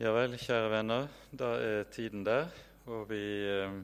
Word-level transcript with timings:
Ja 0.00 0.14
vel, 0.16 0.32
kjære 0.40 0.68
venner, 0.72 1.08
da 1.36 1.48
er 1.60 1.82
tiden 1.92 2.22
der, 2.24 2.46
og 2.88 3.10
vi 3.10 3.20
eh, 3.44 3.74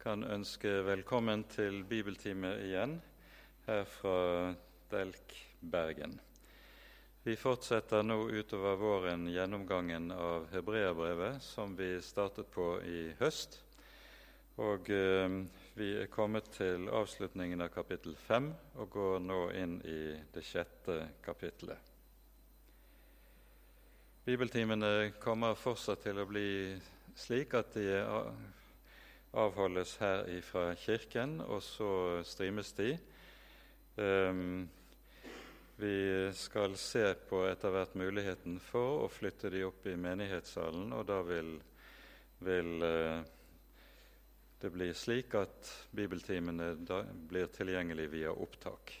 kan 0.00 0.22
ønske 0.24 0.70
velkommen 0.86 1.42
til 1.52 1.82
bibeltime 1.84 2.54
igjen 2.64 2.94
her 3.66 3.82
fra 3.84 4.14
Delk 4.88 5.34
Bergen. 5.60 6.14
Vi 7.26 7.34
fortsetter 7.36 8.00
nå 8.06 8.16
utover 8.32 8.78
våren 8.80 9.26
gjennomgangen 9.28 10.06
av 10.14 10.46
Hebreabrevet, 10.54 11.44
som 11.44 11.76
vi 11.76 11.90
startet 12.00 12.48
på 12.54 12.70
i 12.88 13.02
høst. 13.18 13.58
Og 14.56 14.88
eh, 14.88 15.36
vi 15.76 15.90
er 15.98 16.08
kommet 16.16 16.48
til 16.56 16.88
avslutningen 16.88 17.60
av 17.66 17.74
kapittel 17.76 18.16
fem 18.16 18.48
og 18.78 18.88
går 18.96 19.20
nå 19.28 19.42
inn 19.52 19.76
i 19.84 20.00
det 20.32 20.46
sjette 20.48 20.96
kapittelet. 21.28 21.95
Bibeltimene 24.26 25.12
kommer 25.22 25.52
fortsatt 25.54 26.00
til 26.02 26.18
å 26.18 26.24
bli 26.26 26.74
slik 27.14 27.52
at 27.54 27.76
de 27.76 28.00
avholdes 29.38 29.92
her 30.00 30.26
fra 30.42 30.72
Kirken, 30.74 31.36
og 31.44 31.62
så 31.62 31.90
streames 32.26 32.72
de. 32.74 32.88
Um, 33.94 34.66
vi 35.78 35.94
skal 36.34 36.74
se 36.74 37.04
på 37.30 37.44
etter 37.46 37.70
hvert 37.70 37.94
muligheten 37.94 38.58
for 38.66 39.06
å 39.06 39.08
flytte 39.14 39.54
de 39.54 39.62
opp 39.68 39.86
i 39.86 39.94
menighetssalen, 39.94 40.90
og 40.90 41.06
da 41.06 41.22
vil, 41.30 41.54
vil 42.42 42.82
uh, 42.82 43.22
det 44.58 44.74
bli 44.74 44.90
slik 45.06 45.38
at 45.38 45.74
bibeltimene 45.94 46.72
blir 47.30 47.52
tilgjengelig 47.54 48.10
via 48.18 48.34
opptak. 48.34 48.98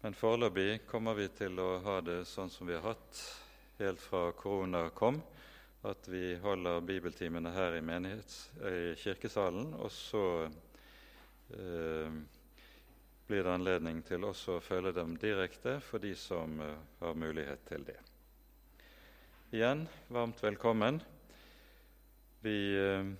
Men 0.00 0.16
foreløpig 0.16 0.86
kommer 0.88 1.20
vi 1.20 1.34
til 1.44 1.60
å 1.60 1.74
ha 1.84 2.00
det 2.00 2.22
sånn 2.24 2.48
som 2.48 2.64
vi 2.64 2.80
har 2.80 2.94
hatt 2.94 3.26
helt 3.78 4.00
fra 4.00 4.32
korona 4.32 4.88
kom, 4.90 5.20
at 5.82 6.08
vi 6.08 6.36
holder 6.42 6.80
bibeltimene 6.80 7.50
her 7.52 7.76
i, 7.76 7.82
i 7.82 8.94
kirkesalen. 8.98 9.74
Og 9.74 9.92
så 9.92 10.24
eh, 11.52 12.16
blir 13.26 13.44
det 13.44 13.52
anledning 13.52 14.02
til 14.06 14.24
også 14.24 14.56
å 14.56 14.64
følge 14.64 14.94
dem 14.96 15.16
direkte 15.20 15.78
for 15.84 16.02
de 16.02 16.14
som 16.18 16.60
eh, 16.60 16.76
har 17.02 17.18
mulighet 17.18 17.66
til 17.68 17.86
det. 17.86 17.98
Igjen 19.54 19.86
varmt 20.08 20.42
velkommen. 20.42 21.00
Vi 22.42 22.58
eh, 22.80 23.12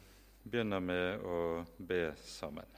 begynner 0.43 0.83
med 0.83 1.27
å 1.27 1.41
be 1.79 2.05
sammen. 2.23 2.71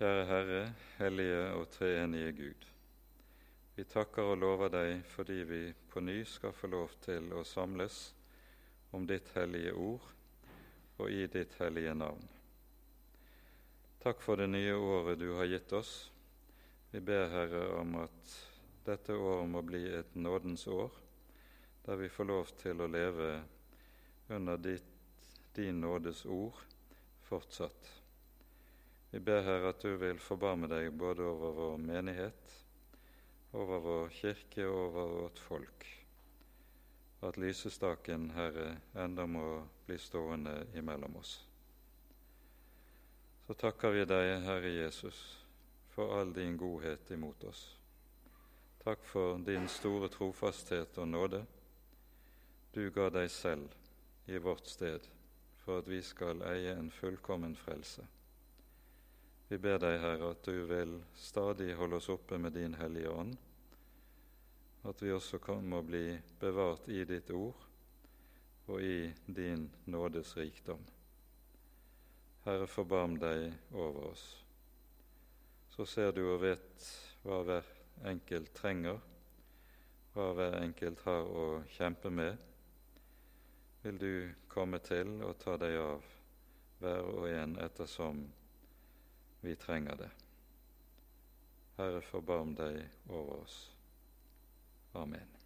Kjære 0.00 0.26
Herre, 0.30 0.60
hellige 0.96 1.46
og 1.58 1.66
treenige 1.74 2.36
Gud. 2.38 2.69
Vi 3.80 3.84
takker 3.88 4.26
og 4.28 4.36
lover 4.36 4.68
deg 4.68 4.98
fordi 5.08 5.38
vi 5.48 5.58
på 5.88 6.02
ny 6.04 6.18
skal 6.28 6.52
få 6.52 6.68
lov 6.68 6.90
til 7.00 7.30
å 7.32 7.40
samles 7.48 8.10
om 8.92 9.06
ditt 9.08 9.30
hellige 9.32 9.72
ord 9.72 10.04
og 11.00 11.08
i 11.08 11.22
ditt 11.32 11.54
hellige 11.56 11.94
navn. 11.96 12.26
Takk 14.04 14.20
for 14.20 14.36
det 14.36 14.50
nye 14.52 14.76
året 14.76 15.16
du 15.22 15.30
har 15.38 15.48
gitt 15.48 15.72
oss. 15.80 15.94
Vi 16.92 17.00
ber, 17.00 17.32
Herre, 17.32 17.64
om 17.80 17.96
at 18.02 18.36
dette 18.84 19.16
året 19.16 19.48
må 19.48 19.64
bli 19.64 19.86
et 19.96 20.12
nådens 20.12 20.68
år, 20.68 20.92
der 21.88 22.04
vi 22.04 22.12
får 22.12 22.32
lov 22.34 22.54
til 22.60 22.84
å 22.84 22.92
leve 23.00 23.32
under 24.28 24.60
ditt, 24.60 24.94
din 25.56 25.80
nådes 25.80 26.26
ord 26.28 26.60
fortsatt. 27.32 27.94
Vi 29.16 29.24
ber, 29.24 29.40
Herre, 29.40 29.72
at 29.72 29.80
du 29.80 29.94
vil 29.96 30.20
forbarme 30.20 30.68
deg 30.68 30.92
både 30.92 31.32
over 31.32 31.62
vår 31.64 31.86
menighet 31.88 32.60
over 33.52 33.78
vår 33.78 34.08
kirke 34.08 34.66
og 34.66 34.78
over 34.84 35.08
vårt 35.14 35.38
folk. 35.38 35.86
At 37.22 37.36
lysestaken, 37.36 38.30
Herre, 38.30 38.76
enda 38.96 39.26
må 39.26 39.62
bli 39.86 39.98
stående 39.98 40.66
imellom 40.74 41.16
oss. 41.20 41.34
Så 43.46 43.56
takker 43.58 43.90
vi 43.90 44.06
deg, 44.06 44.36
Herre 44.46 44.70
Jesus, 44.70 45.18
for 45.90 46.14
all 46.20 46.32
din 46.32 46.56
godhet 46.56 47.10
imot 47.10 47.44
oss. 47.44 47.64
Takk 48.84 49.02
for 49.04 49.42
din 49.44 49.68
store 49.68 50.08
trofasthet 50.08 50.98
og 50.98 51.08
nåde. 51.08 51.42
Du 52.74 52.86
ga 52.94 53.10
deg 53.10 53.28
selv 53.30 53.74
i 54.30 54.38
vårt 54.38 54.70
sted 54.70 55.04
for 55.64 55.82
at 55.82 55.90
vi 55.90 56.00
skal 56.02 56.40
eie 56.48 56.72
en 56.78 56.90
fullkommen 56.90 57.56
frelse. 57.56 58.06
Vi 59.50 59.58
ber 59.58 59.80
deg, 59.82 59.96
Herre, 59.98 60.28
at 60.30 60.44
du 60.46 60.60
vil 60.70 60.92
stadig 61.18 61.72
holde 61.74 61.98
oss 61.98 62.06
oppe 62.12 62.36
med 62.38 62.54
din 62.54 62.76
Hellige 62.78 63.10
Ånd, 63.10 63.32
at 64.86 65.02
vi 65.02 65.10
også 65.10 65.56
må 65.58 65.80
bli 65.82 66.20
bevart 66.38 66.86
i 66.86 67.00
ditt 67.02 67.32
ord 67.34 67.58
og 68.70 68.78
i 68.78 69.10
din 69.26 69.66
nådes 69.90 70.36
rikdom. 70.38 70.86
Herre, 72.46 72.70
forbarm 72.70 73.18
deg 73.18 73.50
over 73.74 74.12
oss. 74.12 74.24
Så 75.74 75.82
ser 75.82 76.14
du 76.14 76.22
og 76.28 76.44
vet 76.46 76.86
hva 77.26 77.42
hver 77.42 77.74
enkelt 78.06 78.54
trenger, 78.54 79.02
hva 80.14 80.30
hver 80.38 80.60
enkelt 80.62 81.02
har 81.10 81.26
å 81.26 81.48
kjempe 81.74 82.14
med. 82.22 82.38
Vil 83.82 83.98
du 83.98 84.12
komme 84.46 84.78
til 84.78 85.16
og 85.26 85.40
ta 85.42 85.58
deg 85.58 85.80
av 85.82 86.12
hver 86.78 87.16
og 87.18 87.32
en 87.34 87.58
ettersom 87.66 88.28
vi 89.40 89.56
trenger 89.56 89.96
det. 89.96 90.10
Herre, 91.80 92.00
forbarm 92.04 92.54
deg 92.58 92.82
over 93.08 93.40
oss. 93.40 93.58
Amen. 94.98 95.36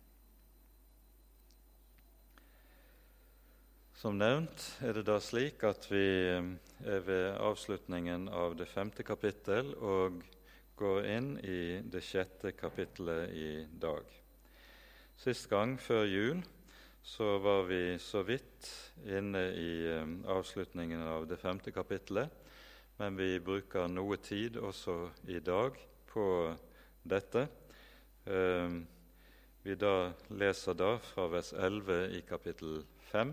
Som 3.94 4.18
nevnt 4.18 4.64
er 4.84 4.96
det 4.98 5.06
da 5.06 5.20
slik 5.22 5.62
at 5.64 5.86
vi 5.88 6.04
eh, 6.28 6.48
er 6.84 7.04
ved 7.06 7.38
avslutningen 7.38 8.26
av 8.28 8.56
det 8.58 8.66
femte 8.68 9.06
kapittel 9.06 9.70
og 9.78 10.18
går 10.76 11.06
inn 11.14 11.30
i 11.38 11.60
det 11.88 12.02
sjette 12.02 12.52
kapittelet 12.58 13.30
i 13.30 13.50
dag. 13.80 14.04
Sist 15.16 15.46
gang, 15.48 15.78
før 15.78 16.04
jul, 16.10 16.42
så 17.04 17.36
var 17.38 17.68
vi 17.68 17.94
så 18.02 18.24
vidt 18.26 18.68
inne 19.06 19.46
i 19.54 19.72
eh, 19.92 20.16
avslutningen 20.34 21.06
av 21.14 21.28
det 21.30 21.38
femte 21.38 21.72
kapittelet 21.72 22.43
men 22.96 23.16
vi 23.16 23.40
bruker 23.42 23.88
noe 23.90 24.16
tid 24.22 24.56
også 24.56 24.96
i 25.26 25.40
dag 25.42 25.78
på 26.10 26.26
dette. 27.02 27.46
Eh, 28.24 28.76
vi 29.64 29.74
da 29.80 30.12
leser 30.36 30.76
da 30.78 30.92
fra 31.02 31.26
vers 31.32 31.52
11 31.52 31.96
i 32.18 32.20
kapittel 32.28 32.84
5 33.10 33.32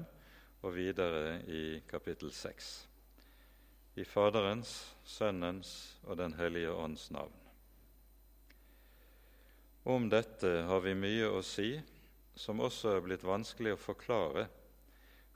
og 0.62 0.74
videre 0.76 1.42
i 1.52 1.82
kapittel 1.88 2.32
6. 2.34 2.72
I 4.00 4.06
Faderens, 4.08 4.96
Sønnens 5.04 6.00
og 6.08 6.18
Den 6.18 6.34
hellige 6.40 6.72
ånds 6.72 7.10
navn. 7.12 7.36
Om 9.84 10.10
dette 10.10 10.62
har 10.70 10.82
vi 10.86 10.94
mye 10.96 11.30
å 11.30 11.42
si, 11.46 11.74
som 12.38 12.62
også 12.62 12.96
er 12.96 13.06
blitt 13.06 13.24
vanskelig 13.28 13.76
å 13.76 13.82
forklare 13.82 14.48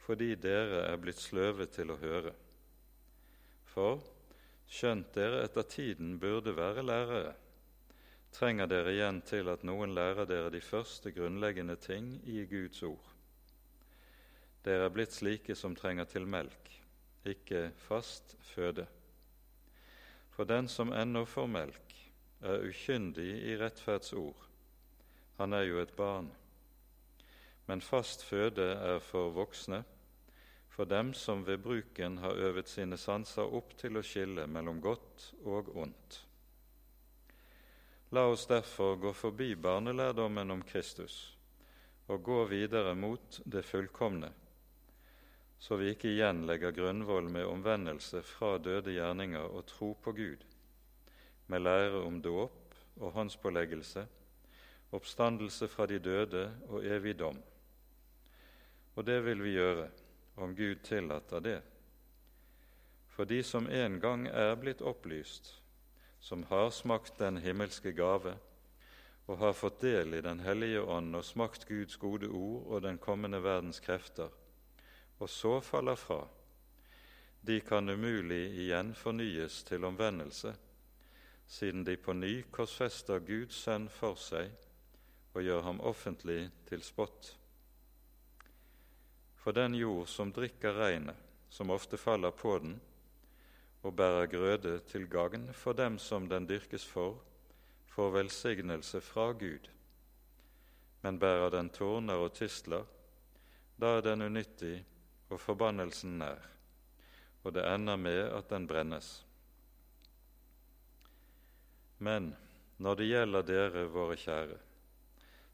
fordi 0.05 0.35
dere 0.37 0.83
er 0.85 0.99
blitt 1.01 1.17
sløve 1.17 1.65
til 1.73 1.89
å 1.89 1.97
høre. 1.97 2.31
For 3.73 4.03
skjønt 4.67 5.13
dere 5.15 5.43
etter 5.45 5.67
tiden 5.69 6.15
burde 6.19 6.55
være 6.57 6.83
lærere, 6.85 7.33
trenger 8.35 8.67
dere 8.67 8.91
igjen 8.91 9.21
til 9.23 9.47
at 9.51 9.63
noen 9.63 9.93
lærer 9.95 10.27
dere 10.27 10.51
de 10.51 10.61
første 10.61 11.11
grunnleggende 11.15 11.77
ting 11.79 12.15
i 12.27 12.43
Guds 12.49 12.83
ord. 12.83 13.11
Dere 14.65 14.87
er 14.89 14.93
blitt 14.93 15.13
slike 15.13 15.55
som 15.55 15.75
trenger 15.77 16.07
til 16.09 16.25
melk, 16.27 16.71
ikke 17.25 17.69
fast 17.87 18.35
føde. 18.41 18.87
For 20.35 20.43
den 20.43 20.67
som 20.67 20.91
ennå 20.91 21.23
får 21.29 21.47
melk, 21.47 21.93
er 22.41 22.65
ukyndig 22.65 23.29
i 23.45 23.55
rettferdsord. 23.57 24.41
Han 25.37 25.53
er 25.53 25.67
jo 25.69 25.79
et 25.79 25.93
barn. 25.95 26.27
Men 27.67 27.81
fast 27.81 28.25
føde 28.25 28.65
er 28.73 28.99
for 28.99 29.31
voksne, 29.33 29.83
for 30.75 30.85
dem 30.85 31.13
som 31.13 31.45
ved 31.45 31.61
bruken 31.63 32.17
har 32.17 32.35
øvet 32.35 32.67
sine 32.67 32.97
sanser 32.99 33.47
opp 33.47 33.77
til 33.79 33.95
å 33.95 34.03
skille 34.03 34.43
mellom 34.51 34.81
godt 34.83 35.29
og 35.47 35.69
ondt. 35.71 36.17
La 38.11 38.25
oss 38.27 38.43
derfor 38.49 38.97
gå 38.99 39.13
forbi 39.15 39.53
barnelærdommen 39.55 40.51
om 40.51 40.65
Kristus 40.67 41.15
og 42.11 42.27
gå 42.27 42.41
videre 42.51 42.91
mot 42.95 43.39
det 43.45 43.63
fullkomne, 43.65 44.33
så 45.57 45.79
vi 45.79 45.93
ikke 45.95 46.11
igjen 46.11 46.43
legger 46.45 46.75
grunnvoll 46.75 47.31
med 47.31 47.47
omvendelse 47.47 48.19
fra 48.35 48.57
døde 48.59 48.93
gjerninger 48.93 49.47
og 49.47 49.65
tro 49.71 49.93
på 49.95 50.11
Gud, 50.11 50.43
med 51.47 51.63
lære 51.63 52.03
om 52.03 52.19
dåp 52.21 52.75
og 52.99 53.15
håndspåleggelse, 53.15 54.05
oppstandelse 54.91 55.71
fra 55.71 55.87
de 55.87 56.03
døde 56.03 56.49
og 56.67 56.83
evig 56.83 57.15
dom. 57.19 57.39
Og 58.95 59.07
det 59.07 59.23
vil 59.23 59.41
vi 59.43 59.55
gjøre 59.55 59.87
om 60.35 60.55
Gud 60.55 60.83
tillater 60.83 61.39
det. 61.39 61.61
For 63.07 63.25
de 63.25 63.43
som 63.43 63.67
en 63.67 63.99
gang 63.99 64.27
er 64.27 64.55
blitt 64.59 64.81
opplyst, 64.81 65.53
som 66.19 66.43
har 66.49 66.69
smakt 66.69 67.19
den 67.19 67.37
himmelske 67.37 67.93
gave, 67.95 68.35
og 69.25 69.37
har 69.37 69.53
fått 69.57 69.81
del 69.81 70.13
i 70.13 70.21
Den 70.21 70.39
hellige 70.39 70.81
ånd 70.81 71.15
og 71.15 71.25
smakt 71.25 71.67
Guds 71.67 71.97
gode 71.97 72.27
ord 72.27 72.65
og 72.67 72.81
den 72.81 72.97
kommende 72.97 73.43
verdens 73.43 73.79
krefter, 73.79 74.29
og 75.19 75.29
så 75.29 75.59
faller 75.61 75.95
fra, 75.95 76.27
de 77.45 77.59
kan 77.61 77.89
umulig 77.89 78.57
igjen 78.57 78.93
fornyes 78.97 79.63
til 79.63 79.85
omvendelse, 79.85 80.55
siden 81.47 81.85
de 81.85 81.97
på 81.97 82.13
ny 82.13 82.41
korsfester 82.51 83.19
Guds 83.19 83.55
sønn 83.63 83.85
for 83.89 84.17
seg 84.17 84.49
og 85.35 85.43
gjør 85.45 85.61
ham 85.61 85.81
offentlig 85.85 86.49
til 86.65 86.81
spott. 86.81 87.35
For 89.45 89.53
den 89.53 89.75
jord 89.77 90.07
som 90.09 90.31
drikker 90.33 90.73
regnet, 90.73 91.17
som 91.53 91.69
ofte 91.69 91.99
faller 92.01 92.31
på 92.33 92.55
den, 92.63 92.79
og 93.85 93.93
bærer 93.93 94.25
grøde 94.25 94.79
til 94.89 95.05
gagn 95.05 95.51
for 95.53 95.77
dem 95.77 95.99
som 96.01 96.25
den 96.25 96.47
dyrkes 96.49 96.81
for, 96.89 97.19
får 97.93 98.09
velsignelse 98.15 99.03
fra 99.05 99.27
Gud. 99.37 99.69
Men 101.05 101.21
bærer 101.21 101.53
den 101.53 101.69
tårner 101.69 102.25
og 102.25 102.33
tistler, 102.33 102.89
da 103.77 103.99
er 103.99 104.01
den 104.09 104.25
unyttig 104.25 104.79
og 105.29 105.37
forbannelsen 105.45 106.17
nær, 106.23 106.41
og 107.43 107.53
det 107.53 107.69
ender 107.69 108.01
med 108.01 108.23
at 108.25 108.49
den 108.49 108.65
brennes. 108.65 109.13
Men 112.01 112.33
når 112.81 112.97
det 112.97 113.11
gjelder 113.13 113.49
dere, 113.53 113.87
våre 113.93 114.17
kjære, 114.17 114.61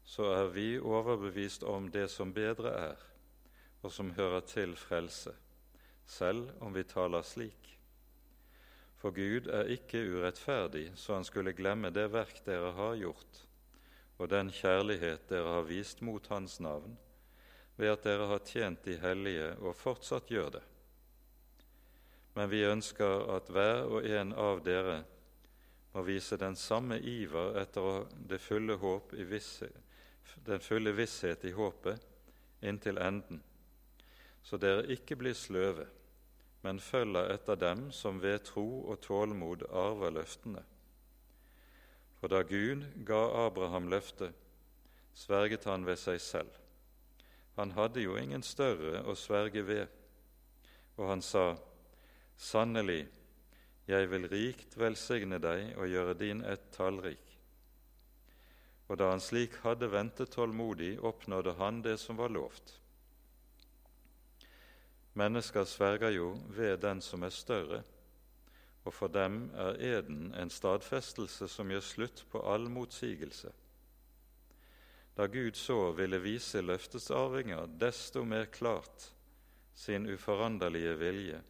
så 0.02 0.32
er 0.40 0.52
vi 0.56 0.68
overbevist 0.80 1.68
om 1.68 1.92
det 1.92 2.08
som 2.08 2.32
bedre 2.32 2.78
er, 2.88 3.08
og 3.82 3.92
som 3.92 4.12
hører 4.14 4.40
til 4.46 4.76
frelse, 4.78 5.34
selv 6.06 6.50
om 6.62 6.74
vi 6.74 6.84
taler 6.86 7.22
slik. 7.26 7.72
For 9.02 9.10
Gud 9.10 9.48
er 9.50 9.70
ikke 9.74 10.04
urettferdig, 10.14 10.92
så 10.94 11.16
han 11.18 11.26
skulle 11.26 11.54
glemme 11.58 11.90
det 11.90 12.06
verk 12.12 12.44
dere 12.46 12.70
har 12.76 12.94
gjort, 13.00 13.40
og 14.18 14.30
den 14.30 14.52
kjærlighet 14.54 15.26
dere 15.30 15.56
har 15.56 15.66
vist 15.66 16.04
mot 16.06 16.26
Hans 16.30 16.60
navn, 16.62 16.94
ved 17.76 17.90
at 17.90 18.04
dere 18.06 18.28
har 18.30 18.44
tjent 18.46 18.84
de 18.86 18.94
hellige 19.02 19.48
og 19.58 19.74
fortsatt 19.74 20.30
gjør 20.30 20.52
det. 20.58 20.62
Men 22.36 22.48
vi 22.48 22.62
ønsker 22.64 23.26
at 23.34 23.50
hver 23.50 23.88
og 23.90 24.06
en 24.06 24.32
av 24.38 24.62
dere 24.64 25.02
må 25.92 26.04
vise 26.06 26.38
den 26.40 26.54
samme 26.56 27.00
iver 27.00 27.58
etter 27.60 28.06
det 28.30 28.40
fulle 28.40 28.78
håp 28.80 29.12
i 29.18 29.26
visse, 29.28 29.68
den 30.46 30.62
fulle 30.62 30.94
visshet 30.96 31.44
i 31.44 31.52
håpet 31.52 32.06
inntil 32.62 33.00
enden, 33.02 33.42
så 34.42 34.58
dere 34.58 34.86
ikke 34.90 35.16
blir 35.18 35.36
sløve, 35.38 35.86
men 36.62 36.80
følger 36.80 37.32
etter 37.34 37.58
dem 37.58 37.88
som 37.94 38.20
ved 38.22 38.44
tro 38.46 38.66
og 38.90 39.00
tålmod 39.02 39.66
arver 39.70 40.14
løftene. 40.18 40.62
For 42.20 42.30
da 42.30 42.42
Gud 42.46 42.84
ga 43.06 43.22
Abraham 43.46 43.88
løftet, 43.90 44.34
sverget 45.14 45.66
han 45.66 45.86
ved 45.86 45.98
seg 45.98 46.20
selv. 46.22 46.52
Han 47.56 47.74
hadde 47.76 48.04
jo 48.04 48.16
ingen 48.16 48.42
større 48.46 49.02
å 49.04 49.16
sverge 49.18 49.66
ved, 49.66 49.86
og 50.96 51.08
han 51.10 51.22
sa, 51.22 51.52
Sannelig, 52.42 53.04
jeg 53.86 54.08
vil 54.10 54.24
rikt 54.30 54.78
velsigne 54.78 55.38
deg 55.42 55.76
og 55.76 55.90
gjøre 55.90 56.16
din 56.18 56.40
ett 56.48 56.70
tallrik 56.74 57.32
og 58.92 58.98
da 59.00 59.08
han 59.08 59.22
slik 59.24 59.54
hadde 59.62 59.88
ventet 59.88 60.34
tålmodig, 60.34 60.98
oppnådde 61.00 61.54
han 61.56 61.78
det 61.80 61.94
som 61.96 62.18
var 62.18 62.28
lovt. 62.28 62.74
Mennesker 65.14 65.64
sverger 65.64 66.10
jo 66.10 66.30
ved 66.48 66.78
den 66.80 67.00
som 67.04 67.22
er 67.22 67.34
større, 67.34 67.82
og 68.84 68.94
for 68.94 69.12
dem 69.12 69.50
er 69.54 69.76
eden 69.78 70.32
en 70.34 70.50
stadfestelse 70.50 71.48
som 71.48 71.70
gjør 71.70 71.84
slutt 71.84 72.24
på 72.32 72.40
all 72.48 72.70
motsigelse. 72.70 73.52
Da 75.16 75.26
Gud 75.28 75.58
så 75.60 75.92
ville 75.92 76.22
vise 76.22 76.62
løftets 76.64 77.10
arvinger 77.12 77.68
desto 77.80 78.24
mer 78.24 78.48
klart 78.48 79.10
sin 79.74 80.08
uforanderlige 80.08 80.94
vilje, 80.98 81.42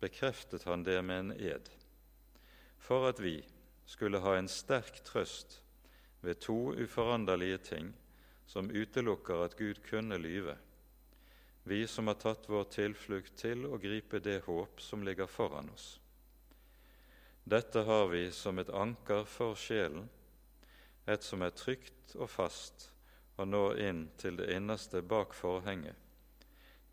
bekreftet 0.00 0.62
han 0.62 0.84
det 0.86 1.00
med 1.04 1.20
en 1.20 1.32
ed, 1.32 1.70
for 2.78 3.08
at 3.08 3.18
vi 3.22 3.40
skulle 3.86 4.22
ha 4.22 4.36
en 4.38 4.48
sterk 4.48 5.02
trøst 5.04 5.60
ved 6.22 6.38
to 6.40 6.74
uforanderlige 6.78 7.58
ting 7.58 7.90
som 8.46 8.70
utelukker 8.70 9.42
at 9.44 9.56
Gud 9.58 9.82
kunne 9.90 10.18
lyve, 10.18 10.56
vi 11.68 11.86
som 11.86 12.06
har 12.06 12.18
tatt 12.20 12.48
vår 12.48 12.64
tilflukt 12.72 13.36
til 13.36 13.66
å 13.68 13.78
gripe 13.80 14.20
det 14.24 14.40
håp 14.46 14.80
som 14.80 15.04
ligger 15.04 15.26
foran 15.28 15.70
oss. 15.74 15.98
Dette 17.44 17.82
har 17.88 18.06
vi 18.12 18.26
som 18.32 18.58
et 18.58 18.70
anker 18.70 19.24
for 19.28 19.56
sjelen, 19.56 20.08
et 21.06 21.24
som 21.24 21.42
er 21.44 21.54
trygt 21.56 22.16
og 22.16 22.28
fast 22.28 22.90
og 23.38 23.48
når 23.48 23.78
inn 23.86 24.02
til 24.18 24.36
det 24.40 24.50
innerste 24.52 25.00
bak 25.02 25.32
forhenget, 25.36 25.96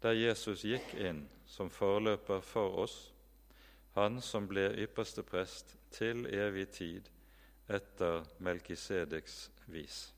der 0.02 0.16
Jesus 0.16 0.64
gikk 0.68 0.94
inn 1.02 1.26
som 1.50 1.72
forløper 1.74 2.44
for 2.46 2.80
oss, 2.86 2.98
han 3.96 4.20
som 4.22 4.48
ble 4.48 4.70
ypperste 4.86 5.24
prest 5.24 5.76
til 5.96 6.28
evig 6.28 6.68
tid 6.76 7.10
etter 7.72 8.26
Melkisedeks 8.44 9.38
vis. 9.72 10.15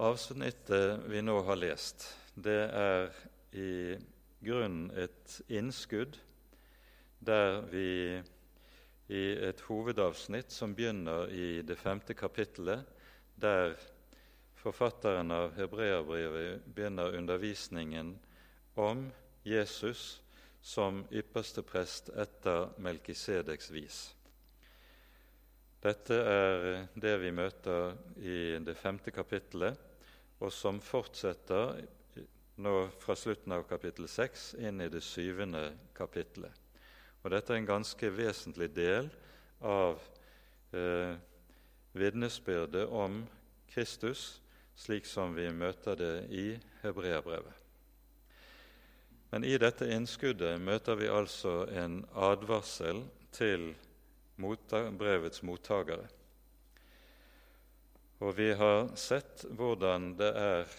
Avsnittet 0.00 1.00
vi 1.12 1.20
nå 1.20 1.34
har 1.44 1.58
lest, 1.60 2.06
det 2.32 2.60
er 2.72 3.10
i 3.52 3.98
grunnen 4.40 4.86
et 4.96 5.34
innskudd 5.52 6.14
der 7.20 7.58
vi 7.68 7.90
i 9.12 9.24
et 9.44 9.60
hovedavsnitt 9.66 10.54
som 10.56 10.72
begynner 10.72 11.28
i 11.28 11.48
det 11.68 11.76
femte 11.76 12.16
kapittelet, 12.16 12.86
der 13.36 13.74
forfatteren 14.62 15.34
av 15.36 15.52
Hebreabrevet 15.58 16.64
begynner 16.64 17.18
undervisningen 17.20 18.14
om 18.80 19.04
Jesus 19.44 20.22
som 20.64 21.02
ypperste 21.12 21.60
prest 21.60 22.08
etter 22.16 22.72
Melkisedeks 22.80 23.68
vis. 23.76 24.00
Dette 25.84 26.16
er 26.24 26.66
det 26.96 27.14
vi 27.20 27.36
møter 27.36 28.00
i 28.16 28.40
det 28.64 28.78
femte 28.80 29.12
kapittelet, 29.12 29.89
og 30.40 30.52
som 30.52 30.80
fortsetter 30.80 31.82
nå 32.60 32.74
fra 33.00 33.16
slutten 33.16 33.52
av 33.56 33.66
kapittel 33.68 34.08
6 34.08 34.54
inn 34.60 34.80
i 34.80 34.88
det 34.92 35.02
syvende 35.04 35.70
kapittelet. 35.96 36.52
Og 37.20 37.32
dette 37.32 37.52
er 37.52 37.60
en 37.60 37.68
ganske 37.68 38.10
vesentlig 38.16 38.70
del 38.76 39.10
av 39.60 40.00
eh, 40.72 41.16
vitnesbyrdet 41.92 42.86
om 42.88 43.22
Kristus, 43.70 44.40
slik 44.76 45.06
som 45.06 45.34
vi 45.36 45.50
møter 45.52 45.98
det 46.00 46.14
i 46.32 46.46
Hebreabrevet. 46.82 47.56
Men 49.30 49.44
i 49.46 49.54
dette 49.62 49.86
innskuddet 49.92 50.58
møter 50.60 50.96
vi 50.98 51.10
altså 51.12 51.68
en 51.70 52.00
advarsel 52.18 53.04
til 53.36 53.70
brevets 54.40 55.44
mottakere. 55.46 56.08
Og 58.20 58.34
vi 58.36 58.50
har 58.52 58.90
sett 59.00 59.46
hvordan 59.56 60.10
det 60.18 60.28
er 60.36 60.72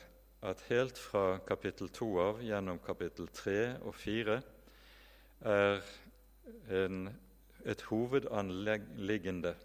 at 0.45 0.59
helt 0.67 0.97
fra 1.01 1.39
kapittel 1.45 1.89
2 1.89 2.07
av 2.21 2.41
gjennom 2.45 2.77
kapittel 2.85 3.29
3 3.33 3.55
og 3.81 3.95
4 3.97 4.35
er 5.49 5.79
en, 6.77 6.99
et 7.65 7.81
hovedanliggende 7.89 9.55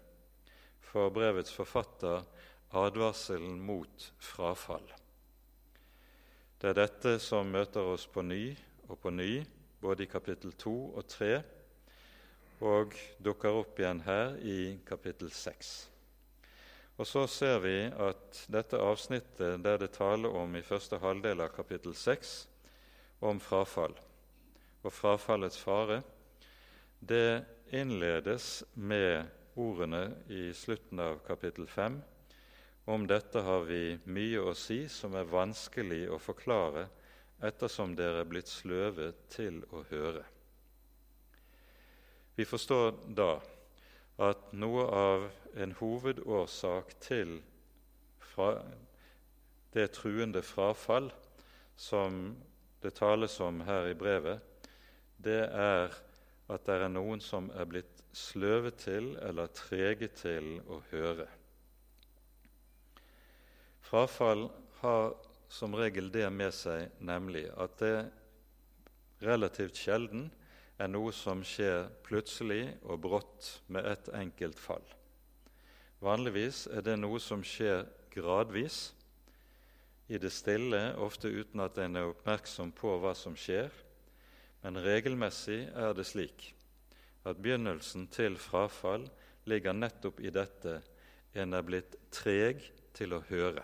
for 0.87 1.13
brevets 1.13 1.53
forfatter 1.53 2.23
advarselen 2.81 3.59
mot 3.61 4.07
frafall. 4.25 4.87
Det 6.57 6.71
er 6.71 6.79
dette 6.79 7.13
som 7.21 7.51
møter 7.53 7.85
oss 7.93 8.07
på 8.09 8.23
ny 8.25 8.55
og 8.87 8.97
på 9.03 9.11
ny, 9.13 9.43
både 9.81 10.07
i 10.07 10.09
kapittel 10.09 10.55
2 10.57 10.73
og 10.97 11.05
3, 11.13 11.29
og 12.65 12.97
dukker 13.21 13.61
opp 13.61 13.77
igjen 13.77 14.01
her 14.07 14.33
i 14.41 14.57
kapittel 14.87 15.29
6. 15.29 15.75
Og 16.97 17.05
så 17.05 17.27
ser 17.29 17.59
vi 17.61 17.75
at 17.93 18.43
dette 18.49 18.79
avsnittet 18.81 19.61
der 19.61 19.77
det 19.77 19.93
taler 19.97 20.33
om 20.33 20.55
i 20.57 20.65
første 20.65 20.97
halvdel 20.97 21.43
av 21.45 21.53
kapittel 21.53 21.93
6 21.93 22.35
om 23.27 23.41
frafall 23.41 23.93
og 24.85 24.93
frafallets 24.93 25.59
fare, 25.61 26.01
det 26.99 27.43
innledes 27.75 28.63
med 28.73 29.27
ordene 29.57 30.03
i 30.31 30.47
slutten 30.55 31.01
av 31.03 31.19
kapittel 31.27 31.67
5. 31.67 31.99
Om 32.87 33.05
dette 33.09 33.41
har 33.43 33.65
vi 33.67 33.97
mye 34.05 34.45
å 34.47 34.53
si 34.57 34.85
som 34.89 35.17
er 35.19 35.27
vanskelig 35.29 36.05
å 36.09 36.21
forklare 36.21 36.87
ettersom 37.45 37.93
dere 37.97 38.23
er 38.23 38.29
blitt 38.29 38.49
sløve 38.49 39.11
til 39.29 39.59
å 39.75 39.83
høre. 39.91 40.23
Vi 42.37 42.45
forstår 42.45 42.95
da 43.17 43.35
at 44.17 44.51
noe 44.57 44.85
av 44.89 45.27
en 45.57 45.73
hovedårsak 45.77 46.95
til 47.01 47.37
det 49.73 49.87
truende 49.97 50.41
frafall 50.45 51.11
som 51.77 52.35
det 52.81 52.93
tales 52.97 53.39
om 53.41 53.61
her 53.65 53.89
i 53.91 53.97
brevet, 53.97 54.41
det 55.17 55.43
er 55.45 55.93
at 56.47 56.65
det 56.65 56.77
er 56.77 56.91
noen 56.93 57.21
som 57.21 57.49
er 57.57 57.65
blitt 57.69 58.03
sløve 58.15 58.71
til 58.77 59.15
eller 59.21 59.49
trege 59.53 60.09
til 60.17 60.57
å 60.69 60.79
høre. 60.91 61.27
Frafall 63.85 64.47
har 64.81 65.13
som 65.49 65.75
regel 65.77 66.09
det 66.11 66.27
med 66.33 66.53
seg, 66.55 66.89
nemlig 66.99 67.45
at 67.55 67.77
det 67.81 67.95
relativt 69.23 69.79
sjelden 69.79 70.27
er 70.77 70.89
noe 70.91 71.13
som 71.15 71.41
skjer 71.45 71.87
plutselig 72.05 72.63
og 72.85 73.01
brått 73.05 73.49
med 73.73 73.87
ett 73.89 74.09
enkelt 74.13 74.59
fall. 74.61 74.85
Vanligvis 76.03 76.67
er 76.69 76.85
det 76.85 76.97
noe 76.99 77.19
som 77.21 77.41
skjer 77.45 77.87
gradvis, 78.13 78.93
i 80.07 80.15
det 80.21 80.31
stille, 80.31 80.93
ofte 81.03 81.27
uten 81.27 81.59
at 81.59 81.77
en 81.83 81.97
er 81.99 82.11
oppmerksom 82.13 82.69
på 82.71 82.93
hva 83.01 83.11
som 83.17 83.33
skjer, 83.35 83.73
men 84.63 84.79
regelmessig 84.79 85.65
er 85.75 85.97
det 85.97 86.05
slik 86.07 86.53
at 87.27 87.41
begynnelsen 87.43 88.05
til 88.13 88.37
frafall 88.39 89.03
ligger 89.47 89.75
nettopp 89.75 90.21
i 90.23 90.31
dette 90.31 90.77
en 91.35 91.53
er 91.53 91.65
blitt 91.65 91.97
treg 92.13 92.63
til 92.95 93.17
å 93.17 93.21
høre. 93.27 93.63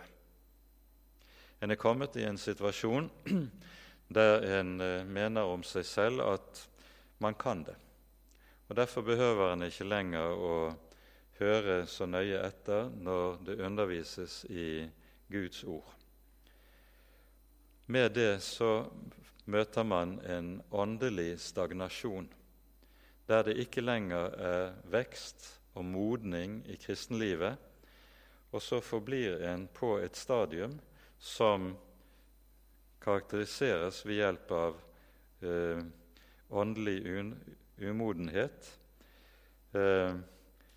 En 1.64 1.72
er 1.72 1.80
kommet 1.80 2.16
i 2.20 2.26
en 2.28 2.38
situasjon 2.38 3.08
der 4.18 4.44
en 4.58 4.74
eh, 4.84 5.06
mener 5.08 5.48
om 5.48 5.64
seg 5.64 5.86
selv 5.88 6.26
at 6.28 6.64
man 7.18 7.34
kan 7.34 7.64
det. 7.64 7.76
Og 8.68 8.76
Derfor 8.76 9.02
behøver 9.02 9.52
en 9.52 9.62
ikke 9.62 9.84
lenger 9.84 10.34
å 10.34 10.54
høre 11.38 11.84
så 11.90 12.06
nøye 12.06 12.40
etter 12.46 12.88
når 12.94 13.40
det 13.46 13.60
undervises 13.60 14.44
i 14.48 14.86
Guds 15.30 15.64
ord. 15.64 15.90
Med 17.86 18.14
det 18.16 18.40
så 18.42 18.86
møter 19.44 19.84
man 19.84 20.16
en 20.24 20.62
åndelig 20.72 21.40
stagnasjon, 21.40 22.30
der 23.28 23.42
det 23.44 23.58
ikke 23.60 23.84
lenger 23.84 24.36
er 24.40 24.72
vekst 24.92 25.50
og 25.74 25.84
modning 25.84 26.62
i 26.70 26.78
kristenlivet, 26.80 27.58
og 28.54 28.62
så 28.62 28.80
forblir 28.80 29.42
en 29.50 29.66
på 29.74 29.96
et 29.98 30.16
stadium 30.16 30.78
som 31.18 31.72
karakteriseres 33.02 34.04
ved 34.06 34.20
hjelp 34.20 34.52
av 34.54 34.76
eh, 35.44 35.82
åndelig 36.54 37.02
umodenhet, 37.78 38.78
eh, 39.72 40.14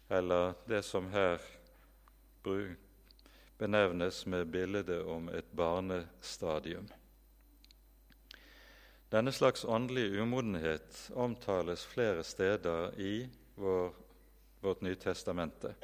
eller 0.09 0.53
det 0.67 0.81
som 0.85 1.09
her 1.13 1.41
benevnes 3.57 4.25
med 4.25 4.45
bildet 4.45 5.03
om 5.05 5.29
et 5.29 5.51
barnestadium. 5.51 6.87
Denne 9.11 9.31
slags 9.31 9.65
åndelig 9.65 10.21
umodenhet 10.21 11.11
omtales 11.15 11.85
flere 11.85 12.23
steder 12.23 12.99
i 12.99 13.29
vår, 13.55 13.93
vårt 14.61 14.81
Nytestamentet. 14.81 15.75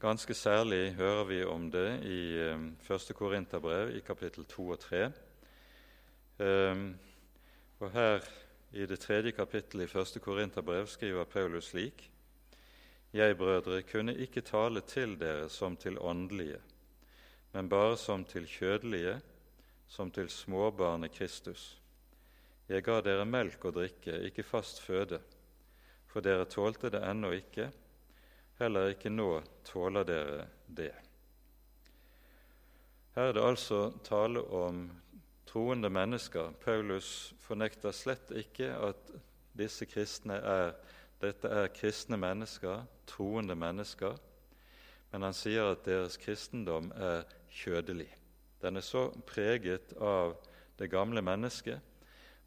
Ganske 0.00 0.34
særlig 0.34 0.94
hører 0.94 1.24
vi 1.24 1.44
om 1.44 1.70
det 1.70 1.88
i 2.04 2.36
eh, 2.36 2.66
første 2.84 3.14
Korinterbrev 3.14 3.96
i 3.96 4.00
kapittel 4.00 4.44
2 4.44 4.68
og 4.68 4.78
3. 4.80 5.06
Um, 6.38 6.98
og 7.80 7.90
her 7.90 8.20
i 8.76 8.86
det 8.86 8.98
tredje 9.00 9.32
kapittelet 9.32 9.88
i 9.88 9.92
første 9.92 10.20
Korinterbrev 10.20 10.86
skriver 10.92 11.24
Paulus 11.24 11.70
slik.: 11.72 12.10
Jeg, 13.12 13.36
brødre, 13.36 13.82
kunne 13.82 14.14
ikke 14.14 14.40
tale 14.44 14.80
til 14.80 15.16
dere 15.20 15.48
som 15.48 15.76
til 15.76 15.98
åndelige, 15.98 16.60
men 17.52 17.68
bare 17.68 17.96
som 17.96 18.24
til 18.24 18.44
kjødelige, 18.46 19.20
som 19.88 20.10
til 20.10 20.28
småbarnet 20.28 21.12
Kristus. 21.12 21.80
Jeg 22.68 22.82
ga 22.84 23.00
dere 23.00 23.24
melk 23.24 23.64
å 23.64 23.72
drikke, 23.72 24.20
ikke 24.28 24.42
fast 24.42 24.82
føde, 24.82 25.20
for 26.06 26.20
dere 26.20 26.44
tålte 26.44 26.90
det 26.90 27.00
ennå 27.00 27.32
ikke, 27.32 27.70
Heller 28.56 28.94
ikke 28.94 29.10
nå 29.12 29.42
tåler 29.68 30.06
dere 30.08 30.44
det. 30.66 30.94
Her 33.16 33.28
er 33.28 33.34
det 33.36 33.42
altså 33.44 33.80
tale 34.04 34.40
om 34.40 34.86
troende 35.56 35.88
mennesker. 35.88 36.50
Paulus 36.60 37.32
fornekter 37.40 37.94
slett 37.96 38.28
ikke 38.36 38.66
at 38.76 39.12
disse 39.56 39.86
kristne 39.88 40.36
er, 40.36 40.74
dette 41.22 41.48
er 41.48 41.70
kristne 41.72 42.18
mennesker, 42.20 42.82
troende 43.08 43.56
mennesker, 43.56 44.18
men 45.14 45.24
han 45.24 45.36
sier 45.36 45.70
at 45.72 45.86
deres 45.88 46.20
kristendom 46.20 46.90
er 46.92 47.24
kjødelig. 47.48 48.10
Den 48.60 48.76
er 48.76 48.84
så 48.84 49.06
preget 49.24 49.96
av 49.96 50.36
det 50.76 50.90
gamle 50.92 51.24
mennesket 51.24 51.80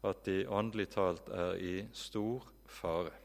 at 0.06 0.22
de 0.30 0.44
åndelig 0.46 0.92
talt 0.94 1.34
er 1.34 1.58
i 1.58 1.76
stor 1.90 2.46
fare. 2.70 3.16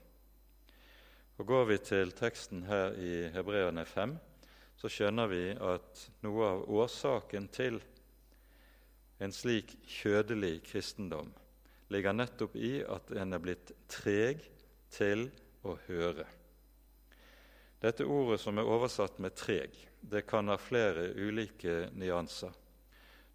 Og 1.37 1.45
Går 1.45 1.65
vi 1.69 1.83
til 1.93 2.15
teksten 2.17 2.65
her 2.65 2.97
i 2.97 3.27
Hebreerne 3.37 3.85
5, 3.85 4.17
så 4.81 4.89
skjønner 4.89 5.29
vi 5.29 5.43
at 5.53 6.07
noe 6.25 6.55
av 6.55 6.71
årsaken 6.73 7.53
til 7.53 7.83
en 9.19 9.31
slik 9.31 9.75
kjødelig 9.87 10.59
kristendom 10.67 11.31
ligger 11.93 12.15
nettopp 12.15 12.55
i 12.57 12.79
at 12.81 13.11
en 13.15 13.35
er 13.35 13.43
blitt 13.43 13.71
treg 13.91 14.41
til 14.93 15.27
å 15.65 15.75
høre. 15.87 16.25
Dette 17.81 18.07
ordet 18.09 18.39
som 18.41 18.57
er 18.57 18.65
oversatt 18.65 19.19
med 19.19 19.35
'treg', 19.35 19.75
det 20.01 20.25
kan 20.25 20.47
ha 20.47 20.57
flere 20.57 21.13
ulike 21.13 21.89
nyanser. 21.93 22.51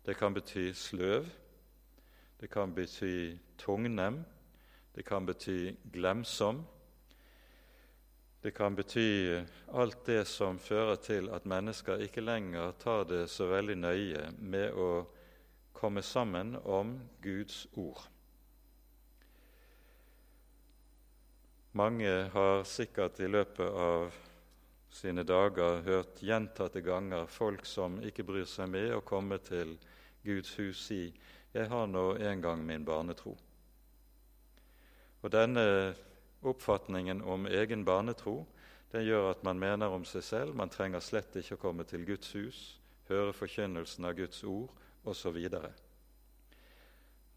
Det 0.06 0.16
kan 0.16 0.34
bety 0.34 0.72
sløv, 0.72 1.26
det 2.40 2.50
kan 2.50 2.74
bety 2.74 3.38
tungnem, 3.58 4.24
det 4.94 5.04
kan 5.04 5.26
bety 5.26 5.76
glemsom, 5.92 6.64
det 8.42 8.54
kan 8.54 8.74
bety 8.74 9.44
alt 9.72 10.06
det 10.06 10.24
som 10.26 10.58
fører 10.58 10.96
til 10.96 11.28
at 11.28 11.44
mennesker 11.44 12.00
ikke 12.00 12.24
lenger 12.24 12.72
tar 12.80 13.04
det 13.04 13.26
så 13.30 13.46
veldig 13.46 13.76
nøye 13.76 14.30
med 14.38 14.72
å 14.72 15.04
komme 15.80 16.02
sammen 16.04 16.56
om 16.56 16.98
Guds 17.22 17.64
ord. 17.72 18.02
Mange 21.72 22.10
har 22.34 22.64
sikkert 22.68 23.20
i 23.20 23.30
løpet 23.30 23.70
av 23.70 24.12
sine 24.90 25.24
dager 25.24 25.80
hørt 25.86 26.20
gjentatte 26.20 26.82
ganger 26.84 27.30
folk 27.30 27.64
som 27.64 28.00
ikke 28.04 28.26
bryr 28.28 28.48
seg 28.50 28.68
med 28.68 28.92
å 28.92 29.00
komme 29.06 29.38
til 29.38 29.76
Guds 30.24 30.52
hus, 30.58 30.86
si 30.86 31.12
'Jeg 31.54 31.68
har 31.68 31.86
nå 31.86 32.14
en 32.16 32.42
gang 32.42 32.66
min 32.66 32.84
barnetro'. 32.84 33.38
Og 35.22 35.32
denne 35.32 35.94
Oppfatningen 36.42 37.22
om 37.22 37.46
egen 37.46 37.84
barnetro 37.84 38.46
den 38.92 39.04
gjør 39.04 39.30
at 39.30 39.42
man 39.44 39.58
mener 39.60 39.92
om 39.92 40.04
seg 40.08 40.22
selv 40.24 40.54
man 40.56 40.72
trenger 40.72 41.02
slett 41.04 41.36
ikke 41.36 41.58
å 41.58 41.60
komme 41.60 41.84
til 41.84 42.06
Guds 42.08 42.32
hus, 42.32 42.60
høre 43.08 43.34
forkynnelsen 43.36 44.08
av 44.08 44.14
Guds 44.16 44.40
ord 44.44 44.70
osv. 45.04 45.38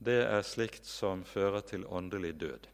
Det 0.04 0.20
er 0.26 0.44
slikt 0.44 0.86
som 0.90 1.24
fører 1.24 1.62
til 1.68 1.86
åndelig 1.88 2.34
død. 2.42 2.68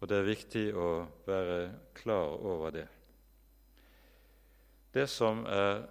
Og 0.00 0.08
det 0.10 0.16
er 0.18 0.26
viktig 0.26 0.64
å 0.76 0.88
være 1.26 1.58
klar 1.96 2.34
over 2.44 2.74
det. 2.74 2.88
Det 4.94 5.08
som 5.10 5.44
er 5.46 5.86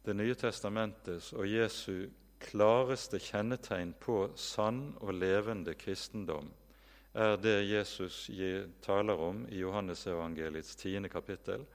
Det 0.00 0.14
nye 0.16 0.34
testamentets 0.34 1.34
og 1.36 1.44
Jesu 1.44 2.08
klareste 2.40 3.18
kjennetegn 3.20 3.92
på 4.00 4.30
sann 4.34 4.94
og 5.04 5.12
levende 5.12 5.74
kristendom, 5.76 6.48
er 7.12 7.36
det 7.36 7.68
Jesus 7.68 8.30
taler 8.80 9.20
om 9.20 9.42
i 9.52 9.60
Johannesevangeliets 9.60 10.72
tiende 10.80 11.10
kapittel, 11.12 11.66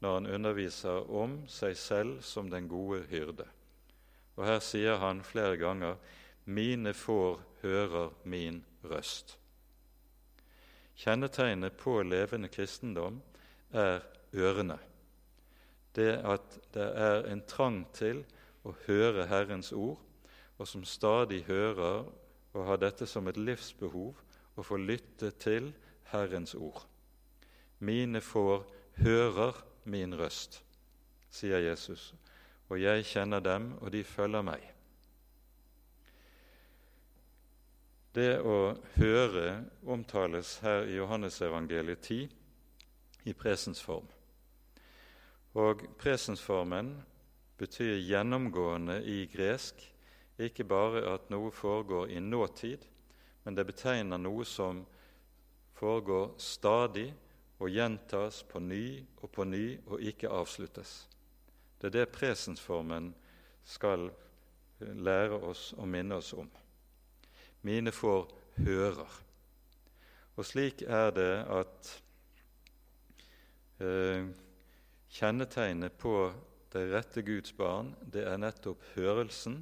når 0.00 0.14
han 0.14 0.26
underviser 0.26 1.10
om 1.10 1.38
seg 1.48 1.76
selv 1.76 2.22
som 2.22 2.50
den 2.50 2.68
gode 2.68 3.02
hyrde. 3.10 3.46
Og 4.36 4.46
Her 4.46 4.58
sier 4.58 4.98
han 4.98 5.22
flere 5.22 5.56
ganger 5.56 5.96
'Mine 6.46 6.94
får 6.94 7.40
hører 7.62 8.10
min 8.24 8.64
røst'. 8.84 9.38
Kjennetegnet 10.96 11.72
på 11.72 12.02
levende 12.02 12.48
kristendom 12.48 13.22
er 13.72 14.00
ørene. 14.34 14.78
Det 15.96 16.20
at 16.24 16.58
det 16.74 16.90
er 16.96 17.32
en 17.32 17.42
trang 17.46 17.86
til 17.92 18.24
å 18.64 18.74
høre 18.86 19.26
Herrens 19.26 19.72
ord, 19.72 20.00
og 20.58 20.68
som 20.68 20.84
stadig 20.84 21.44
hører 21.44 22.04
og 22.54 22.66
har 22.66 22.76
dette 22.76 23.06
som 23.06 23.28
et 23.28 23.36
livsbehov, 23.36 24.14
å 24.56 24.62
få 24.62 24.76
lytte 24.76 25.30
til 25.30 25.72
Herrens 26.12 26.54
ord. 26.54 26.84
Mine 27.78 28.20
får 28.20 28.62
hører 29.02 29.64
min 29.84 30.14
røst, 30.18 30.62
sier 31.30 31.60
Jesus, 31.62 32.12
og 32.68 32.80
jeg 32.80 33.04
kjenner 33.04 33.40
dem, 33.44 33.72
og 33.80 33.92
de 33.92 34.04
følger 34.04 34.44
meg. 34.46 34.62
Det 38.14 38.38
å 38.46 38.76
høre 38.94 39.64
omtales 39.90 40.58
her 40.62 40.86
i 40.86 40.94
Johannesevangeliet 41.00 42.04
10 42.06 42.28
i 43.26 43.34
presens 43.34 43.82
form. 43.82 44.06
Og 45.58 45.82
presensformen 45.98 46.92
betyr 47.58 47.98
gjennomgående 48.02 49.00
i 49.02 49.24
gresk 49.30 49.82
ikke 50.38 50.66
bare 50.66 51.04
at 51.10 51.28
noe 51.30 51.50
foregår 51.54 52.10
i 52.10 52.22
nåtid, 52.22 52.86
men 53.44 53.54
det 53.54 53.66
betegner 53.66 54.18
noe 54.18 54.46
som 54.46 54.82
foregår 55.78 56.32
stadig 56.38 57.10
og 57.58 57.70
gjentas 57.70 58.42
på 58.48 58.60
ny 58.60 58.84
og 59.22 59.30
på 59.32 59.44
ny 59.46 59.64
og 59.86 60.02
ikke 60.02 60.30
avsluttes. 60.32 61.04
Det 61.78 61.90
er 61.90 61.98
det 61.98 62.12
presensformen 62.14 63.12
skal 63.64 64.08
lære 64.80 65.38
oss 65.48 65.72
og 65.78 65.88
minne 65.88 66.18
oss 66.18 66.32
om. 66.36 66.48
Mine 67.64 67.92
får 67.92 68.26
hører. 68.64 69.20
Og 70.36 70.46
slik 70.46 70.82
er 70.82 71.12
det 71.14 71.34
at 71.54 71.90
eh, 73.80 74.26
kjennetegnet 75.14 75.94
på 75.98 76.32
det 76.74 76.88
rette 76.90 77.22
Guds 77.22 77.54
barn, 77.54 77.92
det 78.02 78.26
er 78.26 78.40
nettopp 78.42 78.82
hørelsen, 78.96 79.60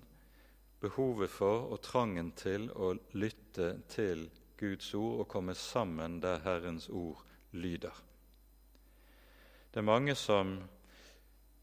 behovet 0.80 1.30
for 1.30 1.68
og 1.74 1.82
trangen 1.84 2.32
til 2.34 2.70
å 2.72 2.94
lytte 3.12 3.74
til 3.92 4.24
Guds 4.58 4.94
ord 4.94 5.20
og 5.22 5.28
komme 5.30 5.54
sammen 5.54 6.16
der 6.24 6.40
Herrens 6.46 6.88
ord 6.88 7.20
lyder. 7.52 7.94
Det 9.72 9.80
er 9.80 9.88
mange 9.88 10.14
som 10.14 10.58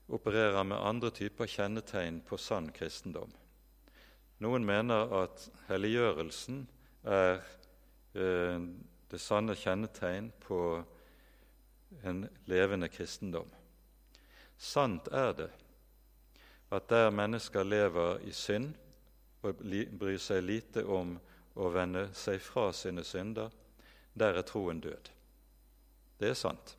opererer 0.10 0.63
med 0.63 0.81
andre 0.81 1.12
typer 1.13 1.50
kjennetegn 1.50 2.22
på 2.25 2.38
sann 2.41 2.72
kristendom. 2.74 3.31
Noen 4.41 4.65
mener 4.65 5.12
at 5.19 5.50
helliggjørelsen 5.67 6.63
er 7.03 7.41
eh, 8.15 8.62
det 9.10 9.22
sanne 9.22 9.55
kjennetegn 9.58 10.31
på 10.41 10.62
en 12.05 12.24
levende 12.50 12.89
kristendom. 12.89 13.50
Sant 14.58 15.08
er 15.12 15.34
det 15.38 15.50
at 16.69 16.89
der 16.89 17.10
mennesker 17.10 17.63
lever 17.63 18.19
i 18.29 18.31
synd 18.36 18.74
og 19.41 19.62
bryr 20.00 20.19
seg 20.22 20.43
lite 20.46 20.84
om 20.86 21.15
å 21.60 21.69
vende 21.74 22.10
seg 22.13 22.41
fra 22.43 22.69
sine 22.75 23.03
synder, 23.03 23.50
der 24.13 24.38
er 24.38 24.46
troen 24.46 24.81
død. 24.84 25.10
Det 26.19 26.33
er 26.33 26.38
sant. 26.38 26.75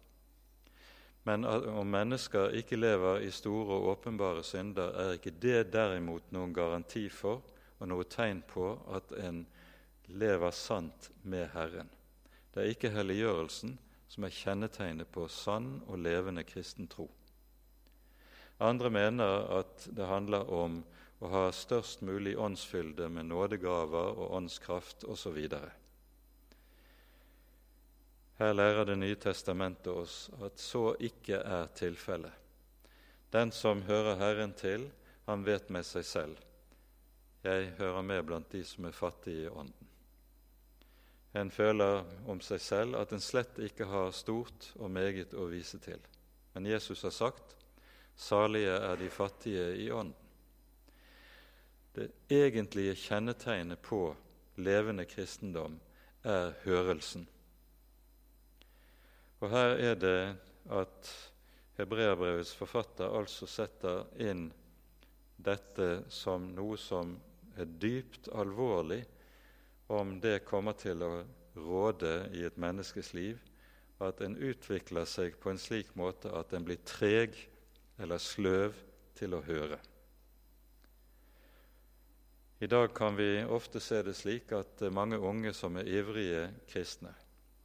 Men 1.28 1.44
om 1.44 1.88
mennesker 1.88 2.54
ikke 2.60 2.78
lever 2.80 3.24
i 3.26 3.30
store 3.32 3.76
og 3.76 3.88
åpenbare 3.94 4.44
synder, 4.44 4.92
er 4.96 5.16
ikke 5.16 5.34
det 5.42 5.70
derimot 5.72 6.30
noen 6.32 6.52
garanti 6.56 7.08
for 7.12 7.42
og 7.80 7.88
noe 7.88 8.04
tegn 8.08 8.42
på 8.48 8.72
at 8.92 9.12
en 9.20 9.44
lever 10.20 10.52
sant 10.56 11.10
med 11.22 11.48
Herren. 11.54 11.88
Det 12.52 12.62
er 12.62 12.72
ikke 12.74 12.92
helliggjørelsen 12.92 13.76
som 14.10 14.26
er 14.26 14.34
kjennetegnet 14.34 15.10
på 15.12 15.28
sann 15.30 15.78
og 15.86 16.00
levende 16.02 16.44
kristen 16.44 16.88
tro. 16.90 17.06
Andre 18.60 18.90
mener 18.92 19.46
at 19.60 19.86
det 19.96 20.08
handler 20.08 20.50
om 20.52 20.80
å 21.20 21.30
ha 21.32 21.44
størst 21.54 22.02
mulig 22.04 22.34
åndsfylde 22.36 23.08
med 23.12 23.30
nådegaver 23.30 24.18
og 24.18 24.34
åndskraft 24.40 25.06
osv. 25.08 25.38
Her 28.40 28.54
lærer 28.56 28.86
Det 28.88 28.96
nye 28.96 29.16
testamentet 29.20 29.92
oss 29.92 30.30
at 30.40 30.56
så 30.58 30.94
ikke 30.96 31.42
er 31.44 31.66
tilfellet. 31.76 32.32
Den 33.32 33.50
som 33.52 33.82
hører 33.82 34.16
Herren 34.16 34.54
til, 34.56 34.86
han 35.26 35.42
vet 35.44 35.68
med 35.68 35.84
seg 35.84 36.06
selv. 36.08 36.38
Jeg 37.44 37.74
hører 37.76 38.00
med 38.02 38.22
blant 38.24 38.48
de 38.52 38.62
som 38.64 38.86
er 38.88 38.96
fattige 38.96 39.42
i 39.44 39.50
ånden. 39.52 39.90
En 41.36 41.50
føler 41.52 42.00
om 42.26 42.40
seg 42.40 42.62
selv 42.64 42.96
at 42.96 43.12
en 43.12 43.20
slett 43.20 43.60
ikke 43.60 43.84
har 43.86 44.08
stort 44.16 44.70
og 44.78 44.88
meget 44.90 45.36
å 45.36 45.44
vise 45.52 45.78
til. 45.84 46.00
Men 46.54 46.66
Jesus 46.66 47.04
har 47.04 47.12
sagt, 47.12 47.52
salige 48.16 48.72
er 48.72 48.96
de 48.96 49.10
fattige 49.12 49.66
i 49.84 49.90
ånden. 49.92 50.16
Det 51.92 52.08
egentlige 52.32 52.96
kjennetegnet 52.96 53.84
på 53.84 54.14
levende 54.56 55.04
kristendom 55.04 55.76
er 56.24 56.54
hørelsen. 56.64 57.28
Og 59.40 59.48
her 59.52 59.76
er 59.80 59.94
det 59.96 60.20
at 60.70 61.10
Hebreabrevets 61.80 62.52
forfatter 62.56 63.08
altså 63.16 63.48
setter 63.48 64.04
inn 64.20 64.50
dette 65.40 66.02
som 66.12 66.50
noe 66.52 66.76
som 66.80 67.14
er 67.56 67.68
dypt 67.80 68.28
alvorlig 68.36 69.00
om 69.90 70.18
det 70.22 70.42
kommer 70.46 70.76
til 70.78 71.00
å 71.02 71.12
råde 71.56 72.12
i 72.36 72.44
et 72.46 72.58
menneskes 72.60 73.14
liv, 73.16 73.40
at 74.00 74.20
en 74.24 74.36
utvikler 74.36 75.08
seg 75.08 75.34
på 75.40 75.50
en 75.50 75.60
slik 75.60 75.90
måte 75.98 76.30
at 76.36 76.52
en 76.56 76.64
blir 76.64 76.78
treg 76.88 77.34
eller 78.00 78.20
sløv 78.22 78.76
til 79.18 79.34
å 79.36 79.42
høre. 79.44 79.80
I 82.60 82.68
dag 82.68 82.92
kan 82.92 83.16
vi 83.16 83.40
ofte 83.48 83.80
se 83.80 84.02
det 84.04 84.14
slik 84.16 84.52
at 84.52 84.84
mange 84.92 85.16
unge 85.16 85.52
som 85.56 85.80
er 85.80 85.88
ivrige 85.88 86.46
kristne. 86.68 87.12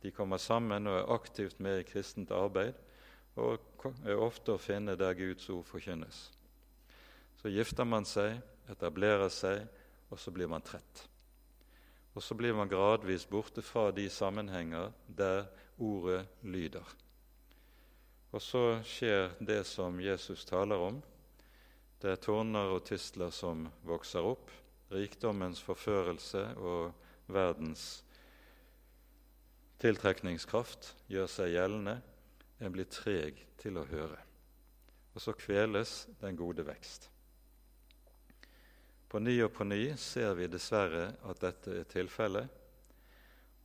De 0.05 0.11
kommer 0.13 0.37
sammen 0.37 0.85
og 0.85 0.99
er 0.99 1.13
aktivt 1.15 1.57
med 1.65 1.79
i 1.81 1.85
kristent 1.87 2.29
arbeid 2.29 2.75
og 3.41 3.57
er 4.05 4.19
ofte 4.21 4.53
å 4.53 4.61
finne 4.61 4.93
der 4.99 5.17
Guds 5.17 5.47
ord 5.49 5.65
forkynnes. 5.65 6.19
Så 7.41 7.49
gifter 7.49 7.87
man 7.89 8.05
seg, 8.05 8.37
etablerer 8.69 9.33
seg, 9.33 9.65
og 10.13 10.21
så 10.21 10.31
blir 10.31 10.49
man 10.51 10.61
trett. 10.61 11.07
Og 12.13 12.21
så 12.21 12.37
blir 12.37 12.53
man 12.53 12.69
gradvis 12.69 13.25
borte 13.25 13.65
fra 13.65 13.89
de 13.91 14.05
sammenhenger 14.13 14.93
der 15.07 15.49
ordet 15.81 16.21
lyder. 16.45 16.85
Og 18.29 18.45
så 18.45 18.63
skjer 18.85 19.33
det 19.41 19.63
som 19.65 19.97
Jesus 19.99 20.45
taler 20.45 20.85
om. 20.85 21.01
Det 21.97 22.13
er 22.13 22.21
tårner 22.21 22.77
og 22.77 22.85
tistler 22.85 23.33
som 23.33 23.65
vokser 23.89 24.21
opp, 24.21 24.53
rikdommens 24.93 25.65
forførelse 25.65 26.51
og 26.61 26.93
verdens 27.25 28.04
tiltrekningskraft 29.81 30.93
gjør 31.11 31.27
seg 31.31 31.53
gjeldende, 31.55 31.99
en 32.59 32.71
blir 32.71 32.87
treg 32.91 33.41
til 33.59 33.77
å 33.79 33.87
høre. 33.89 34.19
Og 35.15 35.23
så 35.23 35.35
kveles 35.37 36.05
den 36.21 36.35
gode 36.39 36.65
vekst. 36.67 37.09
På 39.07 39.21
ny 39.23 39.37
og 39.45 39.53
på 39.55 39.63
ny 39.67 39.93
ser 40.01 40.33
vi 40.35 40.47
dessverre 40.51 41.13
at 41.23 41.41
dette 41.43 41.75
er 41.79 41.87
tilfellet. 41.87 42.61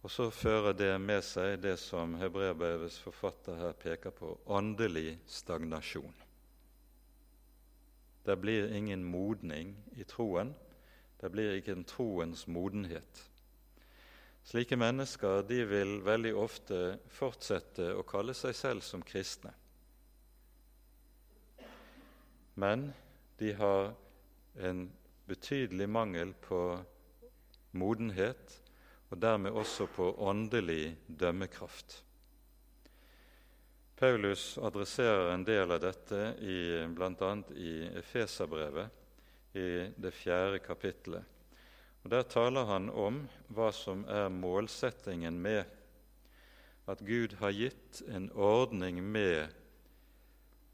Og 0.01 0.13
så 0.13 0.31
fører 0.33 0.77
det 0.77 0.93
med 1.03 1.25
seg 1.27 1.59
det 1.61 1.75
som 1.81 2.15
Hebreabrevets 2.21 3.01
forfatter 3.03 3.59
her 3.59 3.75
peker 3.77 4.15
på 4.17 4.33
åndelig 4.47 5.19
stagnasjon. 5.29 6.15
Det 8.25 8.37
blir 8.41 8.73
ingen 8.77 9.05
modning 9.05 9.75
i 9.97 10.05
troen. 10.05 10.55
Det 11.21 11.33
blir 11.33 11.59
ikke 11.59 11.75
en 11.77 11.85
troens 11.89 12.47
modenhet. 12.49 13.27
Slike 14.51 14.75
mennesker 14.75 15.45
de 15.47 15.61
vil 15.63 16.01
veldig 16.03 16.33
ofte 16.35 16.79
fortsette 17.15 17.93
å 17.95 18.03
kalle 18.03 18.35
seg 18.35 18.57
selv 18.59 18.83
som 18.83 19.05
kristne. 19.07 19.53
Men 22.59 22.89
de 23.39 23.53
har 23.55 23.93
en 24.59 24.83
betydelig 25.31 25.87
mangel 25.87 26.35
på 26.49 26.65
modenhet, 27.79 28.59
og 29.15 29.23
dermed 29.23 29.55
også 29.55 29.87
på 29.95 30.11
åndelig 30.19 30.97
dømmekraft. 31.07 32.01
Paulus 34.03 34.57
adresserer 34.59 35.31
en 35.31 35.47
del 35.47 35.79
av 35.79 35.85
dette 35.87 36.33
bl.a. 36.91 37.35
i 37.55 37.75
Efeserbrevet 38.03 39.55
i 39.63 39.69
det 39.95 40.11
fjerde 40.11 40.59
kapittelet. 40.65 41.40
Og 42.05 42.11
Der 42.11 42.23
taler 42.23 42.65
han 42.65 42.89
om 42.91 43.21
hva 43.53 43.69
som 43.77 44.05
er 44.09 44.31
målsettingen 44.33 45.37
med 45.41 45.65
at 46.89 47.03
Gud 47.07 47.37
har 47.39 47.53
gitt 47.53 48.01
en 48.09 48.31
ordning 48.33 49.03
med 49.05 49.53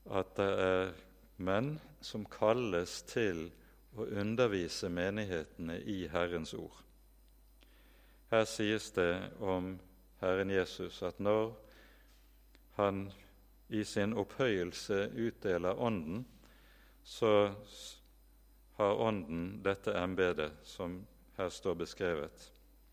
at 0.06 0.36
det 0.38 0.52
er 0.66 0.92
menn 1.36 1.76
som 2.00 2.24
kalles 2.30 3.00
til 3.10 3.48
å 3.96 4.06
undervise 4.06 4.88
menighetene 4.92 5.80
i 5.82 6.06
Herrens 6.12 6.54
ord. 6.54 6.78
Her 8.30 8.46
sies 8.48 8.90
det 8.94 9.10
om 9.40 9.74
Herren 10.22 10.50
Jesus 10.50 11.02
at 11.02 11.18
når 11.20 11.52
han 12.78 13.08
i 13.68 13.82
sin 13.84 14.14
opphøyelse 14.14 15.08
utdeler 15.16 15.80
Ånden, 15.80 16.24
så 17.02 17.50
har 18.76 19.00
Ånden 19.00 19.62
dette 19.64 19.94
embetet 19.98 20.62
som 20.62 21.00
her 21.36 21.48
står 21.48 21.74
beskrevet, 21.74 22.52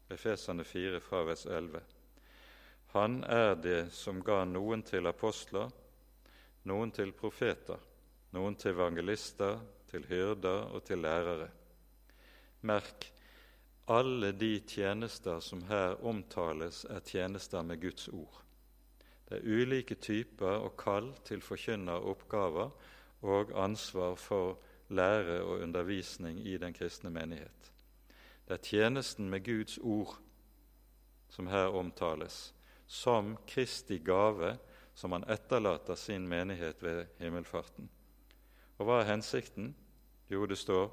Efesene 0.09 0.63
4 0.63 0.99
fra 0.99 1.23
vers 1.23 1.45
11. 1.45 1.79
Han 2.93 3.23
er 3.23 3.55
det 3.55 3.87
som 3.95 4.19
ga 4.21 4.43
noen 4.45 4.83
til 4.85 5.07
apostler, 5.09 5.71
noen 6.69 6.91
til 6.93 7.13
profeter, 7.17 7.79
noen 8.35 8.55
til 8.59 8.75
evangelister, 8.75 9.57
til 9.89 10.05
hyrder 10.09 10.69
og 10.75 10.83
til 10.85 11.01
lærere. 11.01 11.47
Merk, 12.61 13.09
alle 13.87 14.31
de 14.31 14.59
tjenester 14.59 15.39
som 15.39 15.63
her 15.69 15.97
omtales, 16.05 16.85
er 16.89 16.99
tjenester 16.99 17.63
med 17.63 17.81
Guds 17.81 18.07
ord. 18.07 18.43
Det 19.29 19.39
er 19.39 19.47
ulike 19.47 19.95
typer 19.95 20.59
og 20.67 20.75
kall 20.77 21.13
til 21.25 21.41
forkynneroppgaver 21.41 22.71
og 23.23 23.53
ansvar 23.63 24.15
for 24.15 24.59
lære 24.89 25.41
og 25.41 25.59
undervisning 25.63 26.39
i 26.47 26.57
den 26.57 26.73
kristne 26.73 27.09
menighet. 27.09 27.71
Det 28.47 28.57
er 28.57 28.63
tjenesten 28.63 29.29
med 29.29 29.45
Guds 29.45 29.77
ord 29.77 30.17
som 31.29 31.47
her 31.47 31.73
omtales, 31.73 32.53
som 32.87 33.37
Kristi 33.47 33.97
gave 34.03 34.57
som 34.93 35.11
han 35.11 35.23
etterlater 35.23 35.95
sin 35.95 36.27
menighet 36.27 36.83
ved 36.83 37.05
himmelfarten. 37.17 37.89
Og 38.77 38.85
hva 38.85 38.99
er 39.01 39.13
hensikten? 39.13 39.73
Jo, 40.29 40.45
det 40.45 40.57
står 40.57 40.91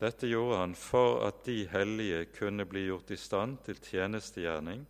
dette 0.00 0.28
gjorde 0.28 0.58
han 0.60 0.74
for 0.76 1.22
at 1.24 1.44
de 1.46 1.62
hellige 1.72 2.26
kunne 2.36 2.66
bli 2.68 2.82
gjort 2.84 3.10
i 3.10 3.16
stand 3.16 3.56
til 3.64 3.78
tjenestegjerning, 3.80 4.82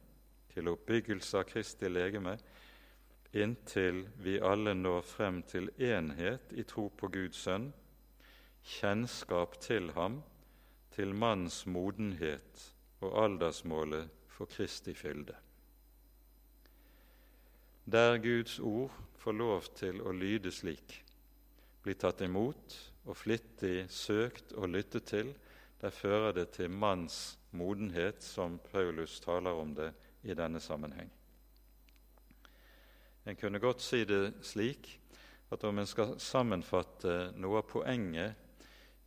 til 0.51 0.71
oppbyggelse 0.73 1.39
av 1.39 1.45
Kristi 1.47 1.87
legeme, 1.93 2.35
inntil 3.37 4.03
vi 4.25 4.41
alle 4.43 4.75
når 4.75 5.05
frem 5.07 5.43
til 5.47 5.69
enhet 5.79 6.51
i 6.59 6.65
tro 6.67 6.89
på 6.89 7.11
Guds 7.15 7.45
sønn, 7.45 7.69
kjennskap 8.67 9.61
til 9.63 9.93
ham, 9.95 10.19
til 10.97 11.13
manns 11.15 11.65
modenhet 11.69 12.71
og 13.05 13.19
aldersmålet 13.27 14.09
for 14.33 14.49
Kristi 14.51 14.97
fylde 14.97 15.37
der 17.87 18.19
Guds 18.19 18.59
ord 18.59 18.91
får 19.15 19.33
lov 19.39 19.67
til 19.79 20.01
å 20.03 20.11
lyde 20.11 20.51
slik, 20.51 20.97
bli 21.87 21.95
tatt 21.95 22.25
imot 22.27 22.75
og 23.07 23.15
flittig 23.15 23.85
søkt 23.95 24.51
og 24.59 24.73
lyttet 24.75 25.07
til, 25.07 25.31
der 25.79 25.95
fører 25.95 26.35
det 26.35 26.49
til 26.57 26.73
manns 26.73 27.37
modenhet, 27.55 28.25
som 28.25 28.59
Paulus 28.73 29.21
taler 29.23 29.55
om 29.55 29.71
det 29.77 29.93
i 30.27 30.35
denne 30.35 30.59
sammenheng. 30.61 31.13
En 33.27 33.39
kunne 33.39 33.63
godt 33.63 33.85
si 33.87 34.03
det 34.05 34.35
slik 34.43 34.91
at 35.55 35.63
om 35.63 35.79
en 35.79 35.87
skal 35.87 36.17
sammenfatte 36.19 37.37
noe 37.39 37.63
av 37.63 37.71
poenget 37.71 38.35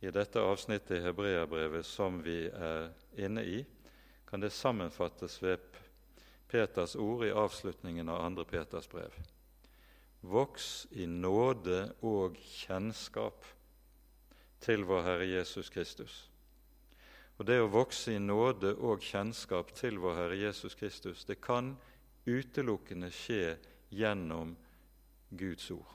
i 0.00 0.10
dette 0.10 0.40
avsnittet 0.40 0.96
i 0.96 1.04
Hebreabrevet 1.04 1.86
som 1.86 2.22
vi 2.24 2.46
er 2.48 2.88
inne 3.20 3.44
i, 3.44 3.60
kan 4.24 4.40
det 4.40 4.52
sammenfattes 4.54 5.36
ved 5.42 5.60
Peters 6.48 6.96
ord 6.96 7.24
i 7.26 7.34
avslutningen 7.36 8.08
av 8.08 8.24
2. 8.36 8.44
Peters 8.48 8.88
brev. 8.88 9.14
Voks 10.20 10.86
i 10.90 11.06
nåde 11.06 11.92
og 12.06 12.36
kjennskap 12.40 13.44
til 14.60 14.84
vår 14.88 15.04
Herre 15.06 15.28
Jesus 15.28 15.70
Kristus. 15.72 16.16
Og 17.40 17.46
Det 17.48 17.56
å 17.60 17.70
vokse 17.72 18.12
i 18.12 18.20
nåde 18.20 18.74
og 18.84 19.00
kjennskap 19.00 19.70
til 19.72 19.96
vår 20.00 20.18
Herre 20.18 20.36
Jesus 20.36 20.74
Kristus, 20.76 21.24
det 21.24 21.40
kan 21.40 21.72
utelukkende 22.28 23.08
skje 23.12 23.56
gjennom 23.88 24.52
Guds 25.30 25.70
ord. 25.72 25.94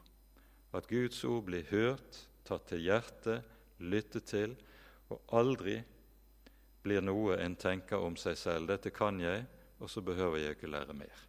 At 0.74 0.90
Guds 0.90 1.22
ord 1.24 1.46
blir 1.46 1.68
hørt, 1.70 2.24
tatt 2.46 2.66
til 2.72 2.82
hjertet, 2.88 3.46
lyttet 3.80 4.30
til, 4.30 4.56
og 5.10 5.22
aldri 5.38 5.80
blir 6.86 7.02
noe 7.02 7.38
en 7.42 7.56
tenker 7.58 8.02
om 8.02 8.18
seg 8.20 8.38
selv. 8.38 8.70
Dette 8.70 8.94
kan 8.94 9.20
jeg, 9.20 9.46
og 9.80 9.90
så 9.90 10.02
behøver 10.06 10.38
jeg 10.42 10.58
ikke 10.58 10.72
lære 10.72 10.94
mer. 10.98 11.26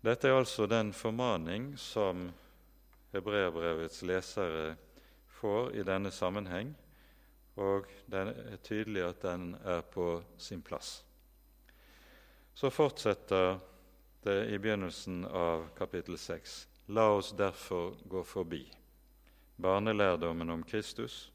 Dette 0.00 0.28
er 0.28 0.38
altså 0.38 0.64
den 0.66 0.94
formaning 0.96 1.74
som 1.78 2.30
hebreerbrevets 3.12 4.00
lesere 4.08 4.76
får 5.40 5.74
i 5.76 5.84
denne 5.84 6.12
sammenheng, 6.12 6.72
og 7.60 7.88
det 8.08 8.22
er 8.22 8.62
tydelig 8.64 9.02
at 9.04 9.22
den 9.22 9.54
er 9.64 9.82
på 9.82 10.22
sin 10.38 10.62
plass. 10.62 11.02
Så 12.54 12.70
fortsetter 12.70 13.58
det 14.24 14.38
i 14.52 14.58
begynnelsen 14.58 15.24
av 15.24 15.68
kapittel 15.76 16.18
6. 16.18 16.69
La 16.90 17.04
oss 17.14 17.30
derfor 17.38 17.94
gå 18.10 18.24
forbi 18.24 18.64
barnelærdommen 19.62 20.50
om 20.50 20.62
Kristus. 20.66 21.32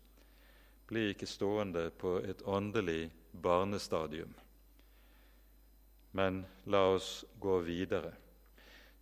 Bli 0.87 1.13
ikke 1.13 1.29
stående 1.31 1.85
på 1.95 2.17
et 2.27 2.41
åndelig 2.43 3.07
barnestadium. 3.31 4.33
Men 6.11 6.41
la 6.67 6.81
oss 6.97 7.23
gå 7.39 7.61
videre. 7.63 8.11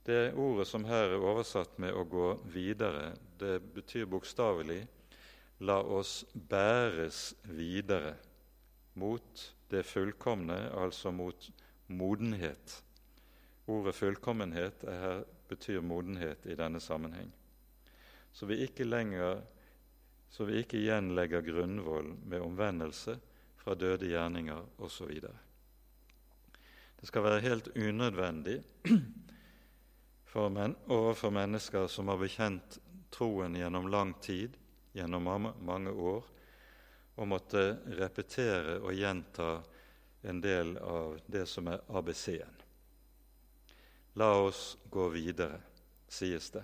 Det 0.05 0.35
ordet 0.37 0.67
som 0.69 0.85
her 0.85 1.15
er 1.15 1.25
oversatt 1.25 1.79
med 1.79 1.93
'å 1.93 2.03
gå 2.03 2.29
videre', 2.53 3.17
det 3.39 3.73
betyr 3.73 4.05
bokstavelig 4.05 4.87
'la 5.59 5.81
oss 5.81 6.25
bæres 6.49 7.35
videre' 7.43 8.15
mot 8.93 9.55
det 9.71 9.85
fullkomne, 9.85 10.69
altså 10.71 11.11
mot 11.11 11.51
modenhet. 11.87 12.83
Ordet 13.67 13.95
'fullkommenhet' 13.95 14.83
er 14.83 14.99
her, 14.99 15.23
betyr 15.53 15.81
modenhet 15.85 16.45
i 16.49 16.57
denne 16.59 16.81
sammenheng. 16.83 17.31
Så 18.33 18.49
vi 18.49 18.59
ikke, 18.65 18.85
lenger, 18.89 19.43
så 20.29 20.45
vi 20.49 20.59
ikke 20.63 20.79
igjen 20.81 21.13
legger 21.15 21.45
grunnvoll 21.45 22.15
med 22.25 22.41
omvendelse, 22.41 23.19
fra 23.63 23.75
døde 23.79 24.09
gjerninger 24.11 24.65
osv. 24.83 25.11
Det 26.99 27.07
skal 27.07 27.23
være 27.23 27.43
helt 27.45 27.67
unødvendig 27.77 28.57
for 30.33 30.49
men, 30.51 30.75
overfor 30.91 31.31
mennesker 31.31 31.87
som 31.87 32.11
har 32.11 32.19
bekjent 32.19 32.79
troen 33.13 33.55
gjennom 33.55 33.87
lang 33.87 34.13
tid, 34.19 34.57
gjennom 34.91 35.29
mange 35.63 35.93
år, 35.95 36.27
å 37.15 37.29
måtte 37.29 37.63
repetere 37.99 38.79
og 38.81 38.97
gjenta 38.97 39.61
en 40.27 40.41
del 40.41 40.75
av 40.81 41.19
det 41.27 41.45
som 41.47 41.67
er 41.71 41.83
ABC-en. 41.87 42.62
La 44.19 44.29
oss 44.37 44.77
gå 44.89 45.07
videre, 45.09 45.59
sies 46.07 46.51
det. 46.53 46.63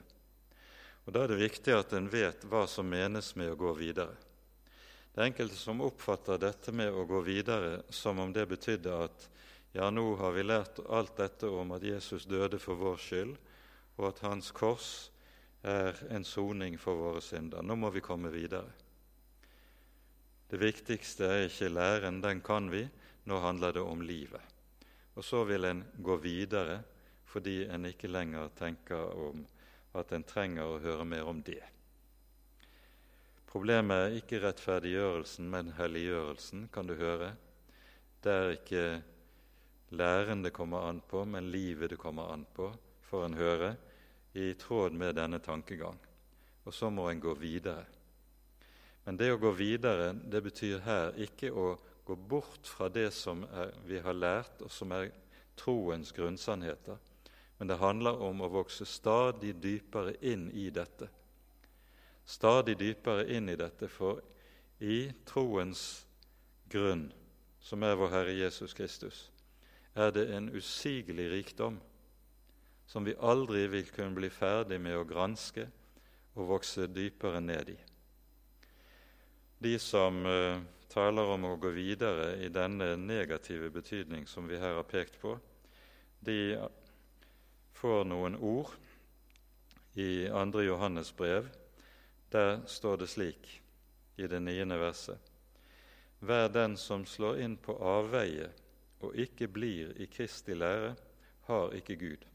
Og 1.05 1.13
Da 1.13 1.23
er 1.23 1.31
det 1.31 1.39
viktig 1.41 1.73
at 1.73 1.93
en 1.97 2.09
vet 2.11 2.43
hva 2.45 2.67
som 2.69 2.85
menes 2.85 3.31
med 3.35 3.49
å 3.49 3.57
gå 3.57 3.73
videre. 3.73 4.13
Det 5.09 5.23
er 5.23 5.31
enkelte 5.31 5.57
som 5.57 5.81
oppfatter 5.81 6.37
dette 6.37 6.71
med 6.71 6.93
å 6.93 7.07
gå 7.09 7.23
videre 7.25 7.79
som 7.89 8.19
om 8.21 8.33
det 8.33 8.45
betydde 8.51 8.93
at 9.05 9.25
ja, 9.73 9.89
nå 9.89 10.15
har 10.21 10.33
vi 10.33 10.43
lært 10.45 10.81
alt 10.89 11.15
dette 11.17 11.49
om 11.49 11.73
at 11.73 11.83
Jesus 11.85 12.27
døde 12.29 12.59
for 12.61 12.77
vår 12.77 13.01
skyld, 13.01 13.33
og 13.97 14.05
at 14.09 14.21
hans 14.25 14.51
kors 14.55 15.09
er 15.65 15.97
en 16.13 16.23
soning 16.25 16.77
for 16.79 16.97
våre 16.97 17.21
synder. 17.21 17.65
Nå 17.65 17.75
må 17.75 17.89
vi 17.93 18.05
komme 18.05 18.31
videre. 18.33 18.69
Det 20.49 20.57
viktigste 20.57 21.27
er 21.29 21.47
ikke 21.49 21.69
læren, 21.69 22.21
den 22.21 22.41
kan 22.41 22.69
vi. 22.71 22.85
Nå 23.29 23.41
handler 23.43 23.75
det 23.75 23.83
om 23.85 24.01
livet. 24.01 24.41
Og 25.17 25.25
så 25.25 25.43
vil 25.45 25.67
en 25.67 25.83
gå 26.01 26.15
videre 26.23 26.79
fordi 27.29 27.63
en 27.69 27.85
ikke 27.89 28.09
lenger 28.09 28.49
tenker 28.57 29.17
om 29.29 29.43
at 29.97 30.11
en 30.13 30.25
trenger 30.25 30.65
å 30.65 30.81
høre 30.81 31.05
mer 31.05 31.29
om 31.29 31.41
det. 31.45 31.61
Problemet 33.49 34.03
er 34.05 34.17
ikke 34.19 34.41
rettferdiggjørelsen, 34.43 35.47
men 35.49 35.71
helliggjørelsen, 35.77 36.67
kan 36.73 36.89
du 36.89 36.93
høre. 36.99 37.31
Det 38.21 38.33
er 38.33 38.51
ikke 38.53 38.83
læren 39.97 40.43
det 40.45 40.53
kommer 40.53 40.85
an 40.89 41.01
på, 41.01 41.23
men 41.25 41.49
livet 41.49 41.89
det 41.89 41.97
kommer 41.97 42.29
an 42.33 42.45
på, 42.53 42.69
får 43.09 43.25
en 43.25 43.39
høre, 43.39 43.71
i 44.37 44.53
tråd 44.53 44.93
med 44.93 45.15
denne 45.17 45.39
tankegang. 45.41 45.97
Og 46.69 46.73
så 46.73 46.91
må 46.93 47.07
en 47.09 47.21
gå 47.21 47.33
videre. 47.41 47.87
Men 49.05 49.17
det 49.17 49.31
å 49.33 49.41
gå 49.41 49.49
videre, 49.57 50.11
det 50.13 50.43
betyr 50.45 50.83
her 50.85 51.17
ikke 51.17 51.49
å 51.49 51.71
gå 52.05 52.15
bort 52.29 52.69
fra 52.69 52.91
det 52.93 53.09
som 53.17 53.41
er, 53.49 53.73
vi 53.89 53.97
har 54.05 54.13
lært, 54.13 54.61
og 54.61 54.69
som 54.69 54.93
er 54.93 55.09
troens 55.57 56.13
grunnsannheter. 56.13 57.01
Men 57.59 57.67
det 57.67 57.81
handler 57.83 58.21
om 58.23 58.41
å 58.41 58.51
vokse 58.51 58.87
stadig 58.87 59.53
dypere 59.59 60.15
inn 60.23 60.47
i 60.55 60.69
dette 60.73 61.09
stadig 62.29 62.77
dypere 62.77 63.25
inn 63.33 63.49
i 63.49 63.57
dette, 63.57 63.87
for 63.89 64.21
i 64.79 65.09
troens 65.25 66.05
grunn, 66.69 67.07
som 67.59 67.83
er 67.83 67.97
vår 67.97 68.13
Herre 68.13 68.35
Jesus 68.37 68.75
Kristus, 68.77 69.23
er 69.97 70.13
det 70.13 70.27
en 70.35 70.51
usigelig 70.53 71.25
rikdom 71.31 71.79
som 72.89 73.05
vi 73.05 73.17
aldri 73.17 73.65
vil 73.69 73.89
kunne 73.93 74.17
bli 74.17 74.29
ferdig 74.33 74.77
med 74.81 74.97
å 74.97 75.07
granske 75.09 75.65
og 76.37 76.51
vokse 76.53 76.85
dypere 76.93 77.41
ned 77.41 77.73
i. 77.73 77.77
De 79.59 79.73
som 79.81 80.21
uh, 80.23 80.61
taler 80.89 81.33
om 81.33 81.49
å 81.49 81.57
gå 81.59 81.73
videre 81.73 82.35
i 82.45 82.51
denne 82.53 82.93
negative 83.01 83.71
betydning 83.73 84.29
som 84.29 84.47
vi 84.47 84.61
her 84.61 84.77
har 84.77 84.87
pekt 84.87 85.17
på, 85.21 85.33
de 86.21 86.55
får 87.73 88.05
noen 88.05 88.35
ord 88.35 88.71
i 89.93 90.27
2. 90.27 90.61
Johannes 90.61 91.11
brev, 91.15 91.49
der 92.31 92.61
står 92.65 92.97
det 92.97 93.09
slik 93.09 93.61
i 94.17 94.27
det 94.27 94.39
niende 94.41 94.79
verset.: 94.79 95.19
Vær 96.19 96.47
den 96.47 96.77
som 96.77 97.05
slår 97.05 97.39
inn 97.39 97.57
på 97.57 97.77
avveie 97.77 98.49
og 98.99 99.15
ikke 99.15 99.47
blir 99.47 99.93
i 100.01 100.05
Kristi 100.11 100.53
lære, 100.53 100.95
har 101.47 101.71
ikke 101.73 101.95
Gud. 101.95 102.25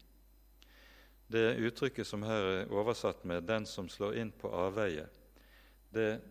Det 1.27 1.57
uttrykket 1.57 2.07
som 2.07 2.23
her 2.23 2.49
er 2.51 2.71
oversatt 2.71 3.25
med 3.25 3.43
'den 3.43 3.65
som 3.65 3.89
slår 3.89 4.13
inn 4.13 4.31
på 4.31 4.49
avveie', 4.49 5.07
det 5.93 6.21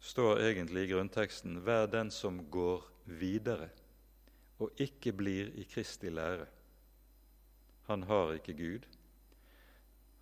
står 0.00 0.38
egentlig 0.38 0.84
i 0.84 0.92
grunnteksten 0.92 1.60
'vær 1.64 1.86
den 1.86 2.10
som 2.10 2.50
går 2.50 2.84
videre' 3.04 3.68
og 4.58 4.70
ikke 4.78 5.12
blir 5.12 5.50
i 5.54 5.62
Kristi 5.62 6.08
lære. 6.10 6.46
Han 7.88 8.04
har 8.08 8.34
ikke 8.36 8.56
Gud. 8.56 8.86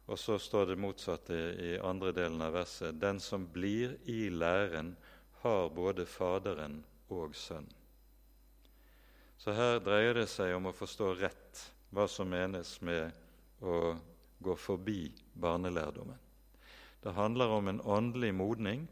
Og 0.06 0.18
så 0.18 0.38
står 0.38 0.70
det 0.70 0.78
motsatte 0.78 1.34
i 1.34 1.72
andre 1.82 2.12
delen 2.14 2.42
av 2.46 2.54
verset. 2.54 2.94
Den 3.02 3.18
som 3.20 3.48
blir 3.50 3.96
i 4.06 4.28
læren, 4.30 4.94
har 5.42 5.68
både 5.70 6.06
Faderen 6.06 6.80
og 7.12 7.34
Sønn. 7.36 7.66
Så 9.38 9.52
her 9.54 9.80
dreier 9.84 10.16
det 10.16 10.28
seg 10.32 10.54
om 10.56 10.70
å 10.70 10.74
forstå 10.74 11.10
rett 11.20 11.60
hva 11.94 12.06
som 12.10 12.30
menes 12.30 12.78
med 12.86 13.12
å 13.62 13.96
gå 14.42 14.54
forbi 14.58 15.10
barnelærdommen. 15.34 16.18
Det 17.02 17.14
handler 17.14 17.52
om 17.58 17.68
en 17.68 17.80
åndelig 17.80 18.32
modning 18.34 18.86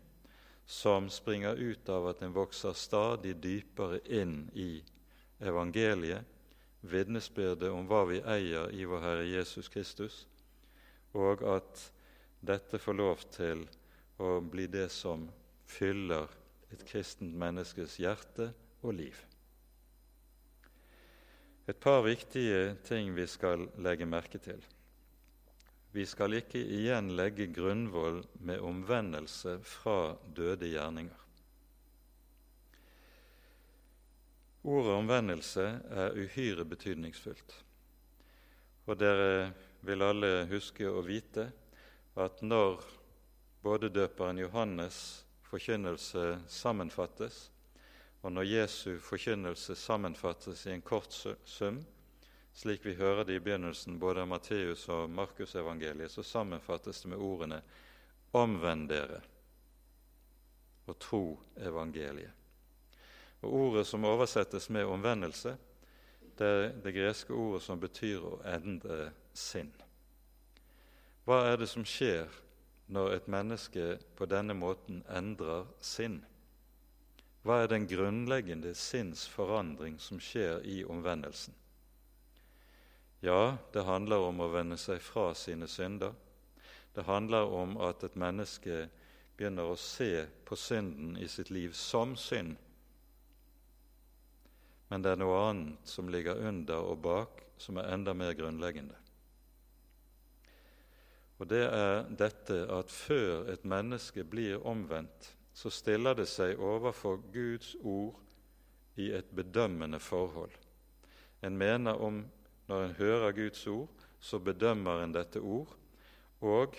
som 0.67 1.09
springer 1.11 1.55
ut 1.55 1.89
av 1.89 2.11
at 2.13 2.23
en 2.23 2.35
vokser 2.35 2.77
stadig 2.79 3.35
dypere 3.43 3.99
inn 4.07 4.45
i 4.55 4.79
evangeliet, 5.43 6.34
vitnesbyrdet 6.85 7.71
om 7.73 7.87
hva 7.89 8.05
vi 8.09 8.21
eier 8.21 8.73
i 8.75 8.85
vår 8.89 9.03
Herre 9.05 9.27
Jesus 9.29 9.71
Kristus, 9.73 10.25
og 11.15 11.45
at 11.49 11.87
dette 12.45 12.81
får 12.81 12.99
lov 12.99 13.25
til 13.33 13.65
å 14.21 14.37
bli 14.45 14.67
det 14.71 14.91
som 14.93 15.27
fyller 15.71 16.29
et 16.75 16.85
kristent 16.89 17.35
menneskes 17.39 17.97
hjerte 18.03 18.51
og 18.83 18.99
liv. 18.99 19.17
Et 21.65 21.81
par 21.81 22.03
viktige 22.05 22.75
ting 22.85 23.15
vi 23.17 23.25
skal 23.31 23.65
legge 23.81 24.05
merke 24.05 24.39
til. 24.43 24.61
Vi 25.95 26.05
skal 26.07 26.37
ikke 26.37 26.61
igjen 26.61 27.15
legge 27.17 27.47
grunnvoll 27.55 28.21
med 28.45 28.61
omvendelse 28.61 29.61
fra 29.65 30.17
døde 30.37 30.69
gjerninger. 30.69 31.24
Ordet 34.65 34.95
omvendelse 34.97 35.65
er 35.93 36.15
uhyre 36.17 36.65
betydningsfullt. 36.65 37.55
Og 38.89 38.97
dere 38.97 39.51
vil 39.85 40.05
alle 40.05 40.47
huske 40.49 40.89
å 40.89 41.03
vite 41.05 41.51
at 42.17 42.41
når 42.41 42.81
både 43.65 43.91
døperen 43.93 44.41
Johannes' 44.41 45.25
forkynnelse 45.45 46.39
sammenfattes, 46.49 47.51
og 48.25 48.33
når 48.33 48.49
Jesu 48.49 48.95
forkynnelse 49.05 49.77
sammenfattes 49.77 50.65
i 50.67 50.73
en 50.73 50.85
kort 50.85 51.13
sum, 51.13 51.83
slik 52.57 52.87
vi 52.87 52.95
hører 52.97 53.29
det 53.29 53.37
i 53.37 53.43
begynnelsen 53.45 53.99
både 54.01 54.23
av 54.25 54.31
Matteus 54.31 54.87
og 54.89 55.11
Markusevangeliet, 55.13 56.13
så 56.13 56.25
sammenfattes 56.25 57.03
det 57.03 57.13
med 57.13 57.21
ordene 57.21 57.61
'omvend 58.33 58.89
dere' 58.89 59.21
og 60.87 60.99
'tro 60.99 61.41
evangeliet'. 61.57 62.44
Og 63.45 63.53
Ordet 63.53 63.87
som 63.87 64.05
oversettes 64.09 64.71
med 64.71 64.89
omvendelse, 64.89 65.57
det 66.39 66.47
er 66.47 66.71
det 66.83 66.95
greske 66.97 67.35
ordet 67.37 67.63
som 67.63 67.81
betyr 67.81 68.25
å 68.25 68.39
endre 68.49 69.11
sinn. 69.37 69.69
Hva 71.29 71.43
er 71.51 71.61
det 71.61 71.69
som 71.69 71.85
skjer 71.85 72.33
når 72.89 73.13
et 73.19 73.29
menneske 73.29 73.99
på 74.17 74.27
denne 74.29 74.57
måten 74.57 75.03
endrer 75.13 75.69
sinn? 75.85 76.23
Hva 77.45 77.61
er 77.61 77.69
den 77.69 77.87
grunnleggende 77.87 78.73
sinnsforandring 78.75 80.01
som 80.01 80.21
skjer 80.21 80.65
i 80.65 80.81
omvendelsen? 80.89 81.55
Ja, 83.21 83.57
det 83.73 83.85
handler 83.85 84.25
om 84.25 84.41
å 84.41 84.51
vende 84.53 84.81
seg 84.81 85.05
fra 85.05 85.31
sine 85.37 85.69
synder. 85.69 86.17
Det 86.97 87.05
handler 87.05 87.53
om 87.53 87.77
at 87.85 88.05
et 88.05 88.17
menneske 88.17 88.87
begynner 89.37 89.69
å 89.69 89.81
se 89.81 90.27
på 90.45 90.57
synden 90.57 91.19
i 91.21 91.29
sitt 91.29 91.53
liv 91.53 91.73
som 91.77 92.17
synd. 92.17 92.57
Men 94.89 95.05
det 95.05 95.15
er 95.15 95.21
noe 95.21 95.39
annet 95.49 95.89
som 95.89 96.11
ligger 96.13 96.43
under 96.49 96.91
og 96.93 97.01
bak, 97.05 97.41
som 97.59 97.79
er 97.81 97.91
enda 97.95 98.15
mer 98.17 98.35
grunnleggende. 98.37 98.97
Og 101.39 101.49
det 101.51 101.65
er 101.67 102.05
dette 102.15 102.61
at 102.71 102.93
før 102.93 103.49
et 103.53 103.65
menneske 103.67 104.25
blir 104.25 104.63
omvendt, 104.67 105.33
så 105.55 105.71
stiller 105.71 106.17
det 106.19 106.27
seg 106.31 106.61
overfor 106.63 107.21
Guds 107.35 107.75
ord 107.83 108.21
i 108.99 109.11
et 109.15 109.31
bedømmende 109.35 109.99
forhold. 110.03 110.55
En 111.43 111.59
mener 111.59 111.99
om 112.01 112.25
når 112.67 112.85
en 112.85 112.97
hører 112.99 113.37
Guds 113.37 113.67
ord, 113.67 114.05
så 114.21 114.39
bedømmer 114.39 115.03
en 115.03 115.13
dette 115.15 115.41
ord, 115.41 115.75
og 116.41 116.79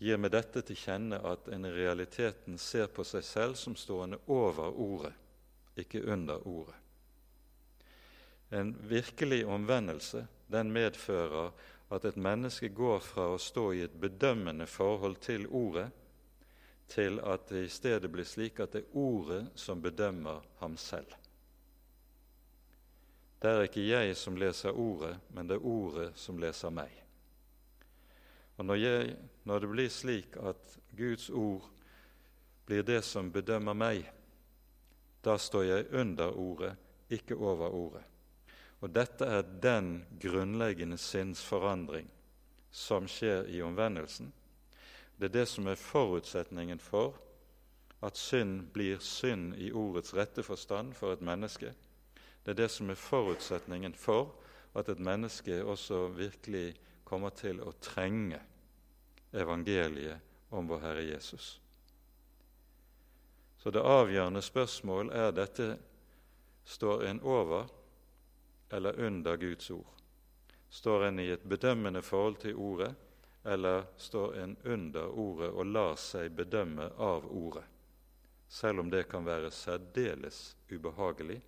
gir 0.00 0.20
med 0.20 0.32
dette 0.34 0.62
til 0.64 0.76
kjenne 0.76 1.20
at 1.26 1.48
en 1.52 1.64
i 1.64 1.72
realiteten 1.72 2.58
ser 2.60 2.90
på 2.92 3.04
seg 3.04 3.24
selv 3.24 3.58
som 3.60 3.76
stående 3.76 4.20
over 4.28 4.68
ordet, 4.70 5.14
ikke 5.76 6.02
under 6.12 6.46
ordet. 6.46 6.74
En 8.50 8.74
virkelig 8.88 9.46
omvendelse 9.46 10.26
den 10.50 10.72
medfører 10.72 11.52
at 11.90 12.04
et 12.04 12.16
menneske 12.16 12.68
går 12.74 12.98
fra 13.02 13.28
å 13.34 13.38
stå 13.38 13.70
i 13.74 13.82
et 13.86 13.94
bedømmende 14.00 14.66
forhold 14.66 15.16
til 15.22 15.46
ordet 15.46 15.88
til 16.90 17.20
at 17.22 17.46
det 17.50 17.64
i 17.64 17.70
stedet 17.70 18.10
blir 18.10 18.26
slik 18.26 18.60
at 18.60 18.74
det 18.74 18.84
er 18.84 18.96
ordet 18.98 19.44
som 19.54 19.82
bedømmer 19.82 20.42
ham 20.58 20.76
selv. 20.76 21.10
Det 23.40 23.50
er 23.50 23.62
ikke 23.64 23.86
jeg 23.86 24.16
som 24.18 24.36
leser 24.36 24.76
ordet, 24.76 25.14
men 25.32 25.48
det 25.48 25.56
er 25.56 25.66
ordet 25.66 26.10
som 26.18 26.38
leser 26.38 26.74
meg. 26.74 26.90
Og 28.58 28.66
når, 28.66 28.76
jeg, 28.76 29.12
når 29.48 29.62
det 29.62 29.70
blir 29.70 29.88
slik 29.88 30.36
at 30.36 30.74
Guds 30.96 31.30
ord 31.30 31.70
blir 32.66 32.82
det 32.84 33.00
som 33.06 33.30
bedømmer 33.32 33.74
meg, 33.74 34.10
da 35.22 35.36
står 35.38 35.62
jeg 35.62 35.88
under 35.92 36.32
ordet, 36.36 36.74
ikke 37.10 37.36
over 37.36 37.68
ordet. 37.68 38.04
Og 38.80 38.92
dette 38.94 39.26
er 39.26 39.42
den 39.62 40.04
grunnleggende 40.20 40.98
sinnsforandring 40.98 42.08
som 42.70 43.08
skjer 43.10 43.48
i 43.50 43.60
omvendelsen, 43.62 44.32
det 45.20 45.28
er 45.28 45.32
det 45.40 45.48
som 45.48 45.66
er 45.68 45.76
forutsetningen 45.76 46.78
for 46.80 47.18
at 48.00 48.16
synd 48.16 48.70
blir 48.72 49.02
synd 49.04 49.52
i 49.60 49.68
ordets 49.76 50.14
rette 50.16 50.42
forstand 50.42 50.94
for 50.96 51.12
et 51.12 51.20
menneske. 51.20 51.74
Det 52.44 52.54
er 52.54 52.62
det 52.62 52.70
som 52.72 52.88
er 52.88 52.96
forutsetningen 52.96 53.92
for 53.94 54.32
at 54.74 54.88
et 54.88 54.98
menneske 54.98 55.64
også 55.64 56.06
virkelig 56.16 56.72
kommer 57.04 57.34
til 57.36 57.60
å 57.60 57.74
trenge 57.84 58.40
evangeliet 59.36 60.24
om 60.50 60.68
vår 60.70 60.80
Herre 60.86 61.04
Jesus. 61.04 61.59
Så 63.60 63.70
det 63.70 63.82
avgjørende 63.84 64.40
spørsmål 64.40 65.10
er 65.12 65.34
dette 65.36 65.66
står 66.64 67.02
en 67.10 67.18
over 67.20 67.68
eller 68.72 68.96
under 69.04 69.36
Guds 69.36 69.70
ord? 69.70 69.90
Står 70.70 71.04
en 71.10 71.20
i 71.20 71.26
et 71.34 71.44
bedømmende 71.44 72.00
forhold 72.02 72.38
til 72.40 72.56
Ordet, 72.56 72.94
eller 73.44 73.84
står 73.96 74.34
en 74.34 74.56
under 74.64 75.12
ordet 75.12 75.50
og 75.50 75.66
lar 75.66 75.96
seg 76.00 76.32
bedømme 76.36 76.88
av 76.96 77.28
ordet, 77.28 77.64
selv 78.48 78.80
om 78.80 78.90
det 78.90 79.06
kan 79.12 79.24
være 79.28 79.52
særdeles 79.52 80.56
ubehagelig 80.70 81.40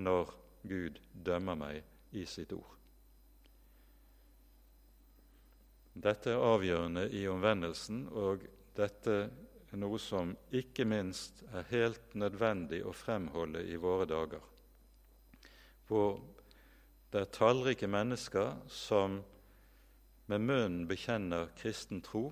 når 0.00 0.32
Gud 0.62 1.00
dømmer 1.12 1.56
meg 1.56 1.82
i 2.16 2.24
sitt 2.28 2.52
ord. 2.52 2.68
Dette 5.92 6.32
er 6.32 6.44
avgjørende 6.48 7.08
i 7.12 7.26
omvendelsen, 7.28 8.06
og 8.08 8.44
dette 8.76 9.16
noe 9.80 9.98
som 10.02 10.34
ikke 10.52 10.84
minst 10.88 11.42
er 11.52 11.68
helt 11.70 12.14
nødvendig 12.18 12.82
å 12.84 12.92
fremholde 12.96 13.62
i 13.68 13.78
våre 13.80 14.06
dager, 14.08 14.42
hvor 15.88 16.20
det 17.12 17.20
er 17.20 17.32
tallrike 17.32 17.88
mennesker 17.88 18.54
som 18.72 19.20
med 20.32 20.44
munnen 20.44 20.84
bekjenner 20.88 21.50
kristen 21.58 22.00
tro, 22.04 22.30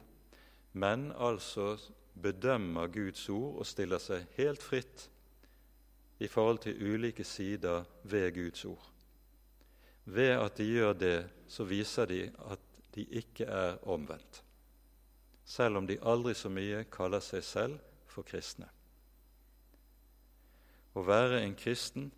men 0.72 1.10
altså 1.12 1.74
bedømmer 2.20 2.88
Guds 2.92 3.26
ord 3.32 3.60
og 3.60 3.68
stiller 3.68 4.00
seg 4.02 4.28
helt 4.38 4.62
fritt 4.62 5.08
i 6.20 6.28
forhold 6.28 6.62
til 6.64 6.80
ulike 6.80 7.24
sider 7.24 7.84
ved 8.02 8.32
Guds 8.36 8.64
ord. 8.68 8.86
Ved 10.04 10.32
at 10.36 10.56
de 10.58 10.66
gjør 10.68 10.92
det, 10.96 11.18
så 11.48 11.64
viser 11.64 12.08
de 12.10 12.22
at 12.50 12.60
de 12.94 13.04
ikke 13.20 13.46
er 13.46 13.78
omvendt, 13.88 14.42
selv 15.50 15.80
om 15.80 15.86
de 15.86 15.98
aldri 16.06 16.36
så 16.38 16.50
mye 16.52 16.84
kaller 16.94 17.22
seg 17.24 17.42
selv 17.42 17.80
for 18.10 18.26
kristne. 18.26 18.68
Å 20.94 21.02
være 21.06 21.42
en 21.42 21.56
kristen 21.58 22.10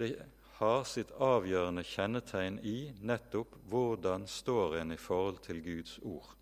det 0.00 0.14
har 0.58 0.82
sitt 0.88 1.10
avgjørende 1.22 1.84
kjennetegn 1.86 2.58
i 2.66 2.90
nettopp 3.06 3.54
hvordan 3.70 4.26
står 4.28 4.80
en 4.80 4.94
i 4.94 4.98
forhold 5.00 5.38
til 5.46 5.62
Guds 5.64 5.98
ord. 6.02 6.34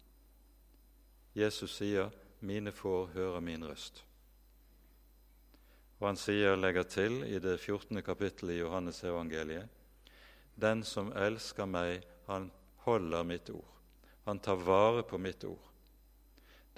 Jesus 1.36 1.76
sier 1.76 2.10
'Mine 2.40 2.72
får 2.72 3.06
høre 3.14 3.40
min 3.40 3.64
røst'. 3.64 4.04
Og 6.00 6.06
han 6.06 6.16
sier, 6.16 6.56
legger 6.56 6.82
til 6.82 7.22
i 7.22 7.38
det 7.38 7.58
14. 7.60 8.02
kapittelet 8.02 8.54
i 8.54 8.58
Johannes 8.58 9.04
evangeliet, 9.04 9.68
'Den 10.56 10.84
som 10.84 11.12
elsker 11.12 11.66
meg, 11.66 12.02
han 12.26 12.50
holder 12.76 13.22
mitt 13.22 13.50
ord'. 13.50 13.74
Han 14.24 14.38
tar 14.38 14.56
vare 14.56 15.02
på 15.02 15.18
mitt 15.18 15.44
ord. 15.44 15.67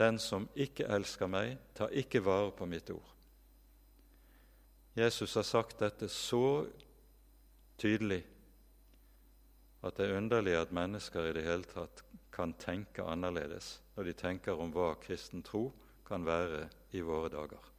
Den 0.00 0.18
som 0.18 0.48
ikke 0.56 0.88
elsker 0.88 1.28
meg, 1.28 1.58
tar 1.76 1.92
ikke 1.92 2.22
vare 2.24 2.52
på 2.56 2.68
mitt 2.68 2.88
ord. 2.94 3.08
Jesus 4.96 5.34
har 5.36 5.46
sagt 5.46 5.82
dette 5.84 6.08
så 6.10 6.66
tydelig 7.80 8.22
at 9.80 9.96
det 9.96 10.08
er 10.08 10.18
underlig 10.18 10.56
at 10.58 10.72
mennesker 10.76 11.30
i 11.30 11.34
det 11.36 11.44
hele 11.46 11.68
tatt 11.68 12.02
kan 12.32 12.52
tenke 12.60 13.04
annerledes 13.04 13.78
når 13.96 14.08
de 14.10 14.16
tenker 14.16 14.60
om 14.60 14.72
hva 14.74 14.92
kristen 15.00 15.44
tro 15.46 15.68
kan 16.08 16.24
være 16.26 16.66
i 16.96 17.04
våre 17.04 17.30
dager. 17.32 17.70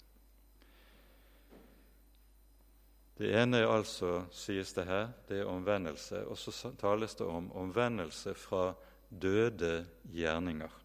Det 3.21 3.29
ene 3.37 3.59
er 3.61 3.69
altså, 3.69 4.23
sies 4.33 4.71
det 4.73 4.87
her, 4.87 5.11
det 5.29 5.41
er 5.41 5.49
omvendelse, 5.51 6.23
og 6.25 6.39
så 6.39 6.71
tales 6.79 7.13
det 7.19 7.27
om 7.27 7.51
omvendelse 7.53 8.33
fra 8.33 8.71
døde 9.09 9.83
gjerninger. 10.09 10.80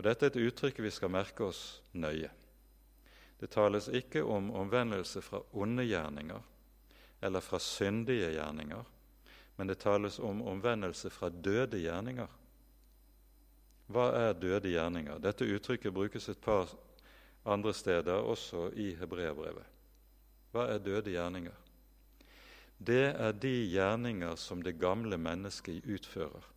Og 0.00 0.04
Dette 0.06 0.24
er 0.24 0.30
et 0.32 0.46
uttrykk 0.48 0.78
vi 0.80 0.90
skal 0.96 1.10
merke 1.12 1.44
oss 1.44 1.82
nøye. 1.92 2.30
Det 3.36 3.50
tales 3.52 3.90
ikke 3.92 4.22
om 4.24 4.46
omvendelse 4.56 5.20
fra 5.20 5.42
onde 5.52 5.84
gjerninger 5.84 6.46
eller 7.20 7.44
fra 7.44 7.58
syndige 7.60 8.30
gjerninger, 8.32 8.86
men 9.58 9.68
det 9.68 9.76
tales 9.82 10.16
om 10.24 10.40
omvendelse 10.48 11.10
fra 11.12 11.28
døde 11.28 11.82
gjerninger. 11.82 12.30
Hva 13.92 14.06
er 14.16 14.38
døde 14.40 14.72
gjerninger? 14.72 15.20
Dette 15.20 15.44
uttrykket 15.44 15.92
brukes 15.92 16.30
et 16.32 16.40
par 16.40 16.72
andre 17.44 17.74
steder, 17.76 18.24
også 18.24 18.70
i 18.80 18.94
hebreerbrevet. 18.96 19.68
Hva 20.54 20.64
er 20.72 20.80
døde 20.80 21.12
gjerninger? 21.12 21.60
Det 22.80 23.04
er 23.12 23.36
de 23.36 23.52
gjerninger 23.68 24.40
som 24.40 24.64
det 24.64 24.78
gamle 24.80 25.20
mennesket 25.20 25.84
utfører. 25.84 26.48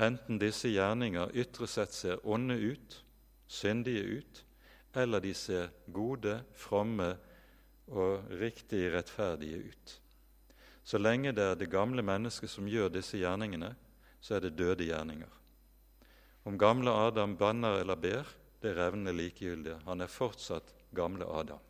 Enten 0.00 0.38
disse 0.40 0.70
gjerninger 0.72 1.34
ytre 1.36 1.66
sett 1.68 1.92
ser 1.92 2.22
onde 2.24 2.56
ut, 2.56 3.02
syndige 3.46 4.02
ut, 4.20 4.44
eller 4.96 5.20
de 5.20 5.34
ser 5.36 5.68
gode, 5.92 6.38
fromme 6.56 7.10
og 7.90 8.30
riktig 8.40 8.86
rettferdige 8.94 9.58
ut. 9.70 9.96
Så 10.82 10.98
lenge 10.98 11.34
det 11.36 11.44
er 11.44 11.58
det 11.58 11.70
gamle 11.70 12.02
mennesket 12.02 12.50
som 12.50 12.68
gjør 12.68 12.88
disse 12.94 13.20
gjerningene, 13.20 13.74
så 14.20 14.38
er 14.38 14.46
det 14.46 14.56
døde 14.56 14.88
gjerninger. 14.88 15.36
Om 16.48 16.56
gamle 16.58 16.90
Adam 16.90 17.36
banner 17.36 17.82
eller 17.82 18.00
ber, 18.00 18.28
det 18.60 18.72
revner 18.76 19.12
likegyldig. 19.12 19.76
Han 19.84 20.00
er 20.00 20.12
fortsatt 20.12 20.72
gamle 20.96 21.28
Adam. 21.28 21.60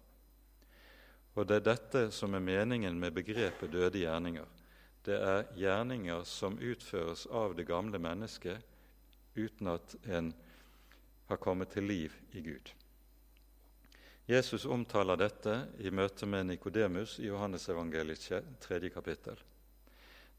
Og 1.34 1.46
det 1.46 1.60
er 1.60 1.66
dette 1.66 2.06
som 2.14 2.34
er 2.34 2.42
meningen 2.42 2.98
med 2.98 3.14
begrepet 3.14 3.70
døde 3.72 4.02
gjerninger. 4.02 4.46
Det 5.04 5.16
er 5.16 5.46
gjerninger 5.56 6.24
som 6.28 6.58
utføres 6.58 7.26
av 7.26 7.54
det 7.56 7.64
gamle 7.68 7.98
mennesket 7.98 8.60
uten 9.34 9.70
at 9.72 9.94
en 10.04 10.32
har 11.30 11.40
kommet 11.40 11.70
til 11.72 11.86
liv 11.88 12.14
i 12.32 12.42
Gud. 12.44 12.72
Jesus 14.30 14.64
omtaler 14.64 15.16
dette 15.18 15.54
i 15.78 15.90
møte 15.90 16.26
med 16.26 16.46
Nikodemus 16.46 17.16
i 17.18 17.26
Johannesevangeliet 17.26 18.44
tredje 18.62 18.90
kapittel. 18.94 19.40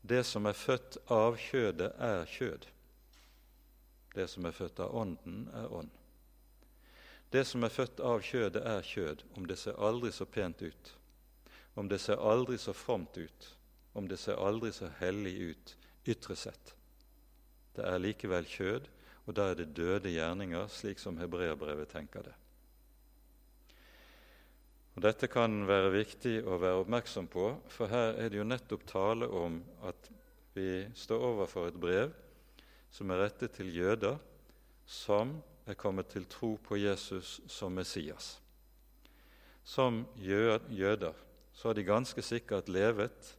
Det 0.02 0.24
som 0.24 0.46
er 0.46 0.58
født 0.58 0.98
av 1.12 1.36
kjødet, 1.38 1.92
er 2.00 2.26
kjød. 2.26 2.68
Det 4.16 4.28
som 4.30 4.46
er 4.46 4.56
født 4.56 4.80
av 4.80 4.96
Ånden, 4.96 5.44
er 5.54 5.74
ånd. 5.74 5.92
Det 7.32 7.46
som 7.48 7.64
er 7.64 7.72
født 7.72 8.00
av 8.00 8.24
kjødet, 8.26 8.64
er 8.64 8.82
kjød, 8.84 9.24
om 9.36 9.46
det 9.48 9.60
ser 9.60 9.80
aldri 9.80 10.12
så 10.12 10.26
pent 10.26 10.62
ut, 10.62 10.94
om 11.76 11.88
det 11.88 12.02
ser 12.04 12.20
aldri 12.20 12.58
så 12.60 12.74
fromt 12.76 13.18
ut, 13.18 13.52
om 13.94 14.08
det 14.08 14.20
ser 14.20 14.40
aldri 14.40 14.72
så 14.76 14.90
hellig 15.00 15.34
ut 15.52 15.76
ytre 16.08 16.36
sett. 16.36 16.74
Det 17.76 17.86
er 17.88 18.02
likevel 18.02 18.48
kjød, 18.48 18.88
og 19.28 19.36
da 19.38 19.52
er 19.52 19.60
det 19.60 19.74
døde 19.78 20.12
gjerninger, 20.12 20.68
slik 20.72 21.00
som 21.00 21.20
hebreerbrevet 21.22 21.92
tenker 21.92 22.26
det. 22.26 22.34
Og 24.96 25.06
Dette 25.06 25.30
kan 25.32 25.62
være 25.68 25.94
viktig 25.94 26.42
å 26.44 26.58
være 26.60 26.82
oppmerksom 26.82 27.30
på, 27.32 27.46
for 27.72 27.92
her 27.92 28.18
er 28.20 28.32
det 28.32 28.42
jo 28.42 28.48
nettopp 28.48 28.84
tale 28.90 29.30
om 29.30 29.62
at 29.88 30.10
vi 30.56 30.84
står 31.00 31.24
overfor 31.30 31.70
et 31.70 31.80
brev 31.80 32.12
som 32.92 33.12
er 33.14 33.24
rettet 33.24 33.56
til 33.56 33.72
jøder 33.72 34.18
som 34.84 35.38
er 35.70 35.78
kommet 35.80 36.10
til 36.12 36.26
tro 36.28 36.58
på 36.60 36.76
Jesus 36.82 37.40
som 37.48 37.72
Messias. 37.72 38.34
Som 39.64 40.04
jøder 40.20 41.16
så 41.54 41.70
har 41.70 41.78
de 41.78 41.88
ganske 41.88 42.22
sikkert 42.26 42.68
levet 42.68 43.36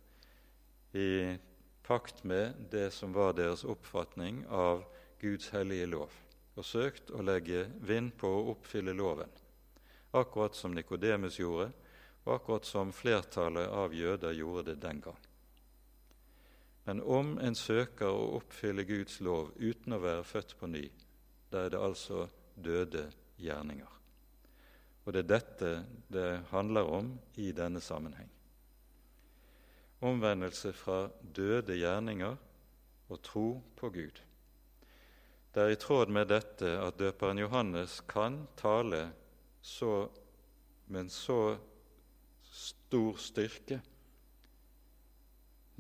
i 0.93 1.37
pakt 1.83 2.25
med 2.25 2.67
det 2.71 2.91
som 2.95 3.13
var 3.13 3.37
deres 3.37 3.65
oppfatning 3.65 4.45
av 4.49 4.85
Guds 5.21 5.51
hellige 5.55 5.87
lov, 5.87 6.19
og 6.57 6.67
søkt 6.67 7.11
å 7.11 7.23
legge 7.25 7.67
vind 7.81 8.13
på 8.19 8.29
å 8.29 8.45
oppfylle 8.57 8.95
loven 8.97 9.31
akkurat 10.13 10.55
som 10.55 10.75
Nikodemus 10.75 11.39
gjorde, 11.39 11.71
og 12.25 12.35
akkurat 12.35 12.65
som 12.65 12.93
flertallet 12.93 13.69
av 13.69 13.95
jøder 13.95 14.33
gjorde 14.33 14.63
det 14.71 14.81
den 14.83 15.01
gang. 15.01 15.19
Men 16.85 17.01
om 17.03 17.39
en 17.39 17.55
søker 17.55 18.11
å 18.11 18.37
oppfylle 18.39 18.85
Guds 18.85 19.21
lov 19.21 19.53
uten 19.57 19.97
å 19.97 20.03
være 20.03 20.27
født 20.27 20.57
på 20.59 20.69
ny, 20.71 20.85
da 21.51 21.65
er 21.65 21.75
det 21.75 21.81
altså 21.81 22.27
døde 22.55 23.07
gjerninger. 23.39 23.99
Og 25.05 25.13
det 25.15 25.25
er 25.25 25.31
dette 25.31 25.73
det 26.13 26.29
handler 26.51 26.91
om 27.01 27.13
i 27.41 27.51
denne 27.53 27.81
sammenheng. 27.81 28.29
Omvendelse 30.03 30.73
fra 30.75 31.07
døde 31.23 31.77
gjerninger 31.79 32.37
og 33.09 33.23
tro 33.23 33.47
på 33.79 33.91
Gud. 33.95 34.21
Det 35.53 35.63
er 35.63 35.75
i 35.75 35.79
tråd 35.79 36.11
med 36.11 36.31
dette 36.33 36.69
at 36.81 36.99
døperen 36.99 37.39
Johannes 37.39 38.01
kan 38.09 38.43
tale 38.57 39.05
så, 39.63 40.09
med 40.87 41.11
så 41.13 41.57
stor 42.43 43.17
styrke 43.21 43.81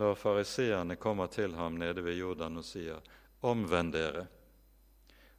når 0.01 0.15
fariseerne 0.15 0.97
kommer 0.97 1.27
til 1.27 1.55
ham 1.55 1.73
nede 1.73 2.05
ved 2.05 2.17
Jordan 2.17 2.57
og 2.57 2.65
sier:" 2.65 3.01
Omvend 3.43 3.93
dere 3.93 4.27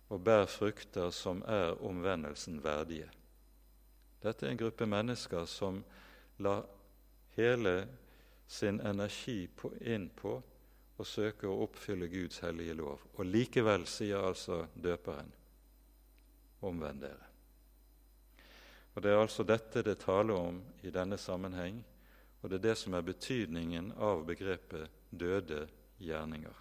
og 0.09 0.23
bær 0.23 0.45
frukter 0.45 1.09
som 1.09 1.41
er 1.47 1.77
omvendelsen 1.81 2.59
verdige. 2.63 3.07
Dette 4.23 4.45
er 4.45 4.51
en 4.51 4.59
gruppe 4.59 4.85
mennesker 4.85 5.45
som 5.45 5.83
la 6.39 6.61
hele 7.37 7.87
sin 8.47 8.79
energi 8.81 9.47
på, 9.47 9.71
inn 9.81 10.09
på 10.09 10.37
å 10.97 11.05
søke 11.05 11.49
å 11.49 11.63
oppfylle 11.65 12.07
Guds 12.11 12.43
hellige 12.45 12.75
lov. 12.77 13.01
Og 13.17 13.25
likevel 13.25 13.87
sier 13.89 14.21
altså 14.21 14.65
døperen 14.75 15.31
omvend 16.63 17.01
dere. 17.03 17.29
Og 18.93 19.01
Det 19.01 19.09
er 19.09 19.17
altså 19.17 19.43
dette 19.43 19.81
det 19.81 19.97
taler 20.03 20.37
om 20.37 20.61
i 20.85 20.91
denne 20.93 21.17
sammenheng, 21.17 21.81
og 22.41 22.49
det 22.49 22.59
er 22.59 22.67
det 22.67 22.75
som 22.77 22.93
er 22.93 23.07
betydningen 23.07 23.93
av 23.97 24.25
begrepet 24.27 24.91
døde 25.09 25.65
gjerninger. 25.97 26.53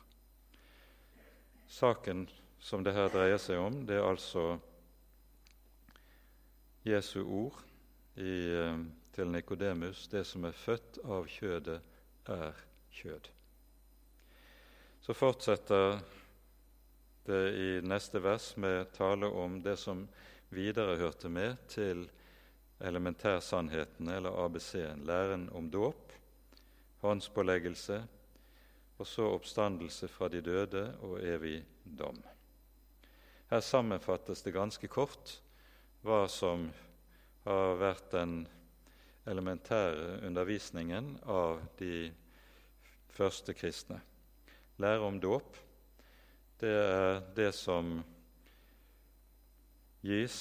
Saken 1.69 2.29
som 2.63 2.85
det 2.85 2.95
her 2.95 3.11
dreier 3.13 3.41
seg 3.43 3.59
om, 3.61 3.83
det 3.87 3.99
er 3.99 4.07
altså 4.07 4.57
Jesu 6.87 7.23
ord 7.23 7.59
i, 8.17 8.55
eh, 8.55 8.79
til 9.13 9.29
Nikodemus 9.29 10.07
det 10.09 10.25
som 10.27 10.45
er 10.49 10.57
født 10.57 10.99
av 11.05 11.29
kjødet, 11.29 11.81
er 12.31 12.59
kjød. 12.93 13.29
Så 15.03 15.15
fortsetter 15.15 15.99
det 17.27 17.43
i 17.59 17.69
neste 17.85 18.23
vers 18.23 18.53
med 18.57 18.93
tale 18.95 19.27
om 19.27 19.61
det 19.63 19.77
som 19.79 20.07
videre 20.55 20.97
hørte 21.01 21.29
med 21.29 21.57
til 21.69 22.07
elementærsannhetene, 22.83 24.17
eller 24.17 24.39
ABC-en, 24.45 25.05
læren 25.07 25.49
om 25.55 25.71
dåp, 25.71 26.13
håndspåleggelse, 27.03 28.03
og 28.99 29.07
så 29.07 29.27
oppstandelse 29.35 30.09
fra 30.09 30.29
de 30.29 30.41
døde 30.41 30.85
og 31.03 31.19
evig 31.23 31.65
dom. 31.85 32.19
Her 33.51 33.61
sammenfattes 33.61 34.43
det 34.43 34.55
ganske 34.55 34.89
kort 34.89 35.39
hva 36.03 36.25
som 36.31 36.69
har 37.45 37.75
vært 37.79 38.11
den 38.15 38.43
elementære 39.27 40.21
undervisningen 40.27 41.17
av 41.23 41.61
de 41.79 42.13
første 43.13 43.55
kristne. 43.55 44.01
Lære 44.83 45.07
om 45.07 45.21
dåp, 45.21 45.57
det 46.61 46.73
er 46.73 47.21
det 47.37 47.53
som 47.55 48.01
gis 50.03 50.39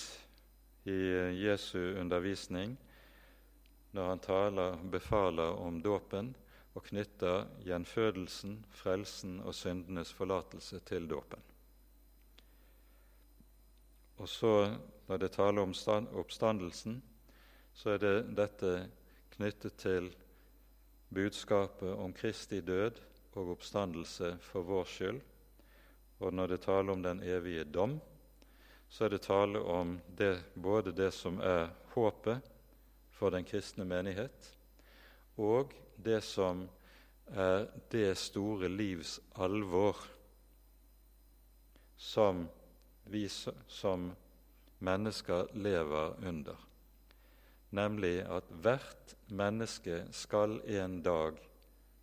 i 0.86 0.98
Jesu 1.46 1.78
undervisning 2.00 2.78
når 3.92 4.08
han 4.08 4.20
taler, 4.24 4.78
befaler 4.92 5.60
om 5.60 5.82
dåpen 5.84 6.32
og 6.74 6.86
knytter 6.88 7.50
gjenfødelsen, 7.66 8.62
frelsen 8.72 9.40
og 9.44 9.56
syndenes 9.56 10.14
forlatelse 10.16 10.80
til 10.88 11.10
dåpen. 11.10 11.42
Og 14.22 14.30
så, 14.30 14.78
når 15.08 15.18
det 15.18 15.32
taler 15.32 15.62
om 15.62 15.74
oppstandelsen, 16.22 17.02
så 17.74 17.96
er 17.96 18.02
det 18.02 18.16
dette 18.38 18.72
knyttet 19.36 19.78
til 19.80 20.10
budskapet 21.10 21.92
om 21.96 22.14
Kristi 22.14 22.62
død 22.62 23.00
og 23.34 23.54
oppstandelse 23.56 24.36
for 24.44 24.68
vår 24.68 24.88
skyld. 24.88 25.22
Og 26.22 26.34
når 26.34 26.54
det 26.54 26.62
taler 26.66 26.94
om 26.94 27.04
den 27.04 27.24
evige 27.24 27.64
dom, 27.64 27.98
så 28.90 29.06
er 29.06 29.16
det 29.16 29.22
tale 29.26 29.60
om 29.60 29.96
det, 30.18 30.44
både 30.56 30.92
det 30.92 31.12
som 31.16 31.40
er 31.40 31.72
håpet 31.94 32.52
for 33.16 33.32
den 33.32 33.46
kristne 33.48 33.86
menighet, 33.88 34.52
og 35.38 35.74
det 35.96 36.20
som 36.24 36.66
er 37.32 37.68
det 37.92 38.18
store 38.20 38.70
livs 38.70 39.20
alvor 39.40 39.98
som 42.02 42.48
vi 43.06 43.28
som 43.68 44.12
mennesker 44.80 45.48
lever 45.54 46.16
under. 46.28 46.71
Nemlig 47.72 48.22
at 48.28 48.48
hvert 48.64 49.16
menneske 49.32 50.04
skal 50.12 50.60
en 50.68 51.00
dag 51.04 51.40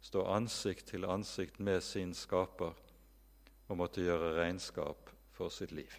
stå 0.01 0.25
ansikt 0.33 0.89
til 0.93 1.05
ansikt 1.05 1.61
med 1.61 1.81
sin 1.85 2.14
skaper 2.14 2.77
og 3.69 3.77
måtte 3.77 4.05
gjøre 4.05 4.37
regnskap 4.39 5.11
for 5.37 5.53
sitt 5.53 5.75
liv. 5.77 5.93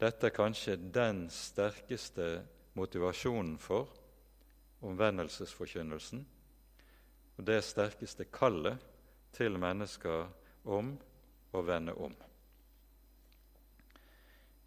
Dette 0.00 0.28
er 0.28 0.36
kanskje 0.36 0.76
den 0.76 1.26
sterkeste 1.32 2.44
motivasjonen 2.76 3.56
for 3.60 3.88
omvendelsesforkynnelsen, 4.84 6.26
og 7.36 7.46
det 7.48 7.62
sterkeste 7.64 8.28
kallet 8.32 8.80
til 9.36 9.56
mennesker 9.60 10.28
om 10.64 10.94
å 11.52 11.62
vende 11.64 11.94
om. 11.96 12.12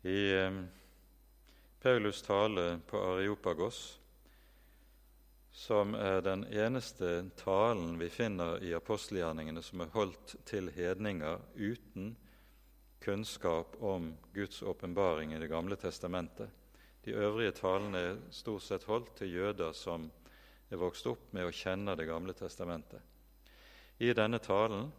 I 0.05 0.19
eh, 0.33 0.59
Paulus' 1.81 2.25
tale 2.25 2.79
på 2.87 2.97
Areopagos 2.97 3.99
som 5.51 5.93
er 5.95 6.21
den 6.21 6.43
eneste 6.43 7.29
talen 7.39 7.93
vi 7.99 8.09
finner 8.11 8.59
i 8.63 8.73
apostelgjerningene 8.75 9.63
som 9.63 9.85
er 9.85 9.93
holdt 9.93 10.33
til 10.47 10.67
hedninger 10.75 11.39
uten 11.55 12.17
kunnskap 12.99 13.77
om 13.79 14.09
Guds 14.35 14.59
åpenbaring 14.61 15.33
i 15.33 15.39
Det 15.39 15.47
gamle 15.47 15.75
testamentet. 15.75 16.49
De 17.03 17.15
øvrige 17.15 17.51
talene 17.51 17.97
er 17.97 18.19
stort 18.31 18.63
sett 18.63 18.83
holdt 18.83 19.15
til 19.15 19.31
jøder 19.33 19.71
som 19.71 20.11
er 20.69 20.83
vokst 20.83 21.07
opp 21.07 21.31
med 21.31 21.47
å 21.47 21.55
kjenne 21.55 21.95
Det 21.95 22.09
gamle 22.11 22.33
testamentet. 22.33 22.99
I 23.99 24.11
denne 24.13 24.39
talen 24.39 24.91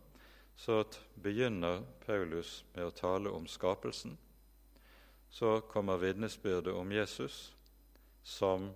så 0.57 0.81
begynner 1.14 1.85
Paulus 2.07 2.64
med 2.74 2.89
å 2.89 2.91
tale 2.91 3.28
om 3.31 3.47
skapelsen. 3.47 4.16
Så 5.31 5.61
kommer 5.61 5.97
vitnesbyrdet 5.97 6.74
om 6.74 6.93
Jesus 6.93 7.55
som 8.22 8.70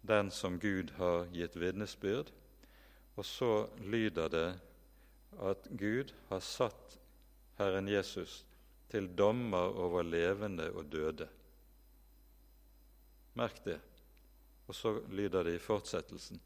den 0.00 0.30
som 0.30 0.58
Gud 0.58 0.90
har 0.98 1.26
gitt 1.32 1.56
vitnesbyrd. 1.56 2.32
Og 3.14 3.24
så 3.24 3.68
lyder 3.80 4.28
det 4.28 4.48
at 5.40 5.68
Gud 5.70 6.12
har 6.28 6.42
satt 6.44 6.98
Herren 7.58 7.88
Jesus 7.88 8.42
til 8.90 9.08
dommer 9.16 9.72
over 9.80 10.02
levende 10.02 10.68
og 10.74 10.90
døde. 10.92 11.28
Merk 13.34 13.64
det. 13.64 13.80
Og 14.66 14.74
så 14.74 14.98
lyder 15.10 15.44
det 15.44 15.56
i 15.56 15.62
fortsettelsen. 15.62 16.40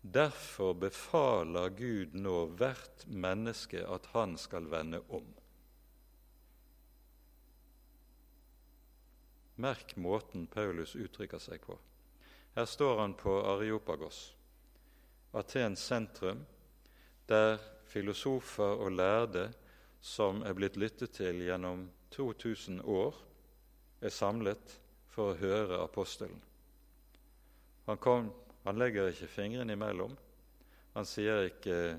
Derfor 0.00 0.72
befaler 0.78 1.68
Gud 1.74 2.14
nå 2.14 2.46
hvert 2.58 3.06
menneske 3.06 3.82
at 3.86 4.06
han 4.12 4.36
skal 4.38 4.70
vende 4.70 5.00
om. 5.08 5.26
Merk 9.56 9.96
måten 9.96 10.46
Paulus 10.46 10.94
uttrykker 10.96 11.40
seg 11.40 11.62
på. 11.64 11.78
Her 12.56 12.64
står 12.68 12.98
han 13.00 13.14
på 13.16 13.32
Areopagos, 13.44 14.34
Atens 15.36 15.80
sentrum, 15.84 16.42
der 17.28 17.58
filosofer 17.88 18.80
og 18.80 18.92
lærde 18.92 19.50
som 20.00 20.42
er 20.46 20.56
blitt 20.56 20.76
lyttet 20.76 21.16
til 21.18 21.42
gjennom 21.44 21.86
2000 22.14 22.82
år, 22.84 23.16
er 24.00 24.12
samlet 24.12 24.76
for 25.12 25.32
å 25.32 25.38
høre 25.40 25.80
apostelen. 25.82 26.40
Han, 27.86 28.00
kom, 28.02 28.30
han 28.64 28.78
legger 28.78 29.10
ikke 29.10 29.30
fingrene 29.30 29.76
imellom. 29.76 30.16
Han 30.96 31.08
sier 31.08 31.48
ikke 31.48 31.96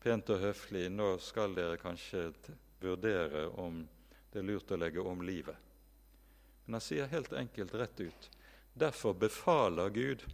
pent 0.00 0.30
og 0.30 0.42
høflig 0.42 0.88
'Nå 0.90 1.16
skal 1.20 1.54
dere 1.56 1.80
kanskje 1.80 2.28
vurdere 2.80 3.48
om 3.60 3.82
det 4.32 4.40
er 4.42 4.46
lurt 4.46 4.70
å 4.72 4.80
legge 4.80 5.00
om 5.00 5.22
livet'. 5.24 5.67
Men 6.68 6.74
han 6.76 6.84
sier 6.84 7.06
helt 7.08 7.32
enkelt 7.32 7.74
rett 7.74 8.00
ut 8.00 8.30
Derfor 8.76 9.14
befaler 9.14 9.88
Gud 9.88 10.24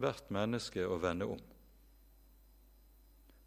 hvert 0.00 0.30
menneske 0.32 0.86
å 0.88 0.96
vende 0.96 1.26
om. 1.28 1.42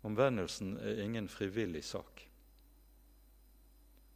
Omvendelsen 0.05 0.75
er 0.77 1.01
ingen 1.01 1.25
frivillig 1.27 1.81
sak. 1.87 2.21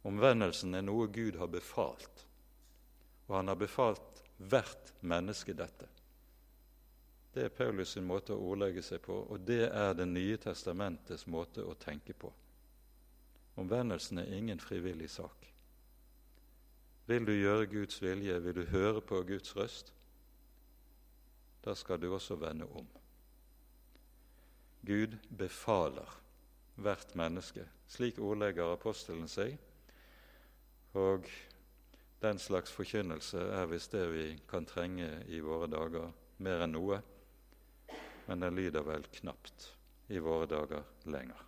Omvendelsen 0.06 0.78
er 0.78 0.86
noe 0.86 1.10
Gud 1.10 1.40
har 1.42 1.50
befalt, 1.50 2.22
og 3.26 3.36
han 3.40 3.50
har 3.50 3.58
befalt 3.58 4.22
hvert 4.38 4.94
menneske 5.02 5.58
dette. 5.58 5.90
Det 7.34 7.48
er 7.48 7.56
Paulus' 7.58 7.98
sin 7.98 8.06
måte 8.06 8.38
å 8.38 8.52
ordlegge 8.54 8.86
seg 8.86 9.02
på, 9.02 9.18
og 9.18 9.42
det 9.50 9.64
er 9.66 9.98
Det 9.98 10.06
nye 10.06 10.38
testamentets 10.38 11.26
måte 11.26 11.66
å 11.66 11.74
tenke 11.74 12.14
på. 12.14 12.30
Omvendelsen 13.58 14.22
er 14.22 14.32
ingen 14.38 14.62
frivillig 14.62 15.10
sak. 15.10 15.57
Vil 17.08 17.24
du 17.24 17.32
gjøre 17.32 17.66
Guds 17.66 18.02
vilje, 18.04 18.42
vil 18.42 18.54
du 18.54 18.64
høre 18.68 19.00
på 19.00 19.22
Guds 19.24 19.56
røst, 19.56 19.94
da 21.64 21.72
skal 21.74 22.02
du 22.02 22.10
også 22.12 22.36
vende 22.36 22.68
om. 22.68 22.86
Gud 24.86 25.16
befaler 25.38 26.18
hvert 26.76 27.16
menneske. 27.16 27.64
Slik 27.88 28.20
ordlegger 28.20 28.74
apostelen 28.74 29.24
seg. 29.28 29.56
Og 31.00 31.24
den 32.22 32.38
slags 32.38 32.72
forkynnelse 32.76 33.40
er 33.56 33.66
visst 33.72 33.96
det 33.96 34.04
vi 34.12 34.28
kan 34.50 34.68
trenge 34.68 35.08
i 35.32 35.40
våre 35.40 35.68
dager 35.72 36.12
mer 36.44 36.64
enn 36.66 36.76
noe, 36.76 37.00
men 38.28 38.44
den 38.44 38.60
lyder 38.60 38.84
vel 38.84 39.08
knapt 39.20 39.70
i 40.12 40.20
våre 40.20 40.48
dager 40.50 40.84
lenger. 41.08 41.47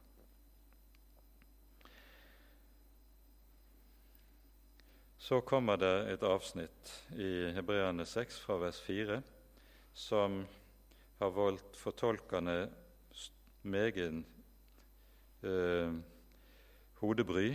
Så 5.31 5.41
kommer 5.41 5.77
det 5.79 6.11
et 6.11 6.23
avsnitt 6.27 6.89
i 7.15 7.53
Hebreane 7.55 8.03
6 8.03 8.41
fra 8.43 8.57
vers 8.59 8.81
4 8.83 9.21
som 9.95 10.41
har 11.21 11.31
voldt 11.31 11.77
fortolkerne 11.79 12.57
megen 13.63 14.25
eh, 15.47 15.93
hodebry 16.99 17.53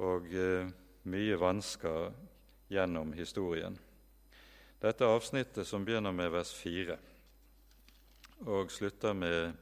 og 0.00 0.32
eh, 0.32 0.70
mye 1.12 1.36
vansker 1.42 2.08
gjennom 2.72 3.12
historien. 3.20 3.76
Dette 4.80 5.12
avsnittet 5.12 5.68
som 5.68 5.84
begynner 5.84 6.16
med 6.16 6.32
vers 6.32 6.54
4 6.56 6.96
og 8.46 8.72
slutter 8.72 9.12
med 9.12 9.52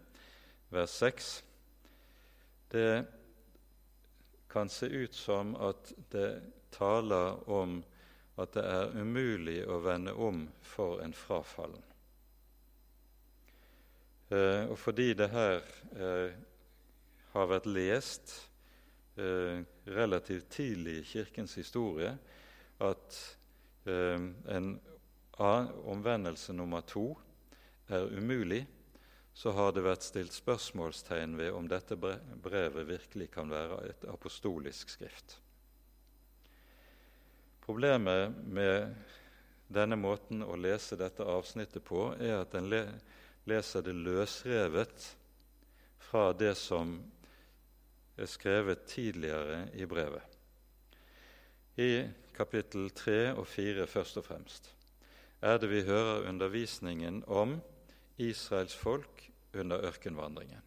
vers 0.71 0.95
6, 1.03 1.35
det 2.71 3.03
kan 4.55 4.71
se 4.71 4.87
ut 4.87 5.23
som 5.25 5.57
at 5.59 5.95
det 6.15 6.31
taler 6.75 7.49
om 7.51 7.81
at 8.41 8.55
det 8.57 8.65
er 8.65 8.95
umulig 8.97 9.61
å 9.69 9.81
vende 9.85 10.15
om 10.17 10.47
for 10.65 11.03
en 11.05 11.15
frafallen. 11.17 11.83
Eh, 14.31 14.71
og 14.71 14.79
fordi 14.79 15.11
det 15.19 15.27
her 15.33 15.59
eh, 15.99 16.37
har 17.33 17.51
vært 17.51 17.67
lest 17.67 18.37
eh, 19.19 19.59
relativt 19.91 20.53
tidlig 20.55 21.01
i 21.01 21.09
Kirkens 21.17 21.57
historie 21.59 22.15
at 22.81 23.17
en 23.91 24.75
omvendelse 25.41 26.53
nummer 26.53 26.85
to 26.87 27.15
er 27.89 28.13
umulig, 28.13 28.61
så 29.35 29.53
har 29.57 29.73
det 29.73 29.83
vært 29.85 30.05
stilt 30.05 30.37
spørsmålstegn 30.37 31.37
ved 31.41 31.57
om 31.57 31.69
dette 31.69 31.97
brevet 31.97 32.89
virkelig 32.89 33.31
kan 33.35 33.51
være 33.51 33.81
et 33.89 34.05
apostolisk 34.13 34.93
skrift. 34.93 35.39
Problemet 37.71 38.33
med 38.47 38.95
denne 39.71 39.95
måten 39.95 40.41
å 40.43 40.57
lese 40.59 40.97
dette 40.99 41.23
avsnittet 41.23 41.85
på 41.87 42.09
er 42.19 42.41
at 42.41 42.57
en 42.59 42.67
leser 43.47 43.85
det 43.87 43.95
løsrevet 43.95 45.05
fra 46.03 46.33
det 46.35 46.57
som 46.59 46.97
er 48.19 48.27
skrevet 48.27 48.83
tidligere 48.91 49.61
i 49.79 49.87
brevet. 49.87 50.35
I 51.79 52.11
kapittel 52.35 52.91
3 52.91 53.17
og 53.37 53.47
4 53.47 53.87
først 53.95 54.19
og 54.19 54.27
fremst 54.33 54.69
er 55.39 55.63
det 55.63 55.71
vi 55.71 55.87
hører 55.87 56.27
undervisningen 56.27 57.23
om 57.31 57.61
Israels 58.19 58.75
folk 58.75 59.29
under 59.55 59.87
ørkenvandringen. 59.95 60.67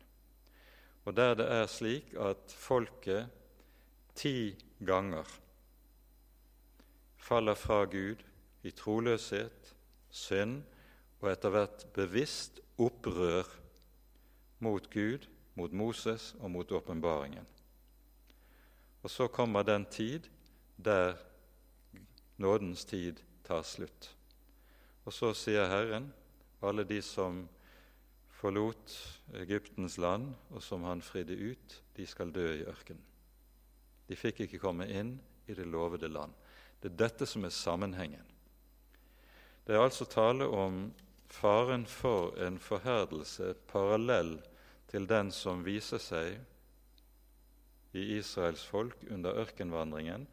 Og 1.03 1.19
der 1.19 1.35
det 1.35 1.51
er 1.51 1.67
slik 1.67 2.15
at 2.15 2.59
folket 2.63 3.27
ti 4.15 4.53
ganger 4.79 5.42
faller 7.24 7.55
fra 7.55 7.86
Gud 7.88 8.24
i 8.63 8.71
troløshet, 8.76 9.74
synd 10.11 10.61
og 11.21 11.30
etter 11.32 11.53
hvert 11.53 11.86
bevisst 11.95 12.59
opprør 12.82 13.47
mot 14.63 14.89
Gud, 14.91 15.28
mot 15.55 15.71
Moses 15.71 16.34
og 16.39 16.51
mot 16.51 16.71
åpenbaringen. 16.71 17.47
Og 19.03 19.11
så 19.11 19.28
kommer 19.28 19.63
den 19.63 19.86
tid 19.86 20.28
der 20.78 21.15
nådens 22.38 22.86
tid 22.86 23.19
tar 23.43 23.63
slutt. 23.63 24.11
Og 25.05 25.13
så 25.13 25.34
sier 25.36 25.67
Herren, 25.67 26.11
alle 26.63 26.84
de 26.88 27.01
som 27.03 27.43
forlot 28.39 28.95
Egyptens 29.39 29.97
land, 29.97 30.34
og 30.51 30.63
som 30.63 30.84
han 30.88 31.01
fridde 31.01 31.36
ut, 31.36 31.82
de 31.95 32.07
skal 32.07 32.32
dø 32.36 32.47
i 32.55 32.65
ørkenen. 32.67 33.03
De 34.07 34.15
fikk 34.19 34.43
ikke 34.43 34.59
komme 34.59 34.88
inn 34.91 35.15
i 35.47 35.55
det 35.55 35.67
lovede 35.67 36.09
land. 36.11 36.32
Det 36.84 36.89
er 36.91 36.99
dette 36.99 37.25
som 37.29 37.45
er 37.47 37.53
sammenhengen. 37.55 38.25
Det 39.63 39.71
er 39.71 39.79
altså 39.79 40.03
tale 40.03 40.43
om 40.51 40.89
faren 41.31 41.86
for 41.88 42.36
en 42.43 42.57
forherdelse 42.59 43.53
parallell 43.69 44.34
til 44.91 45.05
den 45.07 45.29
som 45.31 45.61
viser 45.63 46.01
seg 46.03 46.36
i 47.95 48.03
Israels 48.17 48.65
folk 48.67 49.05
under 49.07 49.39
ørkenvandringen, 49.45 50.25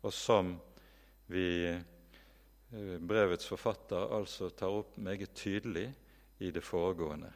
og 0.00 0.14
som 0.16 0.54
vi 1.28 1.68
eh, 1.68 2.96
brevets 2.96 3.50
forfatter 3.50 4.14
altså 4.16 4.48
tar 4.56 4.72
opp 4.78 4.96
meget 4.96 5.34
tydelig 5.36 5.90
i 6.40 6.48
det 6.50 6.62
foregående. 6.64 7.28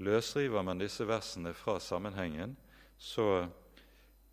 Løsriver 0.00 0.64
man 0.64 0.80
disse 0.80 1.04
versene 1.04 1.52
fra 1.52 1.76
sammenhengen, 1.84 2.56
så 2.96 3.28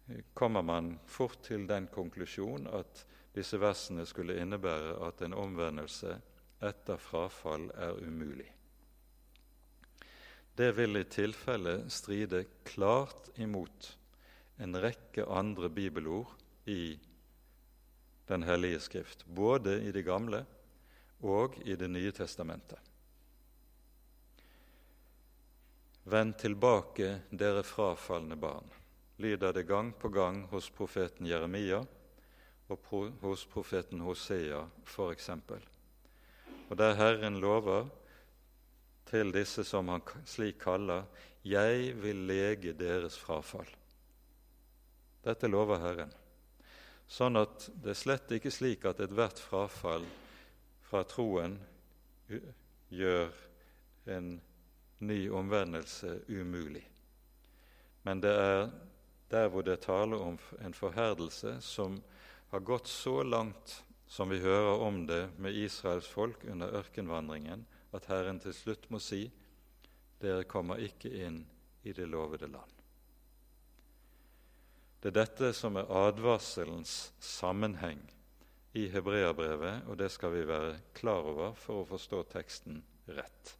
eh, 0.07 0.23
kommer 0.33 0.63
man 0.63 0.93
fort 1.05 1.41
til 1.49 1.67
den 1.67 1.91
konklusjon 1.91 2.71
at 2.71 3.03
disse 3.35 3.59
versene 3.59 4.05
skulle 4.07 4.37
innebære 4.39 4.95
at 5.07 5.21
en 5.25 5.35
omvendelse 5.35 6.15
etter 6.63 6.99
frafall 7.01 7.67
er 7.75 7.97
umulig. 7.99 8.47
Det 10.55 10.71
vil 10.77 10.95
i 10.95 11.03
tilfelle 11.11 11.81
stride 11.91 12.45
klart 12.63 13.27
imot 13.35 13.89
en 14.63 14.77
rekke 14.79 15.25
andre 15.27 15.69
bibelord 15.69 16.31
i 16.65 16.97
Den 18.25 18.43
hellige 18.43 18.79
skrift, 18.79 19.25
både 19.25 19.83
i 19.85 19.91
Det 19.91 20.01
gamle 20.05 20.45
og 21.21 21.59
i 21.65 21.75
Det 21.75 21.89
nye 21.89 22.11
testamentet. 22.11 22.79
Vend 26.05 26.33
tilbake, 26.39 27.21
dere 27.29 27.63
frafalne 27.63 28.35
barn, 28.35 28.65
lyder 29.17 29.53
det 29.53 29.67
gang 29.67 29.91
på 29.93 30.09
gang 30.09 30.43
hos 30.49 30.69
profeten 30.69 31.27
Jeremia 31.27 31.83
og 32.69 32.89
hos 33.21 33.45
profeten 33.45 34.01
Hosea 34.01 34.63
f.eks. 34.85 35.29
Og 36.69 36.77
der 36.77 36.95
Herren 36.97 37.39
lover 37.39 37.89
til 39.05 39.33
disse 39.33 39.63
som 39.63 39.87
han 39.87 40.01
slik 40.25 40.57
kaller 40.59 41.05
'Jeg 41.45 42.01
vil 42.01 42.15
lege 42.15 42.73
deres 42.73 43.17
frafall'. 43.17 43.75
Dette 45.23 45.47
lover 45.47 45.77
Herren. 45.77 46.13
Sånn 47.07 47.37
at 47.37 47.69
det 47.83 47.89
er 47.89 47.99
slett 47.99 48.31
ikke 48.31 48.51
slik 48.51 48.85
at 48.85 48.99
ethvert 48.99 49.39
frafall 49.39 50.05
fra 50.81 51.03
troen 51.03 51.59
gjør 52.89 53.29
en 54.07 54.41
ny 54.99 55.29
omvendelse 55.29 56.23
umulig. 56.29 56.83
Men 58.03 58.21
det 58.21 58.33
er 58.33 58.71
der 59.31 59.47
hvor 59.47 59.61
det 59.61 59.79
taler 59.85 60.17
om 60.17 60.39
en 60.61 60.73
forherdelse 60.73 61.61
som 61.61 62.01
har 62.55 62.59
gått 62.63 62.87
så 62.87 63.23
langt 63.23 63.83
som 64.07 64.29
vi 64.29 64.39
hører 64.39 64.79
om 64.79 65.01
det 65.07 65.29
med 65.37 65.55
Israels 65.59 66.07
folk 66.07 66.45
under 66.47 66.71
ørkenvandringen, 66.79 67.65
at 67.91 68.07
Herren 68.07 68.39
til 68.39 68.55
slutt 68.55 68.87
må 68.89 68.99
si:" 69.03 69.27
Dere 70.23 70.47
kommer 70.47 70.79
ikke 70.79 71.11
inn 71.11 71.41
i 71.83 71.91
det 71.91 72.07
lovede 72.07 72.47
land. 72.47 72.71
Det 75.03 75.11
er 75.11 75.17
dette 75.19 75.51
som 75.53 75.75
er 75.75 75.91
advarselens 75.91 77.11
sammenheng 77.19 77.99
i 78.73 78.87
hebreabrevet, 78.89 79.83
og 79.91 79.99
det 79.99 80.07
skal 80.15 80.31
vi 80.33 80.47
være 80.47 80.79
klar 80.95 81.27
over 81.27 81.53
for 81.59 81.83
å 81.83 81.89
forstå 81.91 82.23
teksten 82.31 82.79
rett. 83.11 83.57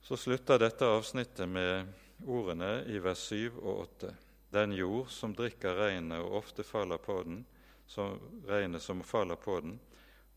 Så 0.00 0.16
slutter 0.16 0.64
dette 0.64 0.88
avsnittet 0.88 1.48
med 1.48 1.92
ordene 2.24 2.80
i 2.88 2.96
vers 2.98 3.28
7 3.28 3.60
og 3.60 3.84
8. 3.84 4.16
Den 4.56 4.72
jord 4.72 5.10
som 5.12 5.34
drikker 5.36 5.74
regnet 5.76 6.22
og 6.24 6.38
ofte 6.38 6.64
faller 6.64 6.96
på 7.02 7.18
den, 7.26 7.42
som 7.86 8.14
regnet 8.48 8.80
som 8.82 9.02
faller 9.04 9.36
på 9.36 9.58
den, 9.60 9.74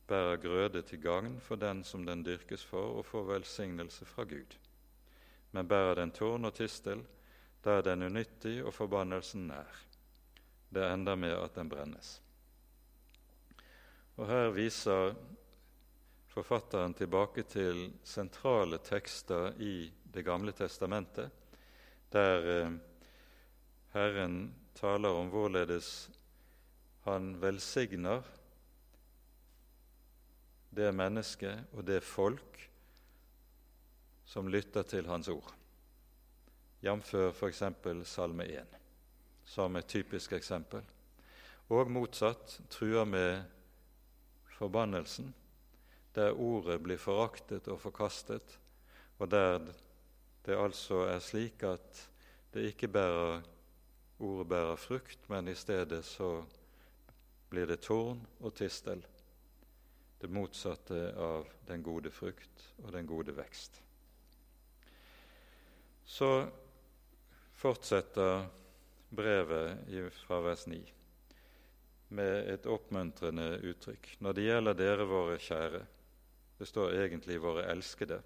bærer 0.09 0.41
grøde 0.43 0.82
til 0.84 0.99
gagn 0.99 1.38
for 1.39 1.55
den 1.61 1.86
som 1.88 2.03
den 2.03 2.26
dyrkes 2.26 2.65
for, 2.67 2.97
og 2.99 3.05
får 3.07 3.30
velsignelse 3.30 4.07
fra 4.09 4.26
Gud. 4.28 4.57
Men 5.51 5.70
bærer 5.72 6.01
den 6.01 6.11
tårn 6.11 6.49
og 6.49 6.57
tistel, 6.57 7.05
da 7.63 7.78
er 7.78 7.86
den 7.88 8.03
unyttig 8.09 8.57
og 8.65 8.74
forbannelsen 8.76 9.47
nær. 9.53 9.80
Det 10.67 10.84
ender 10.84 11.15
med 11.15 11.38
at 11.38 11.55
den 11.55 11.72
brennes. 11.72 12.11
Og 14.20 14.28
Her 14.28 14.51
viser 14.51 15.15
forfatteren 16.28 16.93
tilbake 16.93 17.47
til 17.47 17.88
sentrale 18.03 18.84
tekster 18.84 19.55
i 19.63 19.93
Det 20.13 20.26
gamle 20.26 20.51
testamentet, 20.51 21.30
der 22.11 22.47
eh, 22.49 22.72
Herren 23.94 24.54
taler 24.78 25.10
om 25.18 25.32
hvorledes 25.34 26.10
han 27.08 27.32
velsigner 27.42 28.22
det 30.70 30.92
mennesket 30.94 31.74
og 31.74 31.88
det 31.88 32.04
folk 32.06 32.70
som 34.30 34.52
lytter 34.52 34.86
til 34.86 35.10
hans 35.10 35.28
ord, 35.34 35.50
jf. 36.86 37.16
f.eks. 37.34 37.64
Salme 38.06 38.46
1, 38.46 38.78
som 39.44 39.76
et 39.76 39.90
typisk 39.90 40.38
eksempel. 40.38 40.86
Og 41.74 41.90
motsatt 41.90 42.60
truer 42.70 43.10
med 43.10 43.42
forbannelsen, 44.58 45.34
der 46.14 46.38
ordet 46.38 46.78
blir 46.84 47.02
foraktet 47.02 47.68
og 47.74 47.82
forkastet, 47.82 48.60
og 49.18 49.32
der 49.32 49.64
det 50.46 50.58
altså 50.58 51.08
er 51.10 51.20
slik 51.22 51.64
at 51.66 52.10
det 52.54 52.70
ikke 52.72 52.88
bærer 52.88 53.42
ordet 54.20 54.47
bærer 54.47 54.76
frukt, 54.76 55.30
men 55.30 55.47
i 55.47 55.55
stedet 55.55 56.03
så 56.05 56.43
blir 57.49 57.67
det 57.70 57.82
tårn 57.82 58.20
og 58.39 58.53
tistel, 58.55 59.01
det 60.22 60.30
motsatte 60.30 61.13
av 61.17 61.47
den 61.67 61.84
gode 61.84 62.11
frukt 62.11 62.65
og 62.84 62.91
den 62.93 63.07
gode 63.07 63.36
vekst. 63.38 63.82
Så 66.05 66.30
fortsetter 67.55 68.47
brevet 69.09 70.15
fra 70.26 70.41
vers 70.43 70.65
9 70.67 70.82
med 72.09 72.49
et 72.49 72.65
oppmuntrende 72.65 73.59
uttrykk. 73.70 74.15
Når 74.20 74.36
det 74.36 74.45
gjelder 74.47 74.78
dere, 74.78 75.05
våre 75.05 75.38
kjære, 75.38 75.82
det 76.59 76.67
står 76.67 76.93
egentlig 76.93 77.39
'våre 77.39 77.70
elskede', 77.72 78.22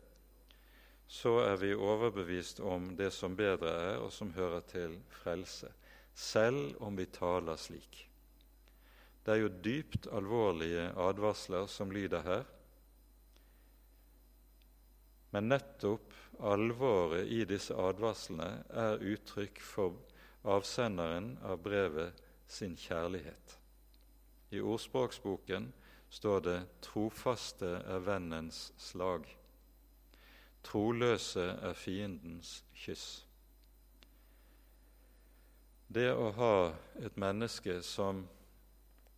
så 1.08 1.38
er 1.40 1.56
vi 1.56 1.74
overbevist 1.76 2.60
om 2.60 2.96
det 2.96 3.12
som 3.14 3.36
bedre 3.36 3.70
er, 3.70 3.98
og 3.98 4.12
som 4.12 4.34
hører 4.34 4.60
til 4.60 5.00
frelse, 5.10 5.70
selv 6.14 6.76
om 6.84 6.98
vi 6.98 7.06
taler 7.06 7.58
slik. 7.58 8.08
Det 9.24 9.32
er 9.34 9.42
jo 9.44 9.52
dypt 9.64 10.08
alvorlige 10.12 10.90
advarsler 11.00 11.68
som 11.72 11.92
lyder 11.92 12.26
her. 12.26 12.44
Men 15.32 15.50
nettopp 15.50 16.12
alvoret 16.44 17.32
i 17.32 17.44
disse 17.50 17.74
advarslene 17.74 18.50
er 18.70 19.02
uttrykk 19.14 19.62
for 19.64 19.96
avsenderen 20.44 21.38
av 21.42 21.62
brevet 21.64 22.20
sin 22.52 22.76
kjærlighet. 22.78 23.58
I 24.54 24.62
ordspråksboken 24.62 25.72
står 26.10 26.40
det 26.40 26.60
'trofaste 26.82 27.66
er 27.66 28.00
vennens 28.06 28.74
slag'. 28.78 29.26
Troløse 30.64 31.42
er 31.42 31.74
fiendens 31.74 32.64
kyss. 32.76 33.26
Det 35.94 36.10
å 36.10 36.32
ha 36.34 36.54
et 37.06 37.18
menneske 37.22 37.76
som 37.86 38.24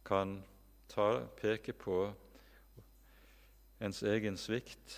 kan 0.03 0.34
ta, 0.91 1.21
peke 1.39 1.71
på 1.71 1.99
ens 3.80 4.01
egen 4.03 4.36
svikt 4.36 4.97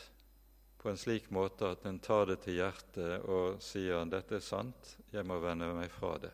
på 0.82 0.90
en 0.90 0.98
slik 0.98 1.30
måte 1.30 1.70
at 1.76 1.86
en 1.86 2.00
tar 2.02 2.32
det 2.32 2.40
til 2.48 2.58
hjertet 2.58 3.30
og 3.30 3.62
sier 3.62 4.10
'dette 4.10 4.40
er 4.40 4.48
sant, 4.48 4.96
jeg 5.14 5.26
må 5.26 5.38
vende 5.38 5.70
meg 5.78 5.94
fra 5.94 6.18
det'. 6.18 6.34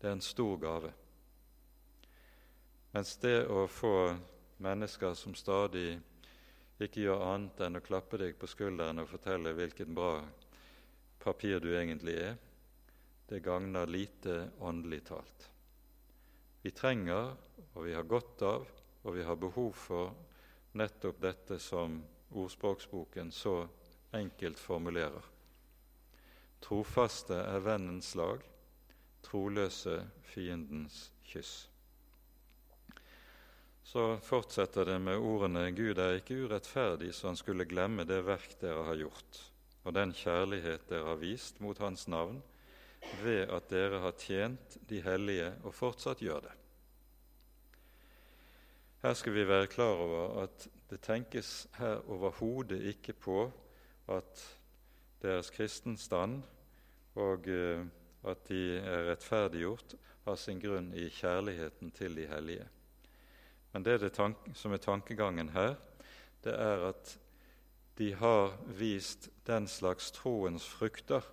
Det 0.00 0.08
er 0.08 0.18
en 0.18 0.26
stor 0.32 0.58
gave. 0.58 0.92
Mens 2.92 3.16
det 3.22 3.46
å 3.46 3.68
få 3.70 4.18
mennesker 4.58 5.14
som 5.14 5.34
stadig 5.34 6.00
ikke 6.80 7.06
gjør 7.06 7.28
annet 7.34 7.60
enn 7.60 7.78
å 7.78 7.86
klappe 7.86 8.18
deg 8.18 8.34
på 8.34 8.50
skulderen 8.50 8.98
og 8.98 9.08
fortelle 9.14 9.54
hvilket 9.54 9.94
bra 9.94 10.24
papir 11.20 11.60
du 11.60 11.70
egentlig 11.70 12.18
er, 12.18 12.34
det 13.32 13.40
gagner 13.40 13.86
lite 13.86 14.50
åndelig 14.58 15.04
talt. 15.04 15.50
Vi 16.62 16.70
trenger, 16.70 17.30
og 17.72 17.84
vi 17.86 17.94
har 17.96 18.04
godt 18.04 18.42
av, 18.44 18.66
og 19.02 19.14
vi 19.16 19.24
har 19.24 19.38
behov 19.40 19.70
for 19.72 20.10
nettopp 20.76 21.22
dette 21.24 21.56
som 21.56 21.94
ordspråksboken 22.28 23.32
så 23.32 23.54
enkelt 24.12 24.60
formulerer. 24.60 25.24
Trofaste 26.60 27.40
er 27.40 27.64
vennens 27.64 28.12
lag, 28.20 28.44
troløse 29.24 29.96
fiendens 30.28 31.08
kyss. 31.24 31.56
Så 33.80 34.06
fortsetter 34.28 34.92
det 34.92 35.00
med 35.08 35.16
ordene 35.16 35.70
Gud 35.72 35.96
er 35.96 36.20
ikke 36.20 36.36
urettferdig, 36.44 37.14
så 37.16 37.32
han 37.32 37.40
skulle 37.40 37.64
glemme 37.64 38.04
det 38.04 38.26
verk 38.28 38.60
dere 38.60 38.84
har 38.92 39.04
gjort, 39.06 39.44
og 39.88 39.96
den 39.96 40.12
kjærlighet 40.12 40.90
dere 40.92 41.14
har 41.14 41.22
vist 41.24 41.64
mot 41.64 41.80
Hans 41.80 42.10
navn, 42.12 42.44
ved 43.22 43.50
at 43.50 43.70
dere 43.70 44.00
har 44.02 44.14
tjent 44.18 44.76
de 44.88 45.00
hellige 45.02 45.52
og 45.62 45.74
fortsatt 45.74 46.22
gjør 46.22 46.44
det. 46.46 46.54
Her 49.02 49.14
skal 49.18 49.34
vi 49.34 49.48
være 49.48 49.66
klar 49.66 49.98
over 50.04 50.42
at 50.44 50.68
det 50.90 51.00
tenkes 51.02 51.66
her 51.78 52.04
overhodet 52.10 52.82
ikke 52.92 53.12
på 53.12 53.50
at 54.08 54.44
deres 55.22 55.50
kristenstand 55.50 56.42
og 57.14 57.48
eh, 57.48 57.82
at 58.24 58.48
de 58.48 58.78
er 58.78 59.08
rettferdiggjort, 59.10 59.96
har 60.22 60.38
sin 60.38 60.60
grunn 60.62 60.92
i 60.94 61.08
kjærligheten 61.10 61.90
til 61.90 62.14
de 62.16 62.26
hellige. 62.30 62.68
Men 63.72 63.84
det, 63.84 63.98
det 64.00 64.12
som 64.54 64.72
er 64.72 64.82
tankegangen 64.82 65.48
her, 65.50 65.74
det 66.44 66.54
er 66.54 66.86
at 66.92 67.16
de 67.98 68.12
har 68.14 68.54
vist 68.78 69.28
den 69.46 69.66
slags 69.68 70.12
troens 70.14 70.68
frukter 70.68 71.26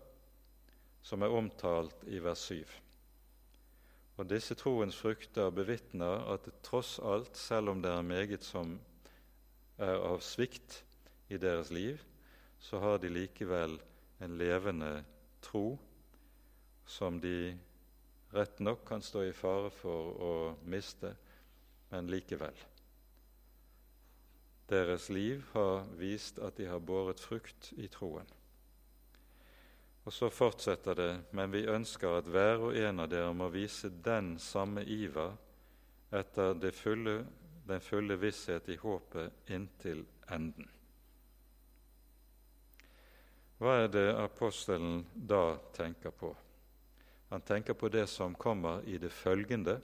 som 1.01 1.21
er 1.23 1.33
omtalt 1.33 2.05
i 2.07 2.19
vers 2.23 2.45
7. 2.49 2.63
Og 4.19 4.27
disse 4.27 4.55
troens 4.59 4.97
frukter 4.99 5.51
bevitner 5.55 6.25
at 6.33 6.49
tross 6.65 6.97
alt, 6.99 7.37
selv 7.37 7.71
om 7.71 7.81
det 7.81 7.91
er 7.91 8.03
meget 8.03 8.43
som 8.43 8.75
er 9.79 9.95
av 9.95 10.19
svikt 10.25 10.81
i 11.31 11.39
deres 11.39 11.71
liv, 11.71 12.01
så 12.59 12.81
har 12.83 12.99
de 12.99 13.11
likevel 13.11 13.77
en 14.19 14.35
levende 14.37 15.05
tro 15.41 15.77
som 16.89 17.21
de 17.23 17.53
rett 18.35 18.59
nok 18.59 18.83
kan 18.85 19.01
stå 19.01 19.23
i 19.23 19.33
fare 19.33 19.71
for 19.71 20.19
å 20.19 20.33
miste, 20.67 21.13
men 21.89 22.11
likevel. 22.11 22.55
Deres 24.69 25.07
liv 25.09 25.45
har 25.55 25.87
vist 25.97 26.37
at 26.43 26.59
de 26.59 26.67
har 26.69 26.83
båret 26.83 27.21
frukt 27.23 27.71
i 27.77 27.87
troen. 27.89 28.27
Og 30.09 30.13
så 30.13 30.25
fortsetter 30.33 30.95
det, 30.97 31.11
men 31.37 31.51
vi 31.53 31.67
ønsker 31.69 32.15
at 32.17 32.27
hver 32.33 32.63
og 32.65 32.77
en 32.81 33.03
av 33.03 33.11
dere 33.11 33.29
må 33.37 33.45
vise 33.53 33.91
den 34.01 34.31
samme 34.41 34.81
iver 34.81 35.35
etter 36.17 36.71
fulle, 36.73 37.11
den 37.69 37.83
fulle 37.85 38.15
visshet 38.17 38.71
i 38.73 38.77
håpet 38.81 39.51
inntil 39.53 39.99
enden. 40.33 40.65
Hva 43.61 43.75
er 43.83 43.91
det 43.93 44.07
apostelen 44.15 45.03
da 45.13 45.59
tenker 45.77 46.09
på? 46.09 46.31
Han 47.29 47.45
tenker 47.45 47.77
på 47.77 47.91
det 47.93 48.07
som 48.09 48.33
kommer 48.33 48.81
i 48.89 48.97
det 48.97 49.11
følgende, 49.13 49.75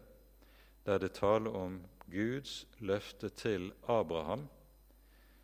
der 0.90 1.04
det 1.06 1.12
taler 1.20 1.54
om 1.54 1.78
Guds 2.10 2.64
løfte 2.80 3.30
til 3.30 3.70
Abraham, 3.86 4.48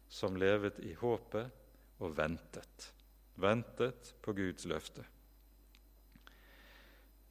som 0.10 0.42
levet 0.42 0.82
i 0.82 0.96
håpet 0.98 1.54
og 2.02 2.18
ventet 2.18 2.90
ventet 3.36 4.16
på 4.22 4.34
Guds 4.34 4.66
løfte. 4.66 5.06